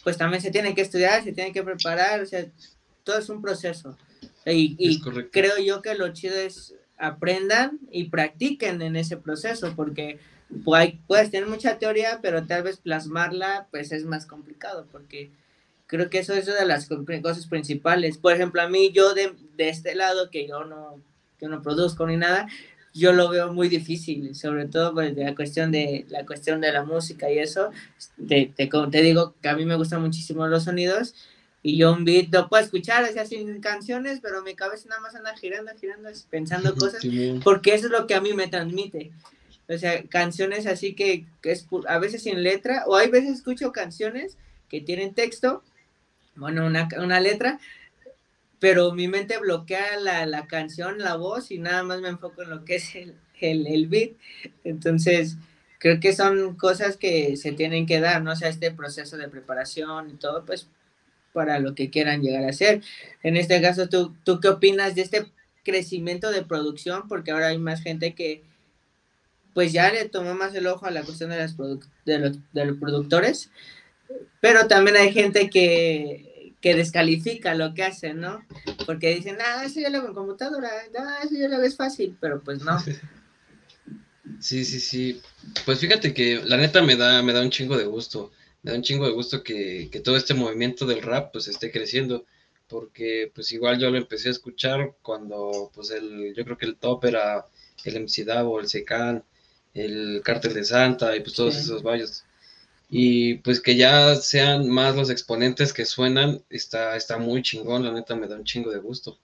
Pues 0.04 0.16
también 0.16 0.44
se 0.44 0.52
tiene 0.52 0.76
que 0.76 0.82
estudiar, 0.82 1.24
se 1.24 1.34
tiene 1.34 1.52
que 1.52 1.64
preparar, 1.64 2.22
o 2.22 2.26
sea, 2.28 2.46
todo 3.04 3.18
es 3.18 3.28
un 3.28 3.42
proceso. 3.42 3.98
Y, 4.46 4.76
y 4.78 5.02
creo 5.32 5.58
yo 5.58 5.82
que 5.82 5.96
lo 5.96 6.14
chido 6.14 6.36
es 6.36 6.76
aprendan 7.00 7.80
y 7.90 8.10
practiquen 8.10 8.80
en 8.84 8.96
ese 8.96 9.18
proceso, 9.18 9.74
porque 9.76 10.20
puedes 11.08 11.32
tener 11.32 11.50
mucha 11.50 11.80
teoría, 11.80 12.20
pero 12.22 12.46
tal 12.46 12.62
vez 12.62 12.78
plasmarla, 12.78 13.66
pues 13.72 13.92
es 13.92 14.06
más 14.06 14.28
complicado, 14.28 14.86
porque 14.92 15.32
creo 15.88 16.12
que 16.12 16.20
eso 16.20 16.36
es 16.36 16.48
una 16.48 16.60
de 16.60 16.68
las 16.68 16.88
cosas 16.88 17.48
principales. 17.48 18.20
Por 18.20 18.34
ejemplo, 18.34 18.62
a 18.62 18.70
mí, 18.70 18.92
yo 18.92 19.16
de, 19.16 19.34
de 19.56 19.70
este 19.70 19.96
lado, 19.96 20.30
que 20.30 20.48
yo 20.48 20.64
no, 20.64 21.02
que 21.40 21.48
no 21.48 21.64
produzco 21.64 22.06
ni 22.06 22.18
nada, 22.18 22.48
yo 22.98 23.14
lo 23.14 23.30
veo 23.30 23.54
muy 23.54 23.70
difícil, 23.70 24.36
sobre 24.36 24.66
todo 24.66 24.94
pues, 24.94 25.16
de 25.16 25.24
la 25.24 25.36
cuestión 25.36 25.72
de 25.72 26.06
la 26.10 26.26
cuestión 26.26 26.62
de 26.62 26.72
la 26.72 26.84
música 26.84 27.32
y 27.32 27.40
eso. 27.40 27.72
Te, 28.28 28.52
te, 28.56 28.68
te, 28.68 29.02
digo 29.02 29.36
que 29.42 29.50
a 29.50 29.56
mí 29.56 29.66
me 29.66 29.76
gustan 29.76 30.02
muchísimo 30.02 30.48
los 30.48 30.64
sonidos 30.64 31.16
y 31.64 31.78
yo 31.78 31.94
un 31.94 32.06
beat 32.06 32.28
lo 32.32 32.50
puedo 32.50 32.64
escuchar, 32.64 33.04
o 33.04 33.12
sea, 33.12 33.26
sin 33.26 33.60
canciones, 33.62 34.20
pero 34.22 34.42
mi 34.42 34.56
cabeza 34.56 34.88
nada 34.90 35.02
más 35.02 35.16
anda 35.16 35.36
girando, 35.36 35.72
girando, 35.80 36.10
pensando 36.30 36.76
cosas, 36.78 37.02
porque 37.44 37.74
eso 37.74 37.88
es 37.88 37.92
lo 37.92 38.08
que 38.08 38.16
a 38.16 38.22
mí 38.22 38.34
me 38.34 38.48
transmite. 38.48 39.12
O 39.70 39.78
sea, 39.78 40.04
canciones 40.04 40.66
así 40.66 40.96
que, 40.96 41.26
que 41.42 41.52
es 41.52 41.68
a 41.88 42.00
veces 42.00 42.24
sin 42.24 42.42
letra, 42.42 42.84
o 42.88 42.96
hay 42.96 43.10
veces 43.10 43.32
escucho 43.32 43.72
canciones 43.72 44.38
que 44.70 44.82
tienen 44.82 45.14
texto, 45.14 45.64
bueno, 46.36 46.66
una, 46.66 46.88
una 47.00 47.20
letra, 47.20 47.60
pero 48.60 48.94
mi 48.94 49.08
mente 49.08 49.38
bloquea 49.38 50.00
la, 50.00 50.26
la, 50.26 50.48
canción, 50.48 50.98
la 51.00 51.16
voz 51.16 51.52
y 51.52 51.60
nada 51.60 51.84
más 51.84 52.02
me 52.02 52.10
enfoco 52.10 52.42
en 52.42 52.50
lo 52.50 52.66
que 52.66 52.76
es 52.76 52.96
el, 52.96 53.16
el, 53.40 53.68
el, 53.68 53.88
beat. 53.88 54.12
Entonces, 54.64 55.38
creo 55.80 56.00
que 56.00 56.14
son 56.14 56.56
cosas 56.56 56.98
que 56.98 57.38
se 57.38 57.52
tienen 57.52 57.86
que 57.86 58.00
dar, 58.00 58.24
¿no? 58.24 58.32
O 58.32 58.36
sea, 58.36 58.50
este 58.50 58.72
proceso 58.72 59.18
de 59.18 59.30
preparación 59.30 60.10
y 60.10 60.14
todo, 60.14 60.44
pues, 60.46 60.68
para 61.34 61.60
lo 61.60 61.76
que 61.76 61.90
quieran 61.92 62.22
llegar 62.22 62.44
a 62.46 62.54
ser. 62.54 62.82
En 63.22 63.38
este 63.38 63.62
caso, 63.62 63.90
¿tú, 63.90 64.16
tú 64.24 64.40
qué 64.40 64.50
opinas 64.50 64.96
de 64.96 65.04
este 65.04 65.32
crecimiento 65.64 66.32
de 66.32 66.44
producción? 66.44 67.08
Porque 67.08 67.32
ahora 67.32 67.50
hay 67.50 67.60
más 67.60 67.84
gente 67.84 68.16
que, 68.16 68.44
pues, 69.54 69.72
ya 69.72 69.92
le 69.92 70.10
tomó 70.10 70.34
más 70.34 70.56
el 70.56 70.66
ojo 70.66 70.88
a 70.88 70.92
la 70.92 71.04
cuestión 71.04 71.30
de, 71.30 71.38
las 71.38 71.56
de, 71.58 72.20
los, 72.20 72.40
de 72.54 72.66
los 72.66 72.78
productores, 72.78 73.52
pero 74.42 74.68
también 74.68 74.98
hay 74.98 75.12
gente 75.12 75.50
que 75.50 76.27
que 76.62 76.76
descalifica 76.76 77.56
lo 77.56 77.74
que 77.74 77.84
hacen, 77.84 78.20
¿no? 78.20 78.44
Porque 78.86 79.16
dicen, 79.16 79.38
ah, 79.42 79.64
eso 79.66 79.80
ya 79.80 79.90
lo 79.90 80.00
hago 80.00 80.08
en 80.08 80.14
computadora, 80.14 80.70
ah, 80.98 81.20
eso 81.24 81.36
ya 81.36 81.48
lo 81.48 81.62
es 81.62 81.76
fácil, 81.76 82.18
pero 82.20 82.42
pues 82.42 82.64
no. 82.64 82.78
Sí, 84.40 84.66
sí, 84.66 84.80
sí. 84.80 85.22
Pues 85.66 85.80
fíjate 85.80 86.14
que 86.14 86.42
la 86.44 86.58
neta 86.58 86.82
me 86.82 86.96
da, 86.96 87.24
me 87.24 87.34
da 87.34 87.42
un 87.42 87.50
chingo 87.50 87.78
de 87.78 87.86
gusto. 87.86 88.32
Me 88.62 88.72
da 88.72 88.78
un 88.78 88.84
chingo 88.84 89.06
de 89.06 89.14
gusto 89.14 89.42
que, 89.42 89.90
que 89.92 90.02
todo 90.02 90.18
este 90.18 90.34
movimiento 90.34 90.86
del 90.86 91.02
rap 91.02 91.32
pues 91.32 91.48
esté 91.48 91.72
creciendo. 91.72 92.26
porque 92.68 93.32
pues 93.34 93.52
igual 93.54 93.80
yo 93.80 93.90
lo 93.90 93.98
empecé 93.98 94.28
a 94.28 94.32
escuchar 94.32 94.96
cuando 95.02 95.72
pues 95.74 95.92
el, 95.92 96.34
yo 96.36 96.44
creo 96.44 96.58
que 96.58 96.66
el 96.66 96.78
top 96.78 97.06
era 97.06 97.48
el 97.86 98.02
MC 98.04 98.26
Davo, 98.26 98.60
el 98.60 98.68
Secan, 98.68 99.24
el 99.74 100.22
Cártel 100.24 100.54
de 100.54 100.66
Santa 100.66 101.16
y 101.16 101.22
pues 101.22 101.34
todos 101.34 101.56
esos 101.56 101.82
valles. 101.84 102.26
Y 102.90 103.36
pues 103.36 103.60
que 103.60 103.76
ya 103.76 104.16
sean 104.16 104.70
más 104.70 104.96
los 104.96 105.10
exponentes 105.10 105.74
que 105.74 105.86
suenan, 105.86 106.44
está, 106.50 106.96
está 106.96 107.18
muy 107.18 107.42
chingón, 107.42 107.84
la 107.84 107.92
neta 107.92 108.16
me 108.16 108.28
da 108.28 108.38
un 108.38 108.46
chingo 108.46 108.72
de 108.72 108.80
gusto. 108.80 109.20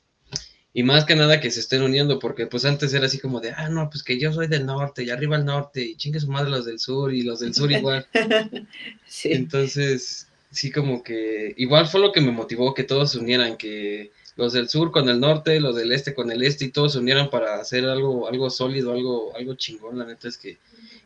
Y 0.75 0.81
más 0.83 1.05
que 1.05 1.15
nada 1.15 1.39
que 1.39 1.51
se 1.51 1.59
estén 1.59 1.83
uniendo, 1.83 2.17
porque 2.17 2.47
pues 2.47 2.65
antes 2.65 2.93
era 2.93 3.05
así 3.05 3.19
como 3.19 3.39
de, 3.39 3.51
ah, 3.51 3.69
no, 3.69 3.89
pues 3.89 4.03
que 4.03 4.19
yo 4.19 4.33
soy 4.33 4.47
del 4.47 4.65
norte 4.65 5.03
y 5.03 5.11
arriba 5.11 5.35
al 5.35 5.45
norte 5.45 5.83
y 5.83 5.95
chingue 5.95 6.19
su 6.19 6.27
madre 6.27 6.49
los 6.49 6.65
del 6.65 6.79
sur 6.79 7.13
y 7.13 7.21
los 7.21 7.39
del 7.39 7.53
sur 7.53 7.71
igual. 7.71 8.07
sí. 9.07 9.29
Entonces, 9.31 10.27
sí 10.49 10.71
como 10.71 11.03
que 11.03 11.53
igual 11.57 11.87
fue 11.87 12.01
lo 12.01 12.11
que 12.11 12.21
me 12.21 12.31
motivó 12.31 12.73
que 12.73 12.83
todos 12.83 13.11
se 13.11 13.19
unieran, 13.19 13.55
que 13.55 14.11
los 14.35 14.53
del 14.53 14.67
sur 14.67 14.91
con 14.91 15.09
el 15.09 15.19
norte, 15.19 15.59
los 15.59 15.75
del 15.75 15.91
este 15.91 16.13
con 16.13 16.31
el 16.31 16.43
este 16.43 16.65
y 16.65 16.69
todos 16.69 16.93
se 16.93 16.99
unieran 16.99 17.29
para 17.29 17.55
hacer 17.55 17.85
algo, 17.85 18.27
algo 18.27 18.49
sólido, 18.49 18.93
algo, 18.93 19.35
algo 19.35 19.55
chingón. 19.55 19.99
La 19.99 20.05
neta 20.05 20.27
es 20.27 20.37
que, 20.37 20.57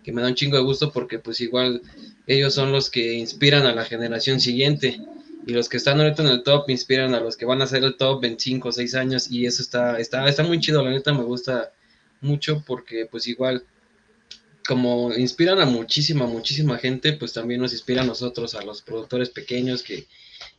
que 0.08 0.14
me 0.14 0.22
da 0.22 0.30
un 0.30 0.36
chingo 0.36 0.56
de 0.56 0.64
gusto 0.64 0.94
porque 0.94 1.20
pues 1.20 1.42
igual 1.42 1.82
ellos 2.28 2.54
son 2.54 2.72
los 2.72 2.90
que 2.90 3.16
inspiran 3.16 3.66
a 3.66 3.76
la 3.76 3.84
generación 3.84 4.40
siguiente. 4.40 5.02
Y 5.46 5.52
los 5.52 5.68
que 5.68 5.76
están 5.76 6.00
ahorita 6.00 6.22
en 6.24 6.30
el 6.30 6.44
top 6.44 6.70
inspiran 6.70 7.14
a 7.14 7.20
los 7.20 7.36
que 7.36 7.46
van 7.46 7.62
a 7.62 7.68
ser 7.68 7.84
el 7.84 7.98
top 7.98 8.24
en 8.24 8.40
5 8.40 8.70
o 8.70 8.72
6 8.72 8.96
años. 8.96 9.30
Y 9.30 9.46
eso 9.46 9.62
está, 9.62 10.00
está, 10.00 10.26
está 10.30 10.44
muy 10.44 10.62
chido, 10.62 10.82
la 10.82 10.92
neta 10.92 11.12
me 11.12 11.24
gusta 11.24 11.74
mucho 12.22 12.64
porque 12.66 13.06
pues 13.06 13.28
igual 13.28 13.66
como 14.66 15.14
inspiran 15.14 15.60
a 15.60 15.66
muchísima, 15.66 16.26
muchísima 16.26 16.78
gente, 16.78 17.12
pues 17.12 17.34
también 17.34 17.60
nos 17.60 17.74
inspira 17.74 18.04
a 18.04 18.06
nosotros, 18.06 18.56
a 18.56 18.62
los 18.62 18.82
productores 18.82 19.30
pequeños 19.30 19.84
que 19.84 20.08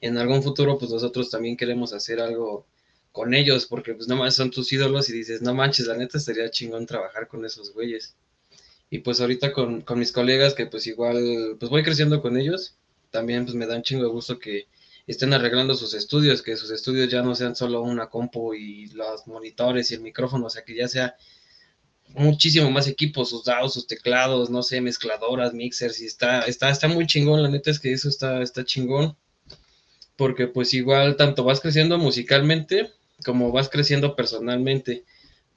en 0.03 0.19
algún 0.19 0.43
futuro 0.43 0.77
pues 0.77 0.91
nosotros 0.91 1.31
también 1.31 1.57
queremos 1.57 1.95
hacer 1.95 2.21
algo 2.21 2.67
con 3.13 3.33
ellos. 3.33 3.65
Porque 3.65 3.95
pues 3.95 4.09
nomás 4.09 4.35
son 4.35 4.51
tus 4.51 4.71
ídolos 4.75 5.09
y 5.09 5.15
dices, 5.15 5.41
no 5.41 5.55
manches, 5.55 5.87
la 5.87 5.97
neta 5.97 6.19
estaría 6.19 6.51
chingón 6.51 6.85
trabajar 6.85 7.29
con 7.29 7.47
esos 7.47 7.73
güeyes. 7.73 8.15
Y 8.91 9.01
pues 9.01 9.21
ahorita 9.21 9.53
con, 9.53 9.83
con 9.83 9.99
mis 9.99 10.13
colegas 10.13 10.55
que 10.55 10.67
pues 10.67 10.87
igual 10.87 11.57
pues 11.59 11.71
voy 11.71 11.83
creciendo 11.83 12.23
con 12.23 12.39
ellos, 12.39 12.77
también 13.11 13.45
pues 13.45 13.55
me 13.55 13.67
da 13.67 13.77
un 13.77 13.83
chingo 13.83 14.05
de 14.05 14.11
gusto 14.11 14.39
que 14.39 14.67
estén 15.07 15.33
arreglando 15.33 15.75
sus 15.75 15.95
estudios, 15.95 16.43
que 16.43 16.57
sus 16.57 16.71
estudios 16.71 17.11
ya 17.11 17.23
no 17.23 17.35
sean 17.35 17.57
solo 17.57 17.83
una 17.83 18.09
compu 18.09 18.55
y 18.55 18.89
los 18.89 19.27
monitores 19.27 19.91
y 19.91 19.95
el 19.95 20.03
micrófono, 20.03 20.47
o 20.47 20.51
sea, 20.51 20.65
que 20.65 20.77
ya 20.77 20.87
sea 20.89 21.17
muchísimo 22.09 22.71
más 22.71 22.89
equipos, 22.89 23.31
sus 23.31 23.45
dados, 23.45 23.75
sus 23.75 23.87
teclados, 23.87 24.51
no 24.51 24.63
sé, 24.63 24.81
mezcladoras, 24.81 25.55
mixers, 25.55 26.01
y 26.01 26.07
está, 26.07 26.41
está, 26.43 26.71
está 26.71 26.89
muy 26.89 27.07
chingón, 27.07 27.43
la 27.43 27.49
neta 27.49 27.71
es 27.71 27.79
que 27.79 27.93
eso 27.93 28.09
está, 28.09 28.43
está 28.43 28.65
chingón, 28.65 29.17
porque 30.17 30.47
pues 30.47 30.75
igual 30.75 31.17
tanto 31.17 31.45
vas 31.45 31.61
creciendo 31.61 31.99
musicalmente 31.99 32.93
como 33.25 33.51
vas 33.51 33.69
creciendo 33.69 34.15
personalmente, 34.15 35.05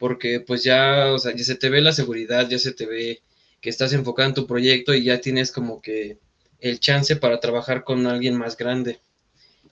porque 0.01 0.39
pues 0.39 0.63
ya, 0.63 1.13
o 1.13 1.19
sea, 1.19 1.35
ya 1.35 1.43
se 1.43 1.53
te 1.53 1.69
ve 1.69 1.79
la 1.79 1.91
seguridad, 1.91 2.49
ya 2.49 2.57
se 2.57 2.73
te 2.73 2.87
ve 2.87 3.21
que 3.61 3.69
estás 3.69 3.93
enfocado 3.93 4.27
en 4.29 4.33
tu 4.33 4.47
proyecto 4.47 4.95
y 4.95 5.03
ya 5.03 5.21
tienes 5.21 5.51
como 5.51 5.79
que 5.79 6.17
el 6.59 6.79
chance 6.79 7.15
para 7.17 7.39
trabajar 7.39 7.83
con 7.83 8.07
alguien 8.07 8.35
más 8.35 8.57
grande. 8.57 8.99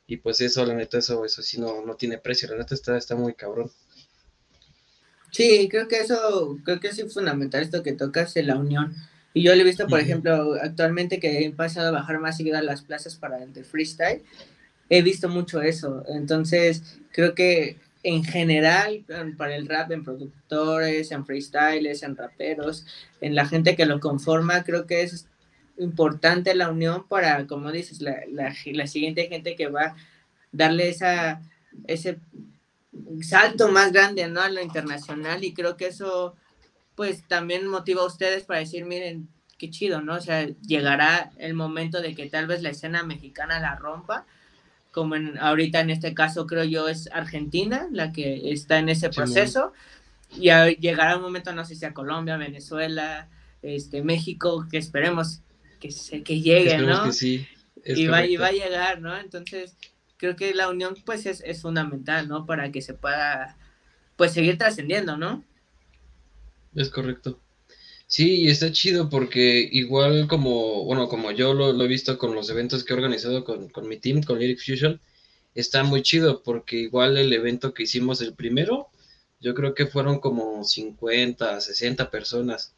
Y 0.06 0.18
pues 0.18 0.40
eso, 0.42 0.64
la 0.68 0.76
neta, 0.76 1.00
eso, 1.00 1.26
eso 1.26 1.42
sí 1.42 1.60
no, 1.60 1.84
no 1.84 1.96
tiene 1.96 2.20
precio, 2.20 2.48
la 2.48 2.58
neta 2.58 2.76
está, 2.76 2.96
está 2.96 3.16
muy 3.16 3.34
cabrón. 3.34 3.72
Sí, 5.32 5.68
creo 5.68 5.88
que 5.88 5.98
eso, 5.98 6.60
creo 6.64 6.80
que 6.80 6.90
es 6.90 7.12
fundamental 7.12 7.64
esto 7.64 7.82
que 7.82 7.94
tocas 7.94 8.38
en 8.38 8.48
la 8.48 8.58
unión. 8.58 8.96
Y 9.34 9.42
yo 9.42 9.56
lo 9.56 9.62
he 9.62 9.66
visto, 9.66 9.88
por 9.88 10.00
ejemplo, 10.00 10.58
actualmente 10.62 11.20
que 11.20 11.44
he 11.44 11.52
pasado 11.52 11.88
a 11.88 12.02
bajar 12.02 12.20
más 12.20 12.38
seguido 12.38 12.60
a 12.60 12.62
las 12.62 12.84
plazas 12.84 13.16
para 13.16 13.42
el 13.42 13.52
de 13.52 13.64
freestyle, 13.64 14.22
he 14.90 15.02
visto 15.02 15.28
mucho 15.28 15.64
eso. 15.64 16.04
Entonces, 16.08 16.84
creo 17.12 17.34
que 17.34 17.78
en 18.04 18.24
general, 18.24 19.04
para 19.38 19.56
el 19.56 19.68
rap, 19.68 19.92
en 19.92 20.04
productores, 20.04 21.12
en 21.12 21.26
freestyles, 21.26 22.04
en 22.04 22.16
raperos, 22.16 22.86
en 23.20 23.36
la 23.36 23.46
gente 23.46 23.76
que 23.76 23.86
lo 23.86 24.00
conforma, 24.00 24.64
creo 24.64 24.86
que 24.86 25.02
es 25.02 25.28
importante 25.78 26.56
la 26.56 26.70
unión 26.70 27.06
para, 27.08 27.46
como 27.48 27.72
dices, 27.72 28.02
la, 28.02 28.22
la, 28.32 28.88
siguiente 28.88 29.28
gente 29.28 29.56
que 29.56 29.68
va 29.68 29.82
a 29.84 29.96
darle 30.52 30.90
esa, 30.90 31.42
ese 31.88 32.20
salto 33.22 33.70
más 33.70 33.92
grande, 33.92 34.28
¿no? 34.28 34.42
A 34.42 34.50
lo 34.50 34.62
internacional 34.62 35.44
y 35.44 35.54
creo 35.54 35.76
que 35.78 35.88
eso, 35.88 36.36
pues, 36.96 37.28
también 37.28 37.68
motiva 37.68 38.02
a 38.02 38.08
ustedes 38.08 38.44
para 38.44 38.60
decir, 38.60 38.86
miren, 38.86 39.28
qué 39.58 39.70
chido, 39.70 40.02
¿no? 40.02 40.16
O 40.16 40.22
sea, 40.22 40.48
llegará 40.62 41.32
el 41.38 41.54
momento 41.54 42.02
de 42.02 42.16
que 42.16 42.30
tal 42.30 42.48
vez 42.48 42.62
la 42.62 42.70
escena 42.70 43.04
mexicana 43.04 43.60
la 43.60 43.76
rompa, 43.76 44.26
como 44.92 45.16
en, 45.16 45.38
ahorita 45.38 45.80
en 45.80 45.90
este 45.90 46.14
caso 46.14 46.48
creo 46.48 46.64
yo 46.64 46.88
es 46.88 47.10
Argentina 47.12 47.88
la 47.92 48.12
que 48.12 48.52
está 48.52 48.80
en 48.80 48.90
ese 48.90 49.10
proceso, 49.10 49.74
y 50.32 50.50
llegará 50.80 51.18
un 51.18 51.24
momento, 51.24 51.54
no 51.54 51.66
sé 51.66 51.76
si 51.76 51.86
a 51.86 51.94
Colombia, 51.94 52.38
Venezuela, 52.38 53.28
este, 53.62 54.04
México, 54.04 54.68
que 54.70 54.78
esperemos 54.78 55.42
que, 55.80 55.92
se, 55.92 56.24
que 56.24 56.42
llegue, 56.42 56.78
¿no? 56.78 57.06
Que 57.06 57.12
sí, 57.14 57.48
y, 57.86 58.08
va, 58.08 58.26
y 58.26 58.36
va 58.38 58.48
a 58.48 58.52
llegar, 58.52 59.02
¿no? 59.02 59.18
Entonces, 59.18 59.76
creo 60.18 60.36
que 60.36 60.54
la 60.54 60.70
unión, 60.70 60.96
pues, 61.06 61.26
es, 61.26 61.42
es 61.46 61.62
fundamental, 61.62 62.28
¿no? 62.28 62.46
Para 62.46 62.72
que 62.72 62.82
se 62.82 62.94
pueda, 62.94 63.58
pues, 64.16 64.34
seguir 64.34 64.58
trascendiendo, 64.58 65.18
¿no? 65.18 65.44
Es 66.76 66.90
correcto. 66.90 67.40
Sí, 68.10 68.42
y 68.42 68.50
está 68.50 68.72
chido 68.72 69.08
porque 69.10 69.70
igual 69.72 70.28
como, 70.28 70.84
bueno, 70.84 71.08
como 71.08 71.32
yo 71.32 71.54
lo, 71.54 71.84
he 71.84 71.88
visto 71.88 72.18
con 72.18 72.34
los 72.36 72.50
eventos 72.50 72.84
que 72.84 72.94
he 72.94 72.98
organizado 72.98 73.44
con, 73.44 73.70
con, 73.70 73.88
mi 73.88 73.98
team, 73.98 74.24
con 74.24 74.40
Lyric 74.40 74.60
Fusion, 74.66 75.00
está 75.54 75.84
muy 75.84 76.02
chido 76.02 76.42
porque 76.44 76.78
igual 76.78 77.18
el 77.18 77.32
evento 77.34 77.74
que 77.74 77.84
hicimos 77.84 78.22
el 78.22 78.34
primero, 78.34 78.90
yo 79.40 79.54
creo 79.54 79.76
que 79.76 79.86
fueron 79.86 80.20
como 80.20 80.64
50, 80.64 81.62
60 81.62 82.10
personas. 82.10 82.74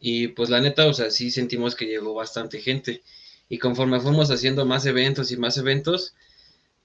Y 0.00 0.28
pues 0.28 0.50
la 0.50 0.60
neta, 0.60 0.86
o 0.86 0.94
sea, 0.94 1.10
sí 1.10 1.32
sentimos 1.32 1.74
que 1.74 1.86
llegó 1.86 2.14
bastante 2.14 2.60
gente. 2.60 3.02
Y 3.48 3.58
conforme 3.58 4.00
fuimos 4.00 4.30
haciendo 4.30 4.64
más 4.66 4.86
eventos 4.86 5.32
y 5.32 5.36
más 5.36 5.56
eventos, 5.58 6.14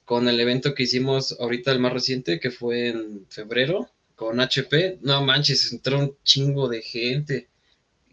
con 0.05 0.27
el 0.27 0.39
evento 0.39 0.73
que 0.75 0.83
hicimos 0.83 1.37
ahorita, 1.39 1.71
el 1.71 1.79
más 1.79 1.93
reciente, 1.93 2.39
que 2.39 2.51
fue 2.51 2.89
en 2.89 3.27
febrero, 3.29 3.89
con 4.15 4.39
HP, 4.39 4.99
no 5.01 5.23
manches, 5.23 5.71
entró 5.71 5.99
un 5.99 6.17
chingo 6.23 6.67
de 6.67 6.81
gente. 6.81 7.49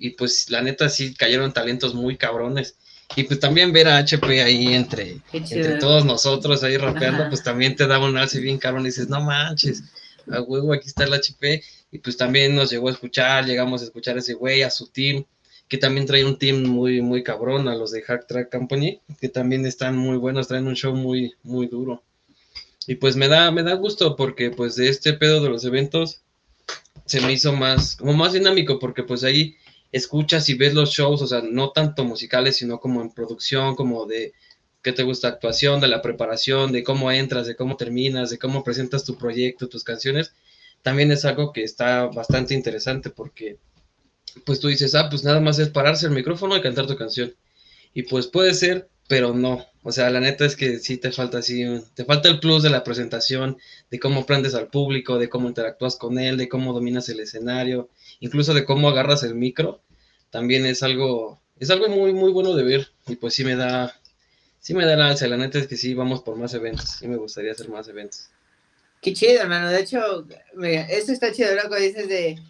Y 0.03 0.11
pues 0.11 0.51
la 0.51 0.63
neta 0.63 0.89
sí 0.89 1.15
cayeron 1.15 1.53
talentos 1.53 1.95
muy 1.95 2.17
cabrones. 2.17 2.77
Y 3.15 3.23
pues 3.23 3.39
también 3.39 3.73
ver 3.73 3.87
a 3.87 3.99
HP 3.99 4.43
ahí 4.43 4.75
entre, 4.75 5.19
entre 5.33 5.77
todos 5.77 6.05
nosotros 6.05 6.65
ahí 6.65 6.77
rapeando, 6.77 7.29
pues 7.29 7.45
también 7.45 7.77
te 7.77 7.87
da 7.87 8.01
un 8.01 8.17
alce 8.17 8.41
bien 8.41 8.59
cabrón 8.59 8.83
y 8.83 8.87
dices, 8.87 9.09
no 9.09 9.21
manches, 9.21 9.85
a 10.29 10.41
huevo, 10.41 10.73
aquí 10.73 10.89
está 10.89 11.05
el 11.05 11.15
HP 11.15 11.63
y 11.93 11.99
pues 11.99 12.17
también 12.17 12.57
nos 12.57 12.71
llegó 12.71 12.89
a 12.89 12.93
escuchar, 12.93 13.45
llegamos 13.45 13.81
a 13.81 13.85
escuchar 13.85 14.17
a 14.17 14.19
ese 14.19 14.35
güey, 14.35 14.63
a 14.63 14.71
su 14.71 14.89
team, 14.89 15.25
que 15.69 15.79
también 15.79 16.05
trae 16.05 16.25
un 16.25 16.37
team 16.37 16.65
muy, 16.65 17.01
muy 17.01 17.23
cabrón, 17.23 17.69
a 17.69 17.77
los 17.77 17.93
de 17.93 18.03
Hack 18.03 18.27
Track 18.27 18.51
Company, 18.51 19.01
que 19.21 19.29
también 19.29 19.65
están 19.67 19.97
muy 19.97 20.17
buenos, 20.17 20.49
traen 20.49 20.67
un 20.67 20.75
show 20.75 20.97
muy, 20.97 21.35
muy 21.45 21.69
duro. 21.69 22.03
Y 22.89 22.97
pues 22.97 23.15
me 23.15 23.29
da, 23.29 23.53
me 23.53 23.63
da 23.63 23.75
gusto 23.75 24.17
porque 24.17 24.51
pues 24.51 24.75
de 24.75 24.89
este 24.89 25.13
pedo 25.13 25.41
de 25.41 25.49
los 25.49 25.65
eventos 25.65 26.23
se 27.05 27.21
me 27.21 27.33
hizo 27.33 27.53
más, 27.53 27.95
como 27.95 28.15
más 28.15 28.33
dinámico, 28.33 28.81
porque 28.81 29.05
pues 29.05 29.23
ahí 29.23 29.57
escuchas 29.93 30.49
y 30.49 30.55
ves 30.55 30.75
los 30.75 30.91
shows, 30.91 31.23
o 31.23 31.27
sea, 31.27 31.43
no 31.43 31.71
tanto 31.71 32.05
musicales, 32.05 32.57
sino 32.57 32.81
como 32.81 33.03
en 33.03 33.13
producción, 33.13 33.77
como 33.77 34.07
de 34.07 34.33
qué 34.83 34.93
te 34.93 35.05
gusta 35.05 35.29
actuación, 35.29 35.81
de 35.81 35.89
la 35.89 36.03
preparación, 36.03 36.73
de 36.73 36.83
cómo 36.83 37.13
entras, 37.13 37.47
de 37.47 37.55
cómo 37.55 37.77
terminas, 37.77 38.31
de 38.31 38.39
cómo 38.39 38.65
presentas 38.65 39.05
tu 39.05 39.17
proyecto, 39.17 39.69
tus 39.69 39.85
canciones 39.85 40.33
también 40.83 41.13
es 41.13 41.25
algo 41.25 41.53
que 41.53 41.63
está 41.63 42.07
bastante 42.07 42.55
interesante 42.55 43.11
porque 43.11 43.59
pues 44.45 44.61
tú 44.61 44.69
dices, 44.69 44.95
ah, 44.95 45.09
pues 45.09 45.25
nada 45.25 45.41
más 45.41 45.59
es 45.59 45.69
pararse 45.69 46.07
el 46.07 46.13
micrófono 46.13 46.57
y 46.57 46.63
cantar 46.63 46.87
tu 46.87 46.97
canción. 46.97 47.35
Y 47.95 48.05
pues 48.05 48.27
puede 48.27 48.55
ser, 48.55 48.89
pero 49.09 49.35
no. 49.35 49.65
O 49.85 49.91
sea, 49.91 50.11
la 50.11 50.21
neta 50.21 50.45
es 50.45 50.55
que 50.55 50.79
sí 50.79 50.97
te 50.97 51.11
falta 51.11 51.39
así, 51.39 51.65
te 51.95 52.05
falta 52.05 52.29
el 52.29 52.39
plus 52.39 52.63
de 52.63 52.71
la 52.71 52.85
presentación, 52.85 53.59
de 53.91 53.99
cómo 53.99 54.21
aprendes 54.21 54.55
al 54.55 54.69
público, 54.69 55.19
de 55.19 55.29
cómo 55.29 55.49
interactúas 55.49 55.97
con 55.97 56.19
él, 56.19 56.37
de 56.37 56.49
cómo 56.49 56.73
dominas 56.73 57.09
el 57.09 57.19
escenario, 57.19 57.89
incluso 58.21 58.55
de 58.55 58.65
cómo 58.65 58.89
agarras 58.89 59.25
el 59.25 59.35
micro. 59.35 59.83
También 60.31 60.67
es 60.67 60.85
algo, 60.85 61.41
es 61.59 61.71
algo 61.71 61.89
muy, 61.89 62.13
muy 62.13 62.31
bueno 62.31 62.55
de 62.55 62.63
ver. 62.63 62.93
Y 63.09 63.17
pues 63.17 63.35
sí 63.35 63.45
me 63.45 63.57
da, 63.57 64.01
sí 64.61 64.73
me 64.73 64.87
da 64.87 64.97
la 64.97 65.09
alza. 65.09 65.27
La 65.27 65.37
neta 65.37 65.59
es 65.59 65.67
que 65.67 65.77
sí, 65.77 65.95
vamos 65.95 66.23
por 66.23 66.37
más 66.37 66.55
eventos. 66.55 66.89
Sí 67.01 67.09
me 67.09 67.17
gustaría 67.17 67.51
hacer 67.51 67.69
más 67.69 67.89
eventos. 67.89 68.29
Qué 69.01 69.13
chido, 69.13 69.43
hermano. 69.43 69.69
De 69.69 69.81
hecho, 69.81 70.27
mira, 70.55 70.83
esto 70.83 71.11
está 71.11 71.33
chido, 71.33 71.57
loco. 71.57 71.75
Dices 71.75 72.09
de 72.09 72.41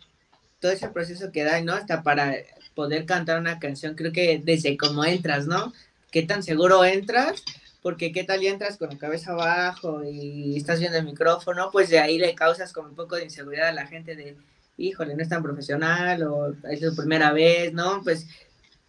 todo 0.60 0.70
ese 0.70 0.88
proceso 0.88 1.32
que 1.32 1.44
da, 1.44 1.60
¿no? 1.62 1.72
Hasta 1.72 2.02
para 2.02 2.36
poder 2.74 3.06
cantar 3.06 3.38
una 3.40 3.58
canción, 3.58 3.94
creo 3.94 4.12
que 4.12 4.40
desde 4.42 4.76
cómo 4.76 5.04
entras, 5.04 5.46
¿no? 5.46 5.72
¿Qué 6.12 6.22
tan 6.22 6.42
seguro 6.42 6.84
entras? 6.84 7.42
Porque 7.80 8.12
qué 8.12 8.22
tal 8.22 8.42
y 8.42 8.46
entras 8.46 8.76
con 8.76 8.90
la 8.90 8.98
cabeza 8.98 9.32
abajo 9.32 10.04
y 10.04 10.56
estás 10.56 10.78
viendo 10.78 10.98
el 10.98 11.06
micrófono, 11.06 11.70
pues 11.72 11.88
de 11.88 11.98
ahí 11.98 12.18
le 12.18 12.34
causas 12.34 12.72
como 12.72 12.88
un 12.88 12.94
poco 12.94 13.16
de 13.16 13.24
inseguridad 13.24 13.68
a 13.68 13.72
la 13.72 13.86
gente 13.86 14.14
de, 14.14 14.36
híjole, 14.76 15.16
no 15.16 15.22
es 15.22 15.30
tan 15.30 15.42
profesional 15.42 16.22
o 16.22 16.54
es 16.70 16.80
su 16.80 16.94
primera 16.94 17.32
vez, 17.32 17.72
¿no? 17.72 18.02
Pues 18.04 18.28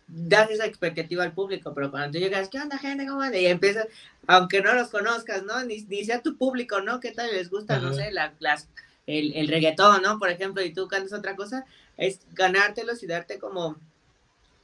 das 0.06 0.52
esa 0.52 0.66
expectativa 0.66 1.24
al 1.24 1.34
público, 1.34 1.74
pero 1.74 1.90
cuando 1.90 2.12
tú 2.12 2.20
llegas, 2.20 2.50
¿qué 2.50 2.60
onda, 2.60 2.78
gente? 2.78 3.08
¿Cómo 3.08 3.22
anda? 3.22 3.40
Y 3.40 3.48
empiezas, 3.48 3.88
aunque 4.28 4.62
no 4.62 4.74
los 4.74 4.90
conozcas, 4.90 5.44
¿no? 5.44 5.64
Ni, 5.64 5.82
ni 5.84 6.04
sea 6.04 6.22
tu 6.22 6.38
público, 6.38 6.82
¿no? 6.82 7.00
¿Qué 7.00 7.12
tal 7.12 7.32
les 7.32 7.50
gusta, 7.50 7.80
no 7.80 7.94
sé, 7.94 8.12
la, 8.12 8.34
las, 8.40 8.68
el, 9.08 9.34
el 9.34 9.48
reggaetón, 9.48 10.02
¿no? 10.04 10.20
Por 10.20 10.30
ejemplo, 10.30 10.62
y 10.62 10.74
tú 10.74 10.90
cantas 10.90 11.14
otra 11.14 11.38
cosa, 11.38 11.66
es 11.96 12.20
ganártelos 12.34 13.02
y 13.02 13.08
darte 13.08 13.40
como, 13.40 13.78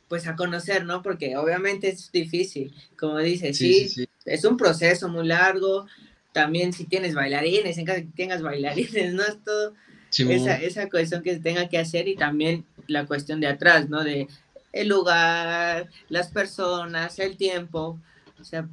pues 0.10 0.28
a 0.28 0.36
conocer, 0.36 0.84
¿no? 0.84 1.02
Porque 1.02 1.38
obviamente 1.38 1.88
es 1.88 2.12
difícil, 2.12 2.76
como 2.98 3.20
dices, 3.20 3.58
sí, 3.58 4.08
es 4.26 4.44
un 4.44 4.58
proceso 4.58 5.08
muy 5.08 5.26
largo, 5.26 5.86
también 6.34 6.74
si 6.74 6.86
tienes 6.86 7.14
bailarines, 7.14 7.78
en 7.78 7.86
caso 7.86 8.00
de 8.00 8.08
que 8.08 8.14
tengas 8.16 8.42
bailarines, 8.42 9.14
¿no? 9.14 9.24
Es 9.24 9.42
todo 9.44 9.74
esa, 10.18 10.56
esa 10.56 10.90
cuestión 10.90 11.22
que 11.22 11.36
se 11.36 11.40
tenga 11.40 11.70
que 11.70 11.78
hacer 11.78 12.08
y 12.08 12.16
también 12.16 12.66
la 12.88 13.06
cuestión 13.06 13.40
de 13.40 13.48
atrás, 13.48 13.88
¿no? 13.88 14.04
De 14.04 14.28
el 14.74 14.88
lugar, 14.88 15.90
las 16.10 16.30
personas, 16.30 17.20
el 17.20 17.38
tiempo, 17.38 18.00
o 18.40 18.44
sea, 18.44 18.68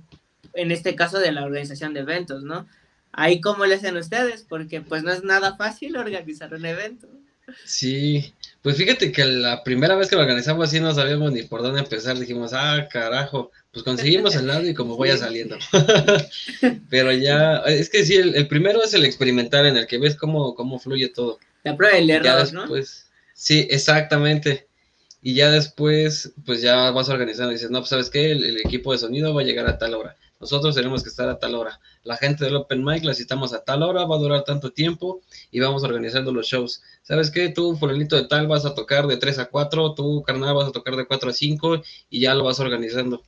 en 0.55 0.71
este 0.71 0.95
caso 0.95 1.19
de 1.19 1.33
la 1.33 1.45
organización 1.45 1.93
de 1.93 2.01
eventos, 2.01 2.43
¿no? 2.43 2.67
Ahí 3.13 3.41
cómo 3.41 3.67
le 3.67 3.77
hacen 3.77 3.97
ustedes, 3.97 4.43
porque 4.43 4.81
pues 4.81 5.03
no 5.03 5.13
es 5.13 5.23
nada 5.23 5.57
fácil 5.57 5.97
organizar 5.97 6.53
un 6.55 6.65
evento. 6.65 7.09
Sí, 7.65 8.35
pues 8.63 8.77
fíjate 8.77 9.13
que 9.13 9.25
la 9.25 9.63
primera 9.63 9.95
vez 9.95 10.09
que 10.09 10.17
lo 10.17 10.23
organizamos 10.23 10.69
así 10.69 10.81
no 10.81 10.93
sabíamos 10.95 11.33
ni 11.33 11.43
por 11.43 11.63
dónde 11.63 11.81
empezar, 11.81 12.19
dijimos, 12.19 12.53
ah, 12.53 12.89
carajo, 12.91 13.53
pues 13.73 13.85
conseguimos 13.85 14.35
el 14.35 14.49
lado 14.49 14.67
y 14.67 14.75
como 14.75 14.97
vaya 14.97 15.17
saliendo. 15.17 15.57
Pero 16.91 17.13
ya, 17.13 17.59
es 17.67 17.89
que 17.89 18.05
sí, 18.05 18.17
el, 18.17 18.49
primero 18.49 18.83
es 18.83 18.95
el 18.95 19.05
experimentar 19.05 19.67
en 19.67 19.77
el 19.77 19.87
que 19.87 19.99
ves 19.99 20.17
cómo, 20.17 20.55
cómo 20.55 20.79
fluye 20.79 21.09
todo. 21.09 21.39
La 21.63 21.77
prueba 21.77 21.97
del 21.97 22.11
error, 22.11 22.53
¿no? 22.53 22.67
Sí, 23.35 23.67
exactamente. 23.71 24.67
Y 25.23 25.35
ya 25.35 25.51
después, 25.51 26.33
pues 26.45 26.63
ya 26.63 26.91
vas 26.91 27.09
organizando 27.09 27.53
y 27.53 27.57
dices, 27.57 27.71
no, 27.71 27.81
pues 27.81 27.91
sabes 27.91 28.11
qué, 28.11 28.33
el 28.33 28.59
equipo 28.59 28.93
de 28.93 28.99
sonido 28.99 29.35
va 29.35 29.43
a 29.43 29.45
llegar 29.45 29.69
a 29.69 29.79
tal 29.79 29.95
hora 29.95 30.17
nosotros 30.39 30.75
tenemos 30.75 31.03
que 31.03 31.09
estar 31.09 31.29
a 31.29 31.39
tal 31.39 31.55
hora. 31.55 31.81
La 32.03 32.17
gente 32.17 32.45
del 32.45 32.57
Open 32.57 32.85
Mic 32.85 33.05
la 33.05 33.15
citamos 33.15 33.53
a 33.53 33.65
tal 33.65 33.83
hora, 33.83 34.05
va 34.05 34.17
a 34.17 34.19
durar 34.19 34.45
tanto 34.45 34.71
tiempo 34.71 35.23
y 35.51 35.61
vamos 35.61 35.83
organizando 35.83 36.33
los 36.33 36.47
shows. 36.47 36.83
¿Sabes 37.03 37.31
qué? 37.31 37.49
Tú, 37.49 37.77
fulanito 37.77 38.17
de 38.17 38.29
tal, 38.29 38.47
vas 38.47 38.67
a 38.67 38.75
tocar 38.75 39.07
de 39.07 39.17
3 39.17 39.39
a 39.39 39.47
4, 39.47 39.95
tú, 39.95 40.23
carnal, 40.23 40.55
vas 40.55 40.69
a 40.69 40.73
tocar 40.73 40.97
de 40.97 41.07
4 41.07 41.31
a 41.31 41.33
5 41.33 41.83
y 42.11 42.21
ya 42.21 42.35
lo 42.35 42.45
vas 42.45 42.61
organizando. 42.61 43.23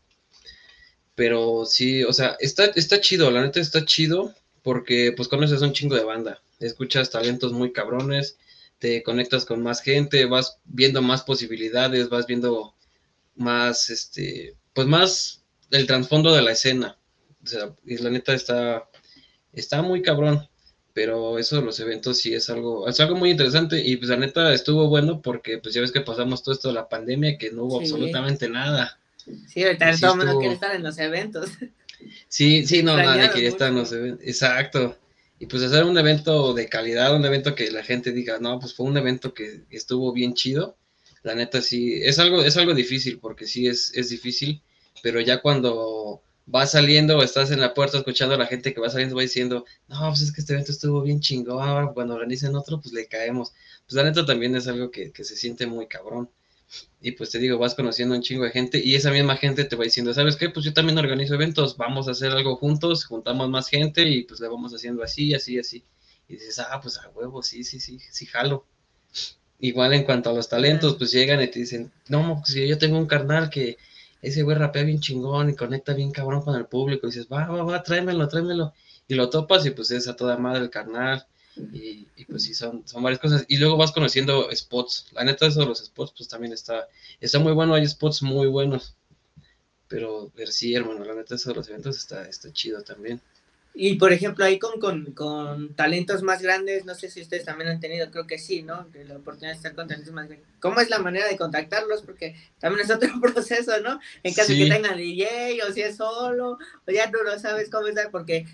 Pero 1.14 1.64
sí, 1.66 2.04
o 2.04 2.12
sea, 2.12 2.36
está, 2.38 3.00
chido, 3.00 3.30
la 3.30 3.42
neta 3.42 3.58
está 3.58 3.84
chido 3.84 4.34
porque 4.62 5.12
pues 5.16 5.28
conoces 5.28 5.62
un 5.62 5.72
chingo 5.72 5.96
de 5.96 6.04
banda, 6.04 6.40
escuchas 6.60 7.10
talentos 7.10 7.52
muy 7.52 7.72
cabrones, 7.72 8.38
te 8.78 9.02
conectas 9.02 9.44
con 9.44 9.62
más 9.62 9.80
gente, 9.80 10.26
vas 10.26 10.58
viendo 10.64 11.02
más 11.02 11.22
posibilidades, 11.22 12.08
vas 12.08 12.26
viendo 12.26 12.74
más, 13.34 13.90
este, 13.90 14.56
pues 14.74 14.86
más 14.86 15.42
el 15.70 15.86
trasfondo 15.86 16.32
de 16.32 16.42
la 16.42 16.52
escena. 16.52 16.97
O 17.48 17.50
sea, 17.50 17.74
y 17.84 17.96
la 17.98 18.10
neta 18.10 18.34
está, 18.34 18.88
está 19.52 19.82
muy 19.82 20.02
cabrón. 20.02 20.46
Pero 20.92 21.38
eso 21.38 21.56
de 21.56 21.62
los 21.62 21.78
eventos 21.78 22.18
sí 22.18 22.34
es 22.34 22.50
algo, 22.50 22.88
es 22.88 22.98
algo 22.98 23.14
muy 23.14 23.30
interesante. 23.30 23.80
Y 23.84 23.96
pues 23.96 24.10
la 24.10 24.16
neta 24.16 24.52
estuvo 24.52 24.88
bueno 24.88 25.22
porque 25.22 25.58
pues 25.58 25.74
ya 25.74 25.80
ves 25.80 25.92
que 25.92 26.00
pasamos 26.00 26.42
todo 26.42 26.54
esto 26.54 26.68
de 26.68 26.74
la 26.74 26.88
pandemia 26.88 27.38
que 27.38 27.52
no 27.52 27.64
hubo 27.64 27.80
absolutamente 27.80 28.48
nada. 28.48 28.98
Sí, 29.46 29.62
ahorita 29.62 29.96
todo 30.00 30.12
el 30.12 30.18
mundo 30.18 30.38
quiere 30.38 30.54
estar 30.54 30.74
en 30.74 30.82
los 30.82 30.98
eventos. 30.98 31.50
Sí, 32.28 32.64
sí, 32.64 32.84
no, 32.84 32.96
nadie 32.96 33.28
quería 33.28 33.48
estar 33.48 33.70
en 33.70 33.74
los 33.74 33.90
eventos. 33.90 34.24
Exacto. 34.24 34.96
Y 35.40 35.46
pues 35.46 35.64
hacer 35.64 35.82
un 35.82 35.98
evento 35.98 36.54
de 36.54 36.68
calidad, 36.68 37.12
un 37.12 37.24
evento 37.24 37.56
que 37.56 37.72
la 37.72 37.82
gente 37.82 38.12
diga, 38.12 38.38
no, 38.38 38.60
pues 38.60 38.72
fue 38.72 38.86
un 38.86 38.96
evento 38.96 39.34
que 39.34 39.62
estuvo 39.70 40.12
bien 40.12 40.34
chido. 40.34 40.76
La 41.24 41.34
neta 41.34 41.60
sí, 41.60 42.00
es 42.00 42.20
algo, 42.20 42.44
es 42.44 42.56
algo 42.56 42.72
difícil 42.72 43.18
porque 43.18 43.48
sí 43.48 43.66
es, 43.66 43.92
es 43.96 44.10
difícil 44.10 44.62
pero 45.02 45.20
ya 45.20 45.40
cuando 45.40 46.22
vas 46.50 46.70
saliendo 46.72 47.18
o 47.18 47.22
estás 47.22 47.50
en 47.50 47.60
la 47.60 47.74
puerta 47.74 47.98
escuchando 47.98 48.34
a 48.34 48.38
la 48.38 48.46
gente 48.46 48.72
que 48.72 48.80
va 48.80 48.88
saliendo, 48.88 49.14
va 49.14 49.22
diciendo, 49.22 49.66
no, 49.86 50.08
pues 50.08 50.22
es 50.22 50.32
que 50.32 50.40
este 50.40 50.54
evento 50.54 50.72
estuvo 50.72 51.02
bien 51.02 51.20
chingón, 51.20 51.92
cuando 51.92 52.14
organicen 52.14 52.54
otro, 52.56 52.80
pues 52.80 52.94
le 52.94 53.06
caemos. 53.06 53.52
Pues 53.86 53.94
la 53.94 54.04
neta 54.04 54.24
también 54.24 54.56
es 54.56 54.66
algo 54.66 54.90
que, 54.90 55.12
se 55.14 55.36
siente 55.36 55.66
muy 55.66 55.86
cabrón. 55.86 56.30
Y 57.00 57.12
pues 57.12 57.30
te 57.30 57.38
digo, 57.38 57.58
vas 57.58 57.74
conociendo 57.74 58.14
un 58.14 58.22
chingo 58.22 58.44
de 58.44 58.50
gente 58.50 58.78
y 58.82 58.94
esa 58.94 59.10
misma 59.10 59.36
gente 59.36 59.64
te 59.64 59.76
va 59.76 59.84
diciendo, 59.84 60.12
¿sabes 60.12 60.36
qué? 60.36 60.50
Pues 60.50 60.64
yo 60.64 60.72
también 60.72 60.98
organizo 60.98 61.34
eventos, 61.34 61.76
vamos 61.76 62.08
a 62.08 62.12
hacer 62.12 62.32
algo 62.32 62.56
juntos, 62.56 63.04
juntamos 63.04 63.48
más 63.50 63.68
gente 63.68 64.02
y 64.08 64.24
pues 64.24 64.40
le 64.40 64.48
vamos 64.48 64.72
haciendo 64.74 65.02
así, 65.02 65.34
así, 65.34 65.58
así. 65.58 65.84
Y 66.28 66.34
dices, 66.34 66.58
ah, 66.58 66.80
pues 66.82 66.98
a 66.98 67.08
huevo, 67.10 67.42
sí, 67.42 67.64
sí, 67.64 67.80
sí, 67.80 67.98
sí, 68.10 68.26
jalo. 68.26 68.66
Igual 69.60 69.94
en 69.94 70.04
cuanto 70.04 70.30
a 70.30 70.34
los 70.34 70.48
talentos, 70.48 70.96
pues 70.96 71.10
llegan 71.10 71.42
y 71.42 71.48
te 71.48 71.58
dicen, 71.58 71.90
no, 72.08 72.42
si 72.44 72.66
yo 72.66 72.78
tengo 72.78 72.98
un 72.98 73.06
carnal 73.06 73.50
que, 73.50 73.78
ese 74.22 74.42
güey 74.42 74.56
rapea 74.56 74.82
bien 74.82 75.00
chingón 75.00 75.50
y 75.50 75.54
conecta 75.54 75.94
bien 75.94 76.10
cabrón 76.10 76.42
con 76.42 76.56
el 76.56 76.66
público. 76.66 77.06
Y 77.06 77.10
dices, 77.10 77.28
va, 77.30 77.46
va, 77.46 77.62
va, 77.62 77.82
tráemelo, 77.82 78.28
tráemelo. 78.28 78.74
Y 79.06 79.14
lo 79.14 79.30
topas 79.30 79.64
y 79.66 79.70
pues 79.70 79.90
es 79.90 80.08
a 80.08 80.16
toda 80.16 80.36
madre 80.36 80.60
el 80.62 80.70
carnal. 80.70 81.26
Y, 81.72 82.06
pues 82.26 82.44
sí, 82.44 82.54
son, 82.54 82.86
son 82.86 83.02
varias 83.02 83.20
cosas. 83.20 83.44
Y 83.48 83.56
luego 83.56 83.76
vas 83.76 83.92
conociendo 83.92 84.48
spots. 84.54 85.06
La 85.12 85.24
neta, 85.24 85.46
eso 85.46 85.60
de 85.60 85.66
los 85.66 85.84
spots, 85.84 86.12
pues 86.16 86.28
también 86.28 86.52
está, 86.52 86.88
está 87.20 87.38
muy 87.38 87.52
bueno. 87.52 87.74
Hay 87.74 87.86
spots 87.86 88.22
muy 88.22 88.46
buenos. 88.48 88.94
Pero, 89.88 90.30
ver 90.36 90.48
sí, 90.48 90.74
hermano, 90.74 91.04
la 91.04 91.14
neta, 91.14 91.34
eso 91.34 91.50
de 91.50 91.56
los 91.56 91.68
eventos 91.68 91.96
está, 91.96 92.28
está 92.28 92.52
chido 92.52 92.82
también. 92.82 93.20
Y 93.74 93.94
por 93.94 94.12
ejemplo, 94.12 94.44
ahí 94.44 94.58
con, 94.58 94.80
con, 94.80 95.12
con, 95.12 95.74
talentos 95.74 96.22
más 96.22 96.42
grandes, 96.42 96.84
no 96.84 96.94
sé 96.94 97.10
si 97.10 97.20
ustedes 97.20 97.44
también 97.44 97.70
han 97.70 97.78
tenido, 97.78 98.10
creo 98.10 98.26
que 98.26 98.38
sí, 98.38 98.62
¿no? 98.62 98.88
la 98.92 99.16
oportunidad 99.16 99.52
de 99.52 99.56
estar 99.56 99.74
con 99.74 99.86
talentos 99.86 100.12
más 100.12 100.26
grandes. 100.26 100.48
¿Cómo 100.58 100.80
es 100.80 100.90
la 100.90 100.98
manera 100.98 101.28
de 101.28 101.36
contactarlos? 101.36 102.02
Porque 102.02 102.34
también 102.58 102.84
es 102.84 102.90
otro 102.90 103.08
proceso, 103.20 103.80
¿no? 103.80 104.00
En 104.24 104.34
caso 104.34 104.52
de 104.52 104.58
que 104.58 104.70
tengan 104.70 104.96
DJ 104.96 105.60
o 105.62 105.72
si 105.72 105.82
es 105.82 105.96
solo, 105.96 106.58
o 106.86 106.90
ya 106.90 107.10
tú 107.10 107.18
no 107.24 107.38
sabes 107.38 107.70
cómo 107.70 107.86
estar, 107.86 108.10
porque 108.10 108.46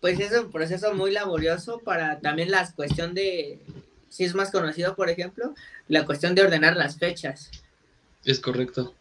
pues 0.00 0.20
es 0.20 0.32
un 0.32 0.50
proceso 0.50 0.92
muy 0.94 1.10
laborioso 1.10 1.78
para 1.78 2.20
también 2.20 2.50
la 2.50 2.70
cuestión 2.72 3.14
de, 3.14 3.60
si 4.08 4.24
es 4.24 4.34
más 4.34 4.50
conocido, 4.50 4.94
por 4.94 5.08
ejemplo, 5.08 5.54
la 5.88 6.04
cuestión 6.04 6.34
de 6.34 6.42
ordenar 6.42 6.76
las 6.76 6.98
fechas. 6.98 7.50
Es 8.24 8.40
correcto. 8.40 8.94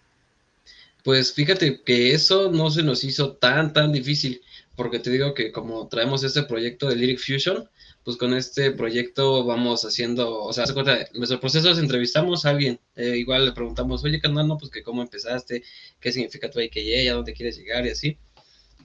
Pues 1.03 1.34
fíjate 1.34 1.82
que 1.82 2.13
eso 2.13 2.51
no 2.51 2.72
se 2.72 2.82
nos 2.82 3.03
hizo 3.03 3.34
tan, 3.34 3.74
tan 3.74 3.91
difícil 3.91 4.41
porque 4.76 4.99
te 4.99 5.09
digo 5.09 5.34
que 5.34 5.51
como 5.51 5.88
traemos 5.88 6.23
este 6.23 6.43
proyecto 6.43 6.88
de 6.88 6.95
Lyric 6.95 7.19
Fusion, 7.19 7.69
pues 8.03 8.17
con 8.17 8.34
este 8.34 8.71
proyecto 8.71 9.45
vamos 9.45 9.84
haciendo, 9.84 10.43
o 10.43 10.53
sea, 10.53 10.65
nuestro 11.13 11.39
proceso 11.39 11.71
es 11.71 11.80
entrevistamos 11.80 12.45
a 12.45 12.49
alguien, 12.51 12.80
eh, 12.95 13.17
igual 13.17 13.45
le 13.45 13.51
preguntamos, 13.53 14.03
oye, 14.03 14.19
canal, 14.19 14.47
no, 14.47 14.57
pues 14.57 14.69
que 14.71 14.84
cómo 14.84 15.01
empezaste, 15.01 15.63
qué 15.99 16.11
significa 16.11 16.51
tu 16.51 16.59
IKJ, 16.59 17.09
a 17.09 17.15
dónde 17.15 17.34
quieres 17.34 17.57
llegar 17.57 17.86
y 17.86 17.89
así. 17.89 18.17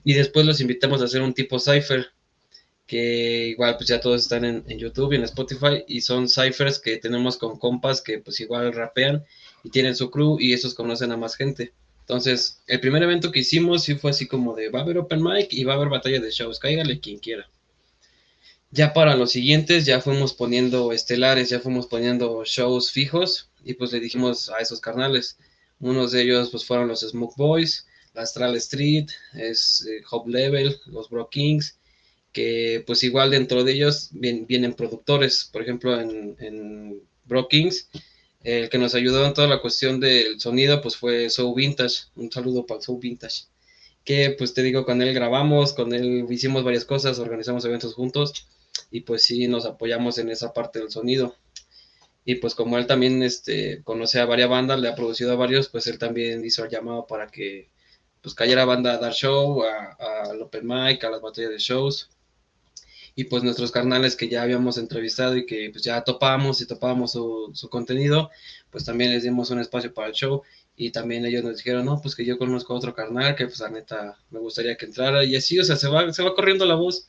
Y 0.03 0.13
después 0.13 0.45
los 0.45 0.59
invitamos 0.61 1.01
a 1.01 1.05
hacer 1.05 1.21
un 1.21 1.33
tipo 1.33 1.59
cipher, 1.59 2.07
que 2.87 3.47
igual 3.49 3.77
pues 3.77 3.89
ya 3.89 4.01
todos 4.01 4.23
están 4.23 4.43
en, 4.43 4.63
en 4.67 4.79
YouTube 4.79 5.13
y 5.13 5.17
en 5.17 5.23
Spotify, 5.23 5.83
y 5.87 6.01
son 6.01 6.27
ciphers 6.27 6.79
que 6.79 6.97
tenemos 6.97 7.37
con 7.37 7.59
compas 7.59 8.01
que 8.01 8.19
pues 8.19 8.39
igual 8.39 8.73
rapean 8.73 9.23
y 9.63 9.69
tienen 9.69 9.95
su 9.95 10.09
crew 10.09 10.37
y 10.39 10.53
esos 10.53 10.73
conocen 10.73 11.11
a 11.11 11.17
más 11.17 11.35
gente. 11.35 11.73
Entonces, 12.01 12.61
el 12.67 12.79
primer 12.79 13.03
evento 13.03 13.31
que 13.31 13.39
hicimos 13.39 13.83
sí 13.83 13.95
fue 13.95 14.11
así 14.11 14.27
como 14.27 14.53
de, 14.55 14.69
va 14.69 14.79
a 14.79 14.81
haber 14.83 14.97
open 14.97 15.23
mic 15.23 15.53
y 15.53 15.63
va 15.63 15.73
a 15.73 15.75
haber 15.77 15.89
batalla 15.89 16.19
de 16.19 16.31
shows, 16.31 16.59
cáigale 16.59 16.99
quien 16.99 17.19
quiera. 17.19 17.49
Ya 18.71 18.93
para 18.93 19.15
los 19.15 19.31
siguientes 19.31 19.85
ya 19.85 20.01
fuimos 20.01 20.33
poniendo 20.33 20.91
estelares, 20.91 21.49
ya 21.49 21.59
fuimos 21.59 21.87
poniendo 21.87 22.43
shows 22.45 22.91
fijos 22.91 23.49
y 23.63 23.73
pues 23.75 23.91
le 23.91 23.99
dijimos 23.99 24.49
a 24.49 24.59
esos 24.59 24.79
carnales, 24.79 25.37
unos 25.79 26.11
de 26.11 26.21
ellos 26.23 26.49
pues 26.49 26.65
fueron 26.65 26.87
los 26.87 27.01
Smoke 27.01 27.35
Boys, 27.37 27.85
la 28.13 28.23
Astral 28.23 28.55
Street, 28.55 29.07
es 29.33 29.85
eh, 29.87 30.03
Hop 30.11 30.27
Level, 30.27 30.79
los 30.87 31.09
Bro 31.09 31.29
Kings, 31.29 31.77
que 32.31 32.83
pues 32.87 33.03
igual 33.03 33.31
dentro 33.31 33.63
de 33.63 33.73
ellos 33.73 34.09
vienen 34.11 34.73
productores, 34.73 35.49
por 35.51 35.61
ejemplo 35.61 35.99
en, 35.99 36.35
en 36.39 37.01
Bro 37.25 37.47
Kings 37.47 37.89
el 38.43 38.69
que 38.69 38.77
nos 38.77 38.95
ayudó 38.95 39.25
en 39.25 39.33
toda 39.33 39.47
la 39.47 39.61
cuestión 39.61 39.99
del 39.99 40.39
sonido, 40.39 40.81
pues 40.81 40.95
fue 40.95 41.29
Soul 41.29 41.55
Vintage. 41.55 42.05
Un 42.15 42.31
saludo 42.31 42.65
para 42.65 42.81
Soul 42.81 42.99
Vintage. 42.99 43.45
Que 44.03 44.31
pues 44.37 44.53
te 44.53 44.63
digo, 44.63 44.85
con 44.85 45.01
él 45.01 45.13
grabamos, 45.13 45.73
con 45.73 45.93
él 45.93 46.25
hicimos 46.29 46.63
varias 46.63 46.85
cosas, 46.85 47.19
organizamos 47.19 47.65
eventos 47.65 47.93
juntos 47.93 48.47
y 48.89 49.01
pues 49.01 49.23
sí 49.23 49.47
nos 49.47 49.65
apoyamos 49.65 50.17
en 50.17 50.29
esa 50.29 50.53
parte 50.53 50.79
del 50.79 50.89
sonido. 50.89 51.35
Y 52.25 52.35
pues 52.35 52.55
como 52.55 52.77
él 52.77 52.87
también 52.87 53.21
este, 53.23 53.83
conoce 53.83 54.19
a 54.19 54.25
varias 54.25 54.49
bandas, 54.49 54.79
le 54.79 54.87
ha 54.87 54.95
producido 54.95 55.33
a 55.33 55.35
varios, 55.35 55.69
pues 55.69 55.87
él 55.87 55.99
también 55.99 56.43
hizo 56.45 56.63
el 56.63 56.71
llamado 56.71 57.07
para 57.07 57.27
que 57.27 57.69
pues 58.21 58.35
cayera 58.35 58.65
banda 58.65 58.93
a 58.93 58.97
dar 58.97 59.13
show, 59.13 59.63
a, 59.63 59.97
a 59.99 60.33
Open 60.39 60.67
Mic, 60.67 61.03
a 61.03 61.09
las 61.09 61.21
batallas 61.21 61.51
de 61.51 61.57
shows 61.57 62.09
y 63.21 63.25
pues 63.25 63.43
nuestros 63.43 63.71
carnales 63.71 64.15
que 64.15 64.27
ya 64.27 64.41
habíamos 64.41 64.79
entrevistado 64.79 65.37
y 65.37 65.45
que 65.45 65.69
pues 65.71 65.83
ya 65.83 66.03
topábamos 66.03 66.59
y 66.59 66.65
topábamos 66.65 67.11
su, 67.11 67.69
contenido, 67.69 68.31
pues 68.71 68.83
también 68.83 69.11
les 69.11 69.21
dimos 69.21 69.51
un 69.51 69.59
espacio 69.59 69.93
para 69.93 70.07
el 70.07 70.13
show. 70.13 70.41
Y 70.75 70.91
también 70.91 71.23
ellos 71.25 71.43
nos 71.43 71.57
dijeron, 71.57 71.85
no, 71.85 72.01
pues 72.01 72.15
que 72.15 72.25
yo 72.25 72.39
conozco 72.39 72.73
a 72.73 72.77
otro 72.77 72.95
carnal 72.95 73.35
que 73.35 73.45
pues 73.45 73.59
la 73.59 73.69
neta 73.69 74.17
me 74.31 74.39
gustaría 74.39 74.75
que 74.75 74.87
entrara 74.87 75.23
y 75.23 75.35
así, 75.35 75.59
o 75.59 75.63
sea, 75.63 75.75
se 75.75 75.87
va, 75.87 76.11
se 76.11 76.23
va 76.23 76.33
corriendo 76.33 76.65
la 76.65 76.73
voz, 76.73 77.07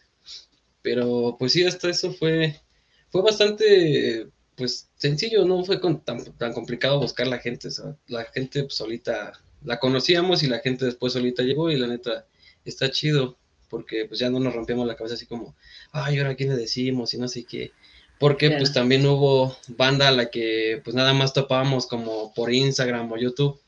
pero 0.83 1.37
pues 1.39 1.53
sí, 1.53 1.65
hasta 1.65 1.89
eso 1.89 2.13
fue, 2.13 2.61
fue 3.09 3.23
bastante, 3.23 4.29
pues 4.55 4.91
sencillo, 4.97 5.47
no 5.47 5.65
fue 5.65 5.79
tan, 6.05 6.25
tan 6.37 6.53
complicado 6.53 7.01
buscar 7.01 7.27
la 7.27 7.39
gente, 7.39 7.69
la 8.09 8.25
gente 8.25 8.65
pues, 8.65 8.75
solita, 8.75 9.33
la 9.65 9.79
conocíamos 9.79 10.43
y 10.43 10.49
la 10.49 10.59
gente 10.59 10.85
después 10.85 11.15
solita 11.15 11.43
llegó 11.43 11.71
y 11.71 11.79
la 11.79 11.87
neta 11.87 12.27
está 12.67 12.91
chido. 12.91 13.39
Porque 13.73 14.05
pues 14.05 14.21
ya 14.21 14.29
no 14.29 14.39
nos 14.39 14.55
rompíamos 14.55 14.87
la 14.87 14.97
cabeza 14.97 15.15
así 15.15 15.25
como, 15.25 15.57
ay, 15.93 16.19
ahora 16.19 16.35
quién 16.35 16.51
le 16.51 16.57
decimos 16.57 17.15
y 17.15 17.19
no 17.19 17.27
sé 17.27 17.45
qué. 17.45 17.73
Porque 18.19 18.51
pues 18.51 18.75
también 18.75 19.07
hubo 19.07 19.57
banda 19.67 20.09
a 20.09 20.11
la 20.11 20.29
que 20.31 20.83
pues 20.85 20.95
nada 20.95 21.15
más 21.15 21.33
topábamos 21.33 21.87
como 21.87 22.35
por 22.35 22.53
Instagram 22.53 23.11
o 23.11 23.17
YouTube. 23.17 23.59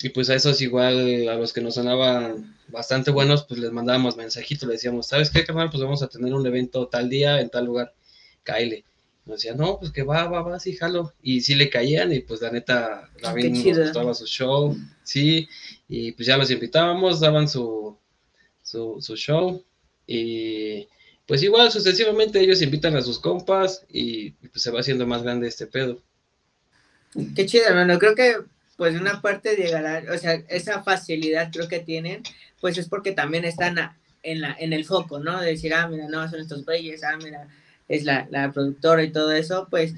Y 0.00 0.08
pues 0.08 0.30
a 0.30 0.34
esos 0.34 0.62
igual, 0.62 1.28
a 1.28 1.34
los 1.34 1.52
que 1.52 1.60
nos 1.60 1.74
sonaban 1.74 2.56
bastante 2.68 3.10
buenos, 3.10 3.44
pues 3.44 3.60
les 3.60 3.70
mandábamos 3.72 4.16
mensajitos, 4.16 4.66
le 4.66 4.76
decíamos, 4.76 5.06
¿sabes 5.06 5.28
qué, 5.28 5.44
carnal? 5.44 5.68
Pues 5.68 5.82
vamos 5.82 6.02
a 6.02 6.08
tener 6.08 6.32
un 6.32 6.46
evento 6.46 6.88
tal 6.88 7.10
día, 7.10 7.38
en 7.42 7.50
tal 7.50 7.66
lugar, 7.66 7.94
Kyle. 8.42 8.86
Nos 9.26 9.36
decía, 9.36 9.54
no, 9.54 9.78
pues 9.78 9.92
que 9.92 10.02
va, 10.02 10.24
va, 10.28 10.40
va, 10.40 10.58
sí, 10.58 10.74
jalo. 10.76 11.12
Y 11.22 11.42
sí 11.42 11.56
le 11.56 11.68
caían 11.68 12.10
y 12.10 12.20
pues 12.20 12.40
la 12.40 12.50
neta, 12.50 13.10
la 13.20 13.34
bien 13.34 13.52
nos 13.52 13.78
gustaba 13.78 14.14
su 14.14 14.24
show, 14.24 14.74
sí. 15.02 15.46
Y 15.90 16.12
pues 16.12 16.26
ya 16.26 16.38
los 16.38 16.50
invitábamos, 16.50 17.20
daban 17.20 17.48
su, 17.48 17.98
su, 18.66 19.16
show. 19.16 19.64
Y 20.06 20.88
pues 21.26 21.42
igual 21.42 21.70
sucesivamente 21.70 22.40
ellos 22.40 22.62
invitan 22.62 22.96
a 22.96 23.02
sus 23.02 23.18
compas 23.18 23.84
y, 23.88 24.30
pues 24.32 24.62
se 24.62 24.70
va 24.70 24.80
haciendo 24.80 25.06
más 25.06 25.22
grande 25.22 25.48
este 25.48 25.66
pedo. 25.66 26.02
Qué 27.34 27.46
chido, 27.46 27.64
hermano. 27.66 27.98
Creo 27.98 28.14
que 28.14 28.36
pues 28.76 29.00
una 29.00 29.22
parte 29.22 29.56
llegará, 29.56 30.02
o 30.12 30.18
sea, 30.18 30.34
esa 30.48 30.82
facilidad 30.82 31.50
creo 31.50 31.66
que 31.66 31.78
tienen, 31.78 32.22
pues 32.60 32.76
es 32.76 32.88
porque 32.88 33.12
también 33.12 33.46
están 33.46 33.78
en, 34.22 34.42
la, 34.42 34.54
en 34.58 34.74
el 34.74 34.84
foco, 34.84 35.18
¿no? 35.18 35.40
De 35.40 35.48
decir, 35.52 35.72
ah, 35.72 35.88
mira, 35.88 36.08
no, 36.08 36.28
son 36.28 36.40
estos 36.40 36.62
güeyes, 36.66 37.02
ah, 37.02 37.16
mira, 37.16 37.48
es 37.88 38.04
la, 38.04 38.28
la 38.30 38.52
productora 38.52 39.02
y 39.02 39.12
todo 39.12 39.32
eso, 39.32 39.66
pues 39.70 39.94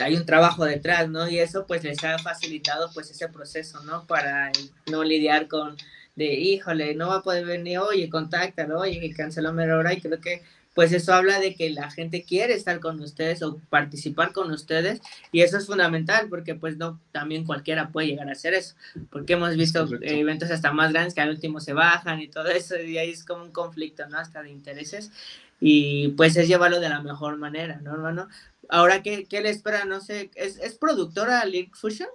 hay 0.00 0.16
un 0.16 0.26
trabajo 0.26 0.64
detrás, 0.64 1.08
¿no? 1.08 1.28
Y 1.28 1.38
eso 1.38 1.66
pues 1.66 1.82
les 1.82 2.02
ha 2.04 2.18
facilitado 2.18 2.90
pues 2.94 3.10
ese 3.10 3.28
proceso, 3.28 3.82
¿no? 3.82 4.06
Para 4.06 4.52
no 4.90 5.02
lidiar 5.02 5.48
con 5.48 5.76
de, 6.16 6.34
híjole, 6.34 6.94
no 6.94 7.08
va 7.08 7.16
a 7.16 7.22
poder 7.22 7.44
venir, 7.44 7.78
oye, 7.78 8.08
contáctalo, 8.08 8.80
oye, 8.80 9.12
canceló 9.16 9.50
hora 9.50 9.92
y 9.92 10.00
creo 10.00 10.20
que 10.20 10.42
pues 10.74 10.92
eso 10.92 11.14
habla 11.14 11.38
de 11.38 11.54
que 11.54 11.70
la 11.70 11.90
gente 11.90 12.24
quiere 12.24 12.54
estar 12.54 12.80
con 12.80 13.00
ustedes 13.00 13.42
o 13.42 13.60
participar 13.70 14.32
con 14.32 14.50
ustedes 14.50 15.00
y 15.30 15.42
eso 15.42 15.56
es 15.56 15.66
fundamental 15.66 16.28
porque 16.28 16.56
pues 16.56 16.76
no, 16.76 17.00
también 17.12 17.44
cualquiera 17.44 17.90
puede 17.90 18.08
llegar 18.08 18.28
a 18.28 18.32
hacer 18.32 18.54
eso, 18.54 18.74
porque 19.10 19.34
hemos 19.34 19.56
visto 19.56 19.88
eventos 20.02 20.50
hasta 20.50 20.72
más 20.72 20.92
grandes 20.92 21.14
que 21.14 21.20
al 21.20 21.30
último 21.30 21.60
se 21.60 21.72
bajan 21.72 22.20
y 22.20 22.28
todo 22.28 22.48
eso 22.48 22.76
y 22.76 22.98
ahí 22.98 23.10
es 23.10 23.24
como 23.24 23.44
un 23.44 23.52
conflicto, 23.52 24.06
¿no? 24.08 24.18
Hasta 24.18 24.42
de 24.42 24.50
intereses 24.50 25.12
y 25.60 26.08
pues 26.08 26.36
es 26.36 26.48
llevarlo 26.48 26.80
de 26.80 26.88
la 26.88 27.00
mejor 27.00 27.36
manera, 27.36 27.80
¿no, 27.80 27.92
hermano? 27.92 28.28
Ahora, 28.68 29.02
¿qué, 29.02 29.26
qué 29.26 29.40
le 29.40 29.50
espera? 29.50 29.84
No 29.84 30.00
sé, 30.00 30.30
¿es, 30.34 30.58
es 30.58 30.74
productora 30.74 31.44
League 31.44 31.70
Fusion? 31.72 32.08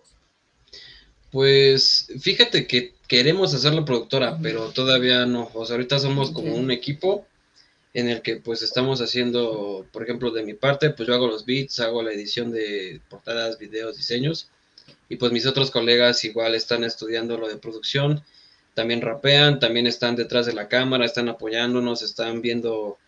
Pues 1.32 2.12
fíjate 2.20 2.68
que 2.68 2.99
queremos 3.10 3.54
hacerlo 3.56 3.84
productora, 3.84 4.38
pero 4.42 4.70
todavía 4.70 5.26
no. 5.26 5.50
O 5.56 5.66
sea, 5.66 5.76
ahorita 5.76 6.00
somos 6.00 6.32
como 6.32 6.56
un 6.56 6.72
equipo 6.72 7.26
en 7.94 8.08
el 8.08 8.22
que 8.22 8.38
pues 8.38 8.62
estamos 8.62 9.02
haciendo, 9.02 9.86
por 9.92 10.04
ejemplo, 10.04 10.30
de 10.32 10.44
mi 10.44 10.54
parte, 10.54 10.92
pues 10.92 11.08
yo 11.08 11.16
hago 11.16 11.28
los 11.28 11.44
beats, 11.46 11.80
hago 11.80 12.04
la 12.04 12.14
edición 12.14 12.52
de 12.52 13.02
portadas, 13.10 13.58
videos, 13.58 13.98
diseños, 13.98 14.48
y 15.10 15.16
pues 15.16 15.32
mis 15.32 15.48
otros 15.48 15.72
colegas 15.72 16.24
igual 16.24 16.54
están 16.54 16.84
estudiando 16.84 17.36
lo 17.38 17.50
de 17.50 17.58
producción, 17.58 18.24
también 18.76 19.02
rapean, 19.02 19.60
también 19.60 19.88
están 19.88 20.16
detrás 20.16 20.46
de 20.46 20.54
la 20.54 20.68
cámara, 20.68 21.04
están 21.04 21.30
apoyándonos, 21.30 22.04
están 22.04 22.42
viendo 22.44 23.00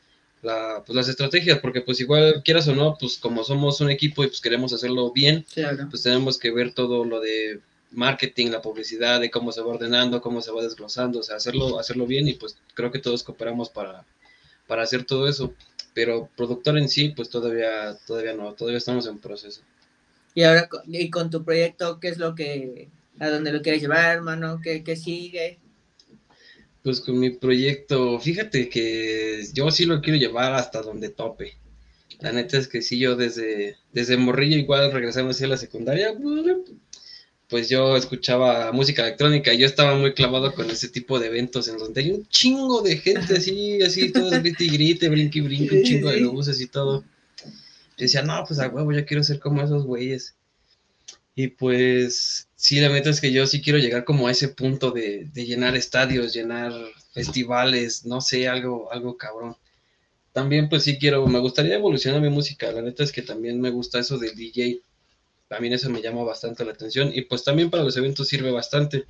la, 0.41 0.81
pues 0.83 0.95
las 0.95 1.09
estrategias, 1.09 1.59
porque 1.59 1.81
pues 1.81 1.99
igual 1.99 2.41
quieras 2.43 2.67
o 2.67 2.73
no, 2.73 2.97
pues 2.99 3.19
como 3.19 3.43
somos 3.43 3.79
un 3.81 3.91
equipo 3.91 4.23
y 4.23 4.27
pues 4.27 4.41
queremos 4.41 4.73
hacerlo 4.73 5.11
bien, 5.11 5.45
pues 5.91 6.01
tenemos 6.01 6.39
que 6.39 6.49
ver 6.49 6.73
todo 6.73 7.05
lo 7.05 7.19
de 7.19 7.59
marketing, 7.91 8.47
la 8.47 8.61
publicidad, 8.61 9.19
de 9.19 9.29
cómo 9.29 9.51
se 9.51 9.61
va 9.61 9.67
ordenando, 9.67 10.21
cómo 10.21 10.41
se 10.41 10.51
va 10.51 10.63
desglosando, 10.63 11.19
o 11.19 11.23
sea, 11.23 11.35
hacerlo, 11.35 11.79
hacerlo 11.79 12.05
bien 12.05 12.27
y 12.27 12.33
pues 12.33 12.57
creo 12.73 12.91
que 12.91 12.99
todos 12.99 13.23
cooperamos 13.23 13.69
para, 13.69 14.05
para 14.67 14.83
hacer 14.83 15.05
todo 15.05 15.27
eso. 15.27 15.53
Pero 15.93 16.29
productor 16.37 16.77
en 16.77 16.87
sí, 16.87 17.09
pues 17.09 17.29
todavía, 17.29 17.97
todavía 18.07 18.33
no, 18.33 18.53
todavía 18.53 18.77
estamos 18.77 19.05
en 19.07 19.19
proceso. 19.19 19.61
Y 20.33 20.43
ahora, 20.43 20.69
y 20.87 21.09
con 21.09 21.29
tu 21.29 21.43
proyecto, 21.43 21.99
¿qué 21.99 22.07
es 22.07 22.17
lo 22.17 22.33
que, 22.33 22.87
a 23.19 23.29
dónde 23.29 23.51
lo 23.51 23.61
quieres 23.61 23.81
llevar, 23.81 24.15
hermano? 24.15 24.61
¿Qué, 24.63 24.83
qué 24.83 24.95
sigue? 24.95 25.59
Pues 26.83 27.01
con 27.01 27.19
mi 27.19 27.29
proyecto, 27.31 28.19
fíjate 28.19 28.69
que 28.69 29.45
yo 29.53 29.69
sí 29.69 29.85
lo 29.85 30.01
quiero 30.01 30.17
llevar 30.17 30.53
hasta 30.53 30.81
donde 30.81 31.09
tope. 31.09 31.57
La 32.21 32.31
neta 32.31 32.57
es 32.57 32.67
que 32.67 32.81
sí, 32.81 32.99
yo 32.99 33.15
desde, 33.15 33.77
desde 33.91 34.15
morrillo 34.15 34.57
igual 34.57 34.91
regresamos 34.91 35.35
hacia 35.35 35.47
la 35.47 35.57
secundaria, 35.57 36.13
pues 37.51 37.67
yo 37.67 37.97
escuchaba 37.97 38.71
música 38.71 39.01
electrónica 39.01 39.53
y 39.53 39.57
yo 39.57 39.65
estaba 39.65 39.97
muy 39.97 40.13
clavado 40.13 40.55
con 40.55 40.71
ese 40.71 40.87
tipo 40.87 41.19
de 41.19 41.27
eventos 41.27 41.67
en 41.67 41.77
donde 41.77 41.99
hay 41.99 42.11
un 42.11 42.25
chingo 42.29 42.81
de 42.81 42.95
gente 42.95 43.35
así, 43.35 43.81
así, 43.81 44.09
todos 44.09 44.31
grite 44.41 44.63
y 44.63 44.69
grite, 44.69 45.09
brinque 45.09 45.39
y 45.39 45.41
brinque, 45.41 45.75
un 45.75 45.83
chingo 45.83 46.09
de 46.09 46.21
luces 46.21 46.61
y 46.61 46.67
todo. 46.67 47.03
Y 47.97 48.03
decía, 48.03 48.21
no, 48.21 48.41
pues 48.47 48.61
a 48.61 48.69
huevo, 48.69 48.93
yo 48.93 49.05
quiero 49.05 49.21
ser 49.21 49.39
como 49.39 49.61
esos 49.61 49.83
güeyes. 49.83 50.33
Y 51.35 51.49
pues 51.49 52.47
sí, 52.55 52.79
la 52.79 52.89
meta 52.89 53.09
es 53.09 53.19
que 53.19 53.33
yo 53.33 53.45
sí 53.45 53.61
quiero 53.61 53.79
llegar 53.79 54.05
como 54.05 54.29
a 54.29 54.31
ese 54.31 54.47
punto 54.47 54.91
de, 54.91 55.27
de 55.33 55.45
llenar 55.45 55.75
estadios, 55.75 56.33
llenar 56.33 56.71
festivales, 57.11 58.05
no 58.05 58.21
sé, 58.21 58.47
algo, 58.47 58.89
algo 58.93 59.17
cabrón. 59.17 59.57
También 60.31 60.69
pues 60.69 60.83
sí 60.83 60.97
quiero, 60.97 61.27
me 61.27 61.39
gustaría 61.39 61.75
evolucionar 61.75 62.21
mi 62.21 62.29
música, 62.29 62.71
la 62.71 62.81
neta 62.81 63.03
es 63.03 63.11
que 63.11 63.21
también 63.21 63.59
me 63.59 63.71
gusta 63.71 63.99
eso 63.99 64.17
del 64.17 64.35
DJ 64.35 64.79
también 65.51 65.73
eso 65.73 65.89
me 65.89 66.01
llama 66.01 66.23
bastante 66.23 66.63
la 66.63 66.71
atención 66.71 67.11
y 67.13 67.23
pues 67.23 67.43
también 67.43 67.69
para 67.69 67.83
los 67.83 67.97
eventos 67.97 68.29
sirve 68.29 68.51
bastante. 68.51 69.03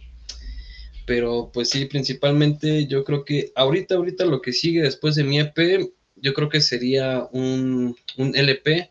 Pero 1.05 1.51
pues 1.53 1.69
sí, 1.69 1.85
principalmente 1.85 2.87
yo 2.87 3.03
creo 3.03 3.23
que 3.23 3.51
ahorita, 3.53 3.93
ahorita 3.93 4.25
lo 4.25 4.41
que 4.41 4.51
sigue 4.51 4.81
después 4.81 5.13
de 5.13 5.23
mi 5.23 5.39
EP, 5.39 5.91
yo 6.15 6.33
creo 6.33 6.49
que 6.49 6.59
sería 6.59 7.29
un, 7.31 7.95
un 8.17 8.35
LP, 8.35 8.89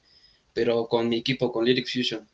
pero 0.53 0.87
con 0.87 1.09
mi 1.09 1.17
equipo, 1.17 1.51
con 1.51 1.65
Lyric 1.65 1.89
Fusion. 1.91 2.25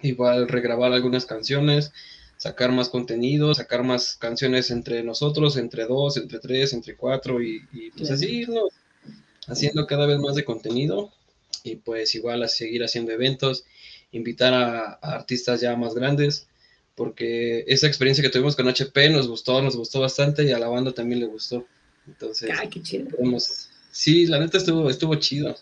Igual 0.00 0.48
regrabar 0.48 0.94
algunas 0.94 1.26
canciones, 1.26 1.92
sacar 2.38 2.72
más 2.72 2.88
contenido, 2.88 3.52
sacar 3.54 3.84
más 3.84 4.16
canciones 4.16 4.70
entre 4.70 5.02
nosotros, 5.02 5.58
entre 5.58 5.84
dos, 5.84 6.16
entre 6.16 6.38
tres, 6.38 6.72
entre 6.72 6.96
cuatro 6.96 7.42
y, 7.42 7.60
pues 7.98 8.10
así 8.10 8.46
haciendo 9.46 9.86
cada 9.86 10.06
vez 10.06 10.18
más 10.18 10.36
de 10.36 10.46
contenido 10.46 11.12
y 11.64 11.76
pues 11.76 12.14
igual 12.14 12.42
a 12.42 12.48
seguir 12.48 12.82
haciendo 12.82 13.12
eventos 13.12 13.66
invitar 14.12 14.54
a, 14.54 14.92
artistas 14.94 15.60
ya 15.60 15.76
más 15.76 15.94
grandes, 15.94 16.48
porque 16.94 17.64
esa 17.68 17.86
experiencia 17.86 18.22
que 18.22 18.30
tuvimos 18.30 18.56
con 18.56 18.68
HP 18.68 19.10
nos 19.10 19.28
gustó, 19.28 19.62
nos 19.62 19.76
gustó 19.76 20.00
bastante 20.00 20.44
y 20.44 20.52
a 20.52 20.58
la 20.58 20.68
banda 20.68 20.92
también 20.92 21.20
le 21.20 21.26
gustó. 21.26 21.66
Entonces, 22.06 22.50
Ay, 22.58 22.68
qué 22.68 22.82
chido. 22.82 23.08
sí, 23.90 24.26
la 24.26 24.40
neta 24.40 24.58
estuvo, 24.58 24.88
estuvo 24.90 25.14
chido. 25.16 25.54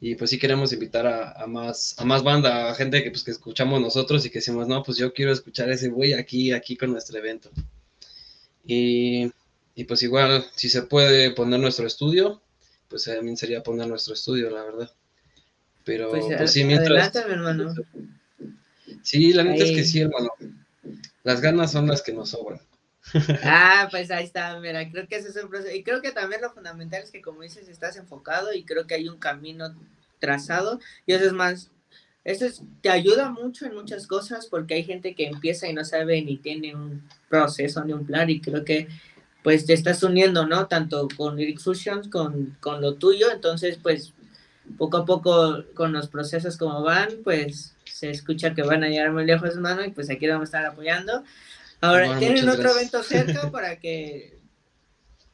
Y 0.00 0.16
pues 0.16 0.30
sí 0.30 0.38
queremos 0.38 0.72
invitar 0.72 1.06
a, 1.06 1.46
más, 1.46 1.94
a 1.98 2.04
más 2.04 2.22
banda, 2.24 2.68
a 2.68 2.74
gente 2.74 3.02
que, 3.04 3.10
pues, 3.10 3.22
que 3.22 3.30
escuchamos 3.30 3.80
nosotros 3.80 4.26
y 4.26 4.30
que 4.30 4.38
decimos, 4.38 4.66
no, 4.66 4.82
pues 4.82 4.98
yo 4.98 5.12
quiero 5.12 5.32
escuchar 5.32 5.70
ese 5.70 5.88
güey 5.88 6.14
aquí, 6.14 6.52
aquí 6.52 6.76
con 6.76 6.90
nuestro 6.90 7.18
evento. 7.18 7.50
Y, 8.66 9.30
y 9.74 9.84
pues 9.84 10.02
igual, 10.02 10.44
si 10.56 10.68
se 10.68 10.82
puede 10.82 11.30
poner 11.30 11.60
nuestro 11.60 11.86
estudio, 11.86 12.42
pues 12.88 13.04
también 13.04 13.36
sería 13.36 13.62
poner 13.62 13.86
nuestro 13.86 14.14
estudio, 14.14 14.50
la 14.50 14.64
verdad. 14.64 14.90
Pero 15.84 16.10
pues, 16.10 16.24
pues 16.36 16.52
sí, 16.52 16.64
mientras. 16.64 17.14
hermano. 17.14 17.74
Sí, 19.02 19.32
la 19.32 19.44
neta 19.44 19.64
es 19.64 19.70
que 19.70 19.84
sí, 19.84 20.00
hermano. 20.00 20.30
Las 21.22 21.40
ganas 21.40 21.72
son 21.72 21.86
las 21.86 22.02
que 22.02 22.12
nos 22.12 22.30
sobran. 22.30 22.60
Ah, 23.44 23.86
pues 23.90 24.10
ahí 24.10 24.24
está, 24.24 24.58
mira, 24.60 24.90
creo 24.90 25.06
que 25.06 25.16
ese 25.16 25.28
es 25.28 25.36
un 25.36 25.50
proceso. 25.50 25.74
Y 25.74 25.82
creo 25.82 26.00
que 26.00 26.10
también 26.10 26.40
lo 26.40 26.50
fundamental 26.50 27.02
es 27.02 27.10
que, 27.10 27.20
como 27.20 27.42
dices, 27.42 27.68
estás 27.68 27.96
enfocado 27.96 28.54
y 28.54 28.64
creo 28.64 28.86
que 28.86 28.94
hay 28.94 29.08
un 29.08 29.18
camino 29.18 29.74
trazado. 30.18 30.80
Y 31.06 31.12
eso 31.12 31.26
es 31.26 31.32
más, 31.34 31.70
eso 32.24 32.46
te 32.80 32.88
ayuda 32.88 33.30
mucho 33.30 33.66
en 33.66 33.74
muchas 33.74 34.06
cosas 34.06 34.46
porque 34.46 34.74
hay 34.74 34.84
gente 34.84 35.14
que 35.14 35.26
empieza 35.26 35.68
y 35.68 35.74
no 35.74 35.84
sabe 35.84 36.22
ni 36.22 36.38
tiene 36.38 36.74
un 36.74 37.06
proceso 37.28 37.84
ni 37.84 37.92
un 37.92 38.06
plan. 38.06 38.30
Y 38.30 38.40
creo 38.40 38.64
que, 38.64 38.88
pues, 39.42 39.66
te 39.66 39.74
estás 39.74 40.02
uniendo, 40.02 40.46
¿no? 40.46 40.66
Tanto 40.66 41.06
con 41.14 41.36
Lyric 41.36 41.60
Fusions, 41.60 42.08
con, 42.08 42.56
con 42.60 42.80
lo 42.80 42.94
tuyo. 42.94 43.30
Entonces, 43.30 43.78
pues, 43.82 44.13
poco 44.78 44.98
a 44.98 45.04
poco 45.04 45.64
con 45.74 45.92
los 45.92 46.08
procesos 46.08 46.56
como 46.56 46.82
van, 46.82 47.08
pues 47.22 47.74
se 47.84 48.10
escucha 48.10 48.54
que 48.54 48.62
van 48.62 48.84
a 48.84 48.88
llegar 48.88 49.12
muy 49.12 49.24
lejos, 49.24 49.50
hermano, 49.50 49.84
y 49.84 49.90
pues 49.90 50.10
aquí 50.10 50.26
vamos 50.26 50.42
a 50.42 50.58
estar 50.58 50.66
apoyando. 50.66 51.22
Ahora, 51.80 52.18
¿tienen 52.18 52.48
otro 52.48 52.70
evento 52.70 53.02
cerca 53.02 53.50
para 53.50 53.78
que 53.78 54.38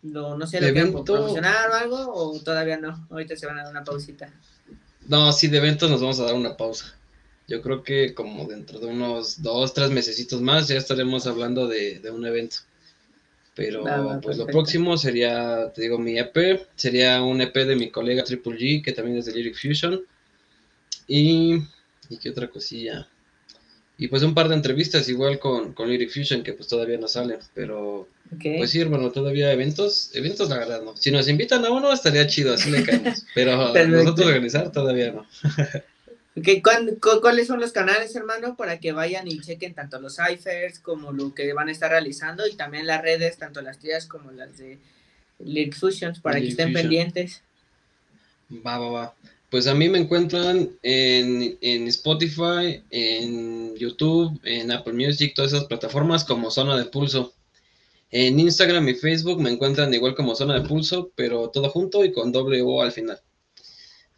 lo, 0.03 0.37
no 0.37 0.47
sé, 0.47 0.61
lo 0.61 0.73
quieran 0.73 1.05
promocionar 1.05 1.71
o 1.71 1.75
algo? 1.75 2.13
¿O 2.13 2.41
todavía 2.41 2.77
no? 2.77 3.07
Ahorita 3.11 3.37
se 3.37 3.47
van 3.47 3.59
a 3.59 3.63
dar 3.63 3.71
una 3.71 3.85
pausita. 3.85 4.33
No, 5.07 5.33
sí, 5.33 5.49
de 5.49 5.59
eventos 5.59 5.91
nos 5.91 6.01
vamos 6.01 6.21
a 6.21 6.25
dar 6.25 6.35
una 6.35 6.57
pausa. 6.57 6.97
Yo 7.49 7.63
creo 7.63 7.83
que 7.83 8.15
como 8.15 8.47
dentro 8.47 8.79
de 8.79 8.87
unos 8.87 9.43
dos, 9.43 9.75
tres 9.75 9.91
mesecitos 9.91 10.41
más 10.41 10.69
ya 10.69 10.77
estaremos 10.77 11.27
hablando 11.27 11.67
de, 11.67 11.99
de 11.99 12.11
un 12.11 12.25
evento. 12.27 12.59
Pero 13.61 13.85
pues 14.23 14.39
lo 14.39 14.47
próximo 14.47 14.97
sería, 14.97 15.71
te 15.75 15.83
digo, 15.83 15.99
mi 15.99 16.19
EP, 16.19 16.67
sería 16.77 17.23
un 17.23 17.43
EP 17.43 17.55
de 17.55 17.77
mi 17.77 17.91
colega 17.91 18.25
Triple 18.25 18.57
G, 18.57 18.83
que 18.83 18.93
también 18.93 19.19
es 19.19 19.27
de 19.27 19.35
Lyric 19.35 19.55
Fusion. 19.55 20.01
Y, 21.07 21.57
y 22.09 22.17
qué 22.23 22.31
otra 22.31 22.49
cosilla. 22.49 23.07
Y 23.99 24.09
pues 24.09 24.23
un 24.23 24.33
par 24.33 24.49
de 24.49 24.55
entrevistas 24.55 25.11
igual 25.11 25.39
con, 25.39 25.75
con 25.75 25.91
Lyric 25.91 26.11
Fusion 26.11 26.43
que 26.43 26.55
pues 26.55 26.69
todavía 26.69 26.97
no 26.97 27.07
salen, 27.07 27.37
pero 27.53 28.09
pues 28.41 28.71
sí, 28.71 28.81
hermano, 28.81 29.11
todavía 29.11 29.53
eventos, 29.53 30.11
eventos 30.15 30.49
la 30.49 30.57
verdad 30.57 30.83
no. 30.83 30.97
Si 30.97 31.11
nos 31.11 31.29
invitan 31.29 31.63
a 31.67 31.71
uno 31.71 31.93
estaría 31.93 32.27
chido, 32.27 32.55
así 32.55 32.71
le 32.71 32.83
caemos, 32.83 33.27
pero 33.35 33.75
nosotros 33.89 34.27
organizar 34.27 34.73
todavía 34.73 35.13
no. 35.13 35.27
¿Cuáles 37.21 37.47
son 37.49 37.61
los 37.61 37.73
canales, 37.73 38.15
hermano, 38.15 38.57
para 38.57 38.79
que 38.79 38.93
vayan 38.93 39.27
y 39.27 39.41
chequen 39.41 39.75
tanto 39.75 40.01
los 40.01 40.17
ciphers 40.17 40.79
como 40.79 41.13
lo 41.13 41.35
que 41.35 41.53
van 41.53 41.69
a 41.69 41.73
estar 41.73 41.91
realizando 41.91 42.47
y 42.47 42.55
también 42.55 42.87
las 42.87 43.03
redes, 43.03 43.37
tanto 43.37 43.61
las 43.63 43.79
tuyas 43.79 44.07
como 44.07 44.31
las 44.31 44.57
de 44.59 44.79
Lyric 45.41 45.75
Fusions, 45.75 46.21
para 46.21 46.41
que 46.41 46.49
estén 46.49 46.73
pendientes? 46.73 47.43
Va, 48.65 48.79
va, 48.79 48.91
va. 48.91 49.15
Pues 49.51 49.67
a 49.67 49.75
mí 49.75 49.89
me 49.89 49.99
encuentran 49.99 50.71
en, 50.83 51.59
en, 51.61 51.89
Spotify, 51.89 52.85
en 52.91 53.75
YouTube, 53.75 54.41
en 54.45 54.71
Apple 54.71 54.93
Music, 54.93 55.33
todas 55.35 55.53
esas 55.53 55.65
plataformas 55.65 56.25
como 56.25 56.53
Zona 56.53 56.79
de 56.79 56.85
Pulso. 56.85 57.35
En 58.13 58.39
Instagram 58.39 58.89
y 58.89 58.95
Facebook 58.95 59.41
me 59.41 59.51
encuentran 59.51 59.93
igual 59.93 60.15
como 60.15 60.37
Zona 60.37 60.61
de 60.61 60.69
Pulso, 60.69 61.11
pero 61.17 61.51
todo 61.51 61.69
junto 61.71 62.05
y 62.05 62.13
con 62.13 62.31
doble 62.31 62.63
O 62.63 62.83
al 62.83 62.93
final. 62.93 63.21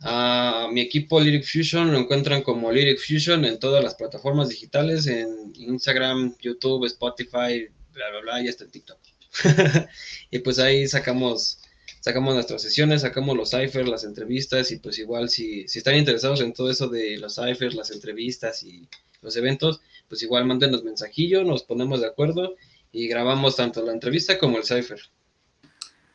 A 0.04 0.68
mi 0.72 0.80
equipo 0.80 1.20
Lyric 1.20 1.44
Fusion 1.44 1.92
lo 1.92 1.98
encuentran 1.98 2.42
como 2.42 2.72
Lyric 2.72 2.98
Fusion 2.98 3.44
en 3.44 3.58
todas 3.60 3.84
las 3.84 3.94
plataformas 3.94 4.48
digitales, 4.48 5.06
en 5.06 5.52
Instagram, 5.54 6.34
YouTube, 6.40 6.86
Spotify, 6.86 7.68
bla, 7.92 8.10
bla, 8.10 8.20
bla, 8.22 8.42
y 8.42 8.48
hasta 8.48 8.64
en 8.64 8.70
TikTok. 8.70 8.98
y 10.30 10.38
pues 10.40 10.58
ahí 10.58 10.88
sacamos, 10.88 11.60
sacamos 12.00 12.34
nuestras 12.34 12.62
sesiones, 12.62 13.02
sacamos 13.02 13.36
los 13.36 13.50
ciphers, 13.50 13.88
las 13.88 14.02
entrevistas, 14.02 14.72
y 14.72 14.76
pues 14.76 14.98
igual 14.98 15.28
si, 15.28 15.68
si 15.68 15.78
están 15.78 15.96
interesados 15.96 16.40
en 16.40 16.52
todo 16.52 16.70
eso 16.70 16.88
de 16.88 17.16
los 17.18 17.36
ciphers, 17.36 17.74
las 17.74 17.92
entrevistas 17.92 18.64
y 18.64 18.88
los 19.20 19.36
eventos, 19.36 19.80
pues 20.08 20.22
igual 20.22 20.46
mándenos 20.46 20.82
mensajillo, 20.82 21.44
nos 21.44 21.62
ponemos 21.62 22.00
de 22.00 22.08
acuerdo 22.08 22.56
y 22.90 23.06
grabamos 23.06 23.56
tanto 23.56 23.82
la 23.84 23.92
entrevista 23.92 24.38
como 24.38 24.58
el 24.58 24.64
cipher. 24.64 25.00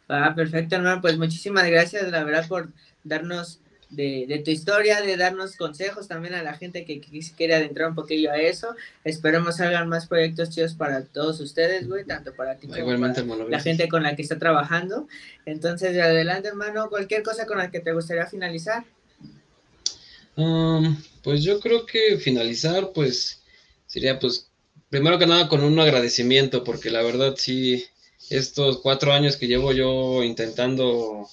Ah, 0.10 0.34
perfecto, 0.36 0.76
hermano. 0.76 1.02
Pues 1.02 1.18
muchísimas 1.18 1.68
gracias, 1.68 2.10
la 2.12 2.24
verdad, 2.24 2.48
por 2.48 2.72
darnos 3.04 3.62
de, 3.90 4.42
tu 4.44 4.52
historia, 4.52 5.02
de 5.02 5.16
darnos 5.18 5.56
consejos 5.56 6.08
también 6.08 6.34
a 6.34 6.44
la 6.44 6.54
gente 6.54 6.86
que, 6.86 7.02
quiere 7.36 7.56
adentrar 7.56 7.90
un 7.90 7.96
poquillo 7.96 8.32
a 8.32 8.38
eso. 8.38 8.76
Esperemos 9.04 9.58
salgan 9.58 9.88
más 9.88 10.08
proyectos 10.08 10.50
chidos 10.50 10.74
para 10.74 11.06
todos 11.06 11.40
ustedes, 11.40 11.88
güey, 11.88 12.06
tanto 12.06 12.34
para 12.34 12.58
ti 12.58 12.68
como 12.68 12.86
para 12.86 13.50
la 13.50 13.60
gente 13.60 13.88
con 13.88 14.04
la 14.04 14.16
que 14.16 14.22
está 14.22 14.38
trabajando. 14.38 15.08
Entonces, 15.46 15.94
de 15.94 16.02
adelante, 16.02 16.50
hermano, 16.50 16.90
cualquier 16.90 17.24
cosa 17.24 17.46
con 17.46 17.58
la 17.58 17.72
que 17.72 17.80
te 17.80 17.94
gustaría 17.94 18.26
finalizar. 18.26 18.84
Um, 20.36 21.02
pues 21.24 21.44
yo 21.44 21.60
creo 21.60 21.86
que 21.86 22.18
finalizar, 22.18 22.92
pues, 22.94 23.42
sería, 23.88 24.20
pues, 24.20 24.50
primero 24.90 25.18
que 25.18 25.26
nada 25.26 25.48
con 25.48 25.64
un 25.64 25.80
agradecimiento, 25.80 26.64
porque 26.64 26.90
la 26.90 27.02
verdad 27.02 27.36
sí, 27.38 27.86
estos 28.30 28.80
cuatro 28.82 29.14
años 29.14 29.38
que 29.38 29.48
llevo 29.48 29.72
yo 29.72 30.24
intentando 30.24 31.28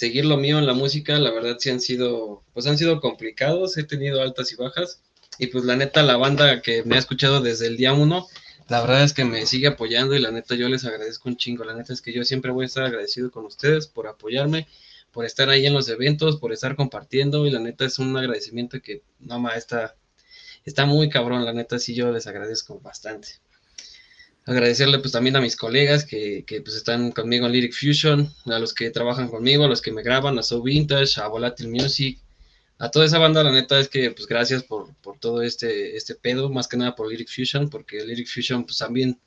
seguir 0.00 0.24
lo 0.24 0.38
mío 0.38 0.58
en 0.58 0.66
la 0.66 0.72
música, 0.72 1.18
la 1.18 1.30
verdad 1.30 1.56
sí 1.58 1.68
han 1.68 1.78
sido, 1.78 2.42
pues 2.54 2.66
han 2.66 2.78
sido 2.78 3.02
complicados, 3.02 3.76
he 3.76 3.84
tenido 3.84 4.22
altas 4.22 4.50
y 4.50 4.56
bajas, 4.56 5.02
y 5.38 5.48
pues 5.48 5.64
la 5.64 5.76
neta 5.76 6.02
la 6.02 6.16
banda 6.16 6.62
que 6.62 6.82
me 6.84 6.96
ha 6.96 6.98
escuchado 6.98 7.42
desde 7.42 7.66
el 7.66 7.76
día 7.76 7.92
uno, 7.92 8.26
la 8.68 8.80
verdad 8.80 9.04
es 9.04 9.12
que 9.12 9.26
me 9.26 9.44
sigue 9.44 9.66
apoyando 9.66 10.14
y 10.14 10.20
la 10.20 10.30
neta 10.30 10.54
yo 10.54 10.70
les 10.70 10.86
agradezco 10.86 11.28
un 11.28 11.36
chingo, 11.36 11.64
la 11.64 11.74
neta 11.74 11.92
es 11.92 12.00
que 12.00 12.14
yo 12.14 12.24
siempre 12.24 12.50
voy 12.50 12.62
a 12.62 12.66
estar 12.68 12.84
agradecido 12.84 13.30
con 13.30 13.44
ustedes 13.44 13.88
por 13.88 14.08
apoyarme, 14.08 14.66
por 15.12 15.26
estar 15.26 15.50
ahí 15.50 15.66
en 15.66 15.74
los 15.74 15.86
eventos, 15.90 16.38
por 16.38 16.54
estar 16.54 16.76
compartiendo, 16.76 17.46
y 17.46 17.50
la 17.50 17.60
neta 17.60 17.84
es 17.84 17.98
un 17.98 18.16
agradecimiento 18.16 18.80
que, 18.80 19.02
no, 19.18 19.38
ma, 19.38 19.50
está, 19.50 19.96
está 20.64 20.86
muy 20.86 21.10
cabrón, 21.10 21.44
la 21.44 21.52
neta 21.52 21.78
sí 21.78 21.94
yo 21.94 22.10
les 22.10 22.26
agradezco 22.26 22.80
bastante 22.80 23.28
agradecerle 24.50 24.98
pues 24.98 25.12
también 25.12 25.36
a 25.36 25.40
mis 25.40 25.54
colegas 25.54 26.04
que, 26.04 26.44
que, 26.44 26.60
pues 26.60 26.74
están 26.74 27.12
conmigo 27.12 27.46
en 27.46 27.52
Lyric 27.52 27.72
Fusion, 27.72 28.32
a 28.46 28.58
los 28.58 28.74
que 28.74 28.90
trabajan 28.90 29.28
conmigo, 29.28 29.64
a 29.64 29.68
los 29.68 29.80
que 29.80 29.92
me 29.92 30.02
graban, 30.02 30.38
a 30.38 30.42
So 30.42 30.60
Vintage, 30.60 31.20
a 31.20 31.28
Volatile 31.28 31.70
Music, 31.70 32.18
a 32.78 32.90
toda 32.90 33.06
esa 33.06 33.18
banda, 33.18 33.44
la 33.44 33.52
neta 33.52 33.78
es 33.78 33.88
que 33.88 34.10
pues 34.10 34.26
gracias 34.26 34.64
por, 34.64 34.92
por 34.96 35.18
todo 35.18 35.42
este, 35.42 35.96
este 35.96 36.16
pedo, 36.16 36.50
más 36.50 36.66
que 36.66 36.76
nada 36.76 36.96
por 36.96 37.08
Lyric 37.08 37.28
Fusion, 37.28 37.70
porque 37.70 38.04
Lyric 38.04 38.26
Fusion 38.26 38.64
pues 38.64 38.78
también 38.78 39.20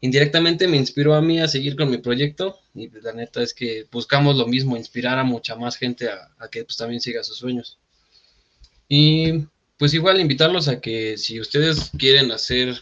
indirectamente 0.00 0.66
me 0.66 0.78
inspiró 0.78 1.14
a 1.14 1.20
mí 1.20 1.38
a 1.38 1.48
seguir 1.48 1.76
con 1.76 1.90
mi 1.90 1.98
proyecto 1.98 2.58
y 2.74 2.88
la 3.02 3.12
neta 3.12 3.42
es 3.42 3.52
que 3.52 3.86
buscamos 3.92 4.36
lo 4.36 4.46
mismo, 4.46 4.78
inspirar 4.78 5.18
a 5.18 5.24
mucha 5.24 5.54
más 5.54 5.76
gente 5.76 6.08
a, 6.08 6.30
a 6.38 6.48
que 6.48 6.64
pues 6.64 6.78
también 6.78 7.02
siga 7.02 7.22
sus 7.22 7.36
sueños. 7.36 7.78
Y 8.88 9.44
pues 9.76 9.92
igual 9.92 10.18
invitarlos 10.18 10.68
a 10.68 10.80
que 10.80 11.18
si 11.18 11.40
ustedes 11.40 11.90
quieren 11.98 12.30
hacer 12.30 12.80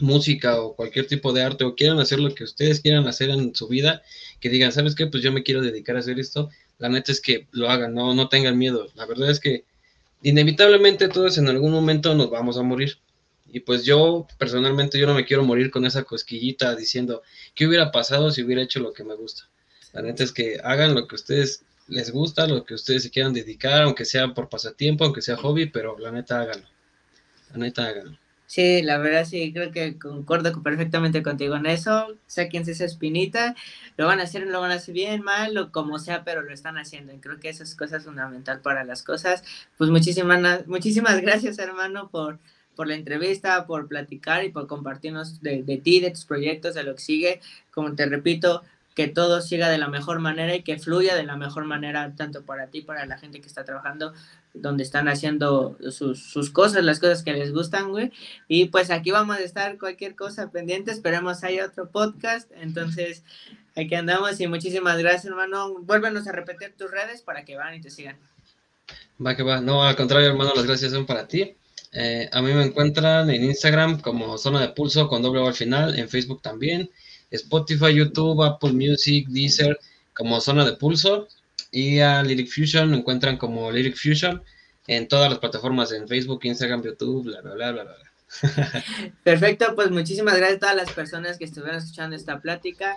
música 0.00 0.60
o 0.60 0.74
cualquier 0.74 1.06
tipo 1.06 1.32
de 1.32 1.42
arte 1.42 1.64
o 1.64 1.74
quieran 1.74 1.98
hacer 1.98 2.20
lo 2.20 2.34
que 2.34 2.44
ustedes 2.44 2.80
quieran 2.80 3.06
hacer 3.06 3.30
en 3.30 3.54
su 3.54 3.68
vida, 3.68 4.02
que 4.40 4.48
digan, 4.48 4.72
¿sabes 4.72 4.94
qué? 4.94 5.06
Pues 5.06 5.22
yo 5.22 5.32
me 5.32 5.42
quiero 5.42 5.62
dedicar 5.62 5.96
a 5.96 6.00
hacer 6.00 6.18
esto, 6.18 6.50
la 6.78 6.88
neta 6.88 7.12
es 7.12 7.20
que 7.20 7.46
lo 7.50 7.70
hagan, 7.70 7.94
no, 7.94 8.14
no 8.14 8.28
tengan 8.28 8.56
miedo. 8.56 8.88
La 8.94 9.06
verdad 9.06 9.30
es 9.30 9.40
que 9.40 9.64
inevitablemente 10.22 11.08
todos 11.08 11.38
en 11.38 11.48
algún 11.48 11.72
momento 11.72 12.14
nos 12.14 12.30
vamos 12.30 12.56
a 12.58 12.62
morir. 12.62 12.98
Y 13.50 13.60
pues 13.60 13.84
yo 13.84 14.26
personalmente 14.38 14.98
yo 14.98 15.06
no 15.06 15.14
me 15.14 15.24
quiero 15.24 15.42
morir 15.42 15.70
con 15.70 15.86
esa 15.86 16.04
cosquillita 16.04 16.76
diciendo, 16.76 17.22
¿qué 17.54 17.66
hubiera 17.66 17.90
pasado 17.90 18.30
si 18.30 18.42
hubiera 18.42 18.62
hecho 18.62 18.80
lo 18.80 18.92
que 18.92 19.04
me 19.04 19.14
gusta? 19.14 19.48
La 19.92 20.02
neta 20.02 20.22
es 20.22 20.32
que 20.32 20.60
hagan 20.62 20.94
lo 20.94 21.08
que 21.08 21.14
ustedes 21.14 21.64
les 21.88 22.10
gusta, 22.10 22.46
lo 22.46 22.64
que 22.64 22.74
ustedes 22.74 23.02
se 23.02 23.10
quieran 23.10 23.32
dedicar, 23.32 23.82
aunque 23.82 24.04
sea 24.04 24.34
por 24.34 24.50
pasatiempo, 24.50 25.04
aunque 25.04 25.22
sea 25.22 25.38
hobby, 25.38 25.66
pero 25.66 25.98
la 25.98 26.12
neta 26.12 26.42
háganlo. 26.42 26.68
La 27.52 27.58
neta 27.58 27.86
háganlo. 27.86 28.18
Sí, 28.50 28.80
la 28.80 28.96
verdad 28.96 29.26
sí, 29.26 29.52
creo 29.52 29.70
que 29.72 29.98
concuerdo 29.98 30.62
perfectamente 30.62 31.22
contigo 31.22 31.54
en 31.56 31.66
eso. 31.66 32.16
Sáquense 32.26 32.72
esa 32.72 32.86
espinita, 32.86 33.54
lo 33.98 34.06
van 34.06 34.20
a 34.20 34.22
hacer, 34.22 34.46
lo 34.46 34.62
van 34.62 34.70
a 34.70 34.76
hacer 34.76 34.94
bien, 34.94 35.22
mal, 35.22 35.56
o 35.58 35.70
como 35.70 35.98
sea, 35.98 36.24
pero 36.24 36.40
lo 36.40 36.50
están 36.54 36.78
haciendo. 36.78 37.12
Y 37.12 37.18
creo 37.18 37.38
que 37.40 37.50
eso 37.50 37.62
es 37.62 37.74
cosa 37.74 38.00
fundamental 38.00 38.62
para 38.62 38.84
las 38.84 39.02
cosas. 39.02 39.44
Pues 39.76 39.90
muchísimas, 39.90 40.66
muchísimas 40.66 41.20
gracias, 41.20 41.58
hermano, 41.58 42.08
por, 42.08 42.38
por 42.74 42.86
la 42.88 42.94
entrevista, 42.94 43.66
por 43.66 43.86
platicar 43.86 44.42
y 44.44 44.50
por 44.50 44.66
compartirnos 44.66 45.42
de, 45.42 45.62
de 45.62 45.76
ti, 45.76 46.00
de 46.00 46.10
tus 46.10 46.24
proyectos, 46.24 46.74
de 46.74 46.84
lo 46.84 46.94
que 46.94 47.02
sigue. 47.02 47.40
Como 47.70 47.94
te 47.96 48.06
repito, 48.06 48.62
que 48.98 49.06
todo 49.06 49.40
siga 49.42 49.68
de 49.68 49.78
la 49.78 49.86
mejor 49.86 50.18
manera 50.18 50.56
y 50.56 50.64
que 50.64 50.76
fluya 50.76 51.14
de 51.14 51.22
la 51.22 51.36
mejor 51.36 51.64
manera, 51.64 52.16
tanto 52.16 52.44
para 52.44 52.66
ti, 52.66 52.80
para 52.80 53.06
la 53.06 53.16
gente 53.16 53.40
que 53.40 53.46
está 53.46 53.64
trabajando, 53.64 54.12
donde 54.54 54.82
están 54.82 55.06
haciendo 55.06 55.78
sus, 55.92 56.50
cosas, 56.50 56.82
las 56.82 56.98
cosas 56.98 57.22
que 57.22 57.32
les 57.32 57.52
gustan, 57.52 57.90
güey. 57.90 58.10
Y 58.48 58.70
pues 58.70 58.90
aquí 58.90 59.12
vamos 59.12 59.36
a 59.36 59.40
estar 59.40 59.78
cualquier 59.78 60.16
cosa 60.16 60.50
pendiente, 60.50 60.90
esperemos 60.90 61.44
haya 61.44 61.66
otro 61.66 61.88
podcast, 61.88 62.50
entonces 62.56 63.22
aquí 63.76 63.94
andamos 63.94 64.40
y 64.40 64.48
muchísimas 64.48 64.98
gracias, 64.98 65.26
hermano. 65.26 65.78
Vuélvenos 65.82 66.26
a 66.26 66.32
repetir 66.32 66.74
tus 66.76 66.90
redes 66.90 67.22
para 67.22 67.44
que 67.44 67.54
van 67.54 67.76
y 67.76 67.80
te 67.80 67.90
sigan. 67.90 68.16
Va 69.24 69.36
que 69.36 69.44
va, 69.44 69.60
no, 69.60 69.84
al 69.84 69.94
contrario, 69.94 70.28
hermano, 70.28 70.50
las 70.56 70.66
gracias 70.66 70.90
son 70.90 71.06
para 71.06 71.28
ti. 71.28 71.54
Eh, 71.92 72.28
a 72.32 72.42
mí 72.42 72.52
me 72.52 72.64
encuentran 72.64 73.30
en 73.30 73.44
Instagram 73.44 74.00
como 74.00 74.36
Zona 74.38 74.60
de 74.60 74.70
Pulso 74.70 75.06
con 75.06 75.22
doble 75.22 75.46
al 75.46 75.54
final, 75.54 75.96
en 75.96 76.08
Facebook 76.08 76.42
también. 76.42 76.90
Spotify, 77.30 77.94
YouTube, 77.94 78.42
Apple 78.42 78.72
Music, 78.72 79.28
Deezer, 79.28 79.78
como 80.14 80.40
Zona 80.40 80.64
de 80.64 80.76
Pulso. 80.76 81.28
Y 81.70 82.00
a 82.00 82.22
Lyric 82.22 82.50
Fusion 82.50 82.90
lo 82.90 82.96
encuentran 82.96 83.36
como 83.36 83.70
Lyric 83.70 83.96
Fusion 83.96 84.42
en 84.86 85.06
todas 85.06 85.28
las 85.28 85.38
plataformas, 85.38 85.92
en 85.92 86.08
Facebook, 86.08 86.40
Instagram, 86.44 86.82
YouTube, 86.82 87.24
bla, 87.24 87.42
bla, 87.42 87.54
bla, 87.54 87.72
bla, 87.72 87.84
bla. 87.84 88.84
Perfecto, 89.22 89.74
pues 89.74 89.90
muchísimas 89.90 90.36
gracias 90.36 90.56
a 90.56 90.60
todas 90.60 90.76
las 90.76 90.92
personas 90.92 91.38
que 91.38 91.44
estuvieron 91.44 91.78
escuchando 91.78 92.16
esta 92.16 92.40
plática 92.40 92.96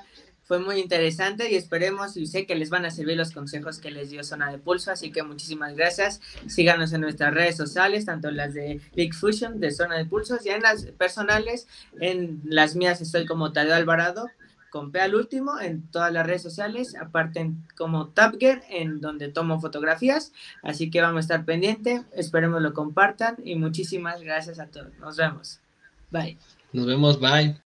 fue 0.52 0.60
muy 0.60 0.80
interesante 0.80 1.50
y 1.50 1.56
esperemos 1.56 2.18
y 2.18 2.28
sé 2.28 2.46
que 2.46 2.56
les 2.56 2.70
van 2.70 2.84
a 2.84 2.92
servir 2.92 3.16
los 3.16 3.32
consejos 3.32 3.80
que 3.80 3.90
les 3.90 4.10
dio 4.10 4.22
Zona 4.22 4.52
de 4.52 4.58
Pulso, 4.58 4.92
así 4.92 5.10
que 5.10 5.24
muchísimas 5.24 5.78
gracias. 5.78 6.20
Síganos 6.46 6.92
en 6.92 7.00
nuestras 7.00 7.34
redes 7.34 7.56
sociales, 7.56 8.04
tanto 8.04 8.30
las 8.32 8.54
de 8.54 8.82
Big 8.94 9.16
Fusion, 9.16 9.62
de 9.62 9.72
Zona 9.72 9.98
de 9.98 10.04
Pulso, 10.04 10.38
y 10.44 10.50
en 10.50 10.62
las 10.62 10.88
personales, 10.88 11.70
en 12.02 12.42
las 12.44 12.76
mías 12.76 13.00
estoy 13.00 13.26
como 13.26 13.54
Tadeo 13.54 13.76
Alvarado, 13.76 14.28
con 14.70 14.92
P 14.92 15.00
al 15.00 15.16
último, 15.16 15.58
en 15.58 15.90
todas 15.90 16.12
las 16.12 16.28
redes 16.28 16.42
sociales, 16.42 16.98
aparte 17.00 17.50
como 17.78 18.10
Tapger, 18.10 18.62
en 18.70 19.00
donde 19.00 19.30
tomo 19.30 19.62
fotografías, 19.62 20.34
así 20.64 20.92
que 20.92 21.00
vamos 21.00 21.20
a 21.20 21.22
estar 21.22 21.46
pendiente, 21.46 22.04
esperemos 22.12 22.62
lo 22.62 22.74
compartan 22.74 23.38
y 23.46 23.56
muchísimas 23.56 24.22
gracias 24.22 24.60
a 24.60 24.66
todos. 24.66 24.92
Nos 25.00 25.16
vemos. 25.16 25.62
Bye. 26.10 26.38
Nos 26.74 26.86
vemos, 26.86 27.22
bye. 27.22 27.56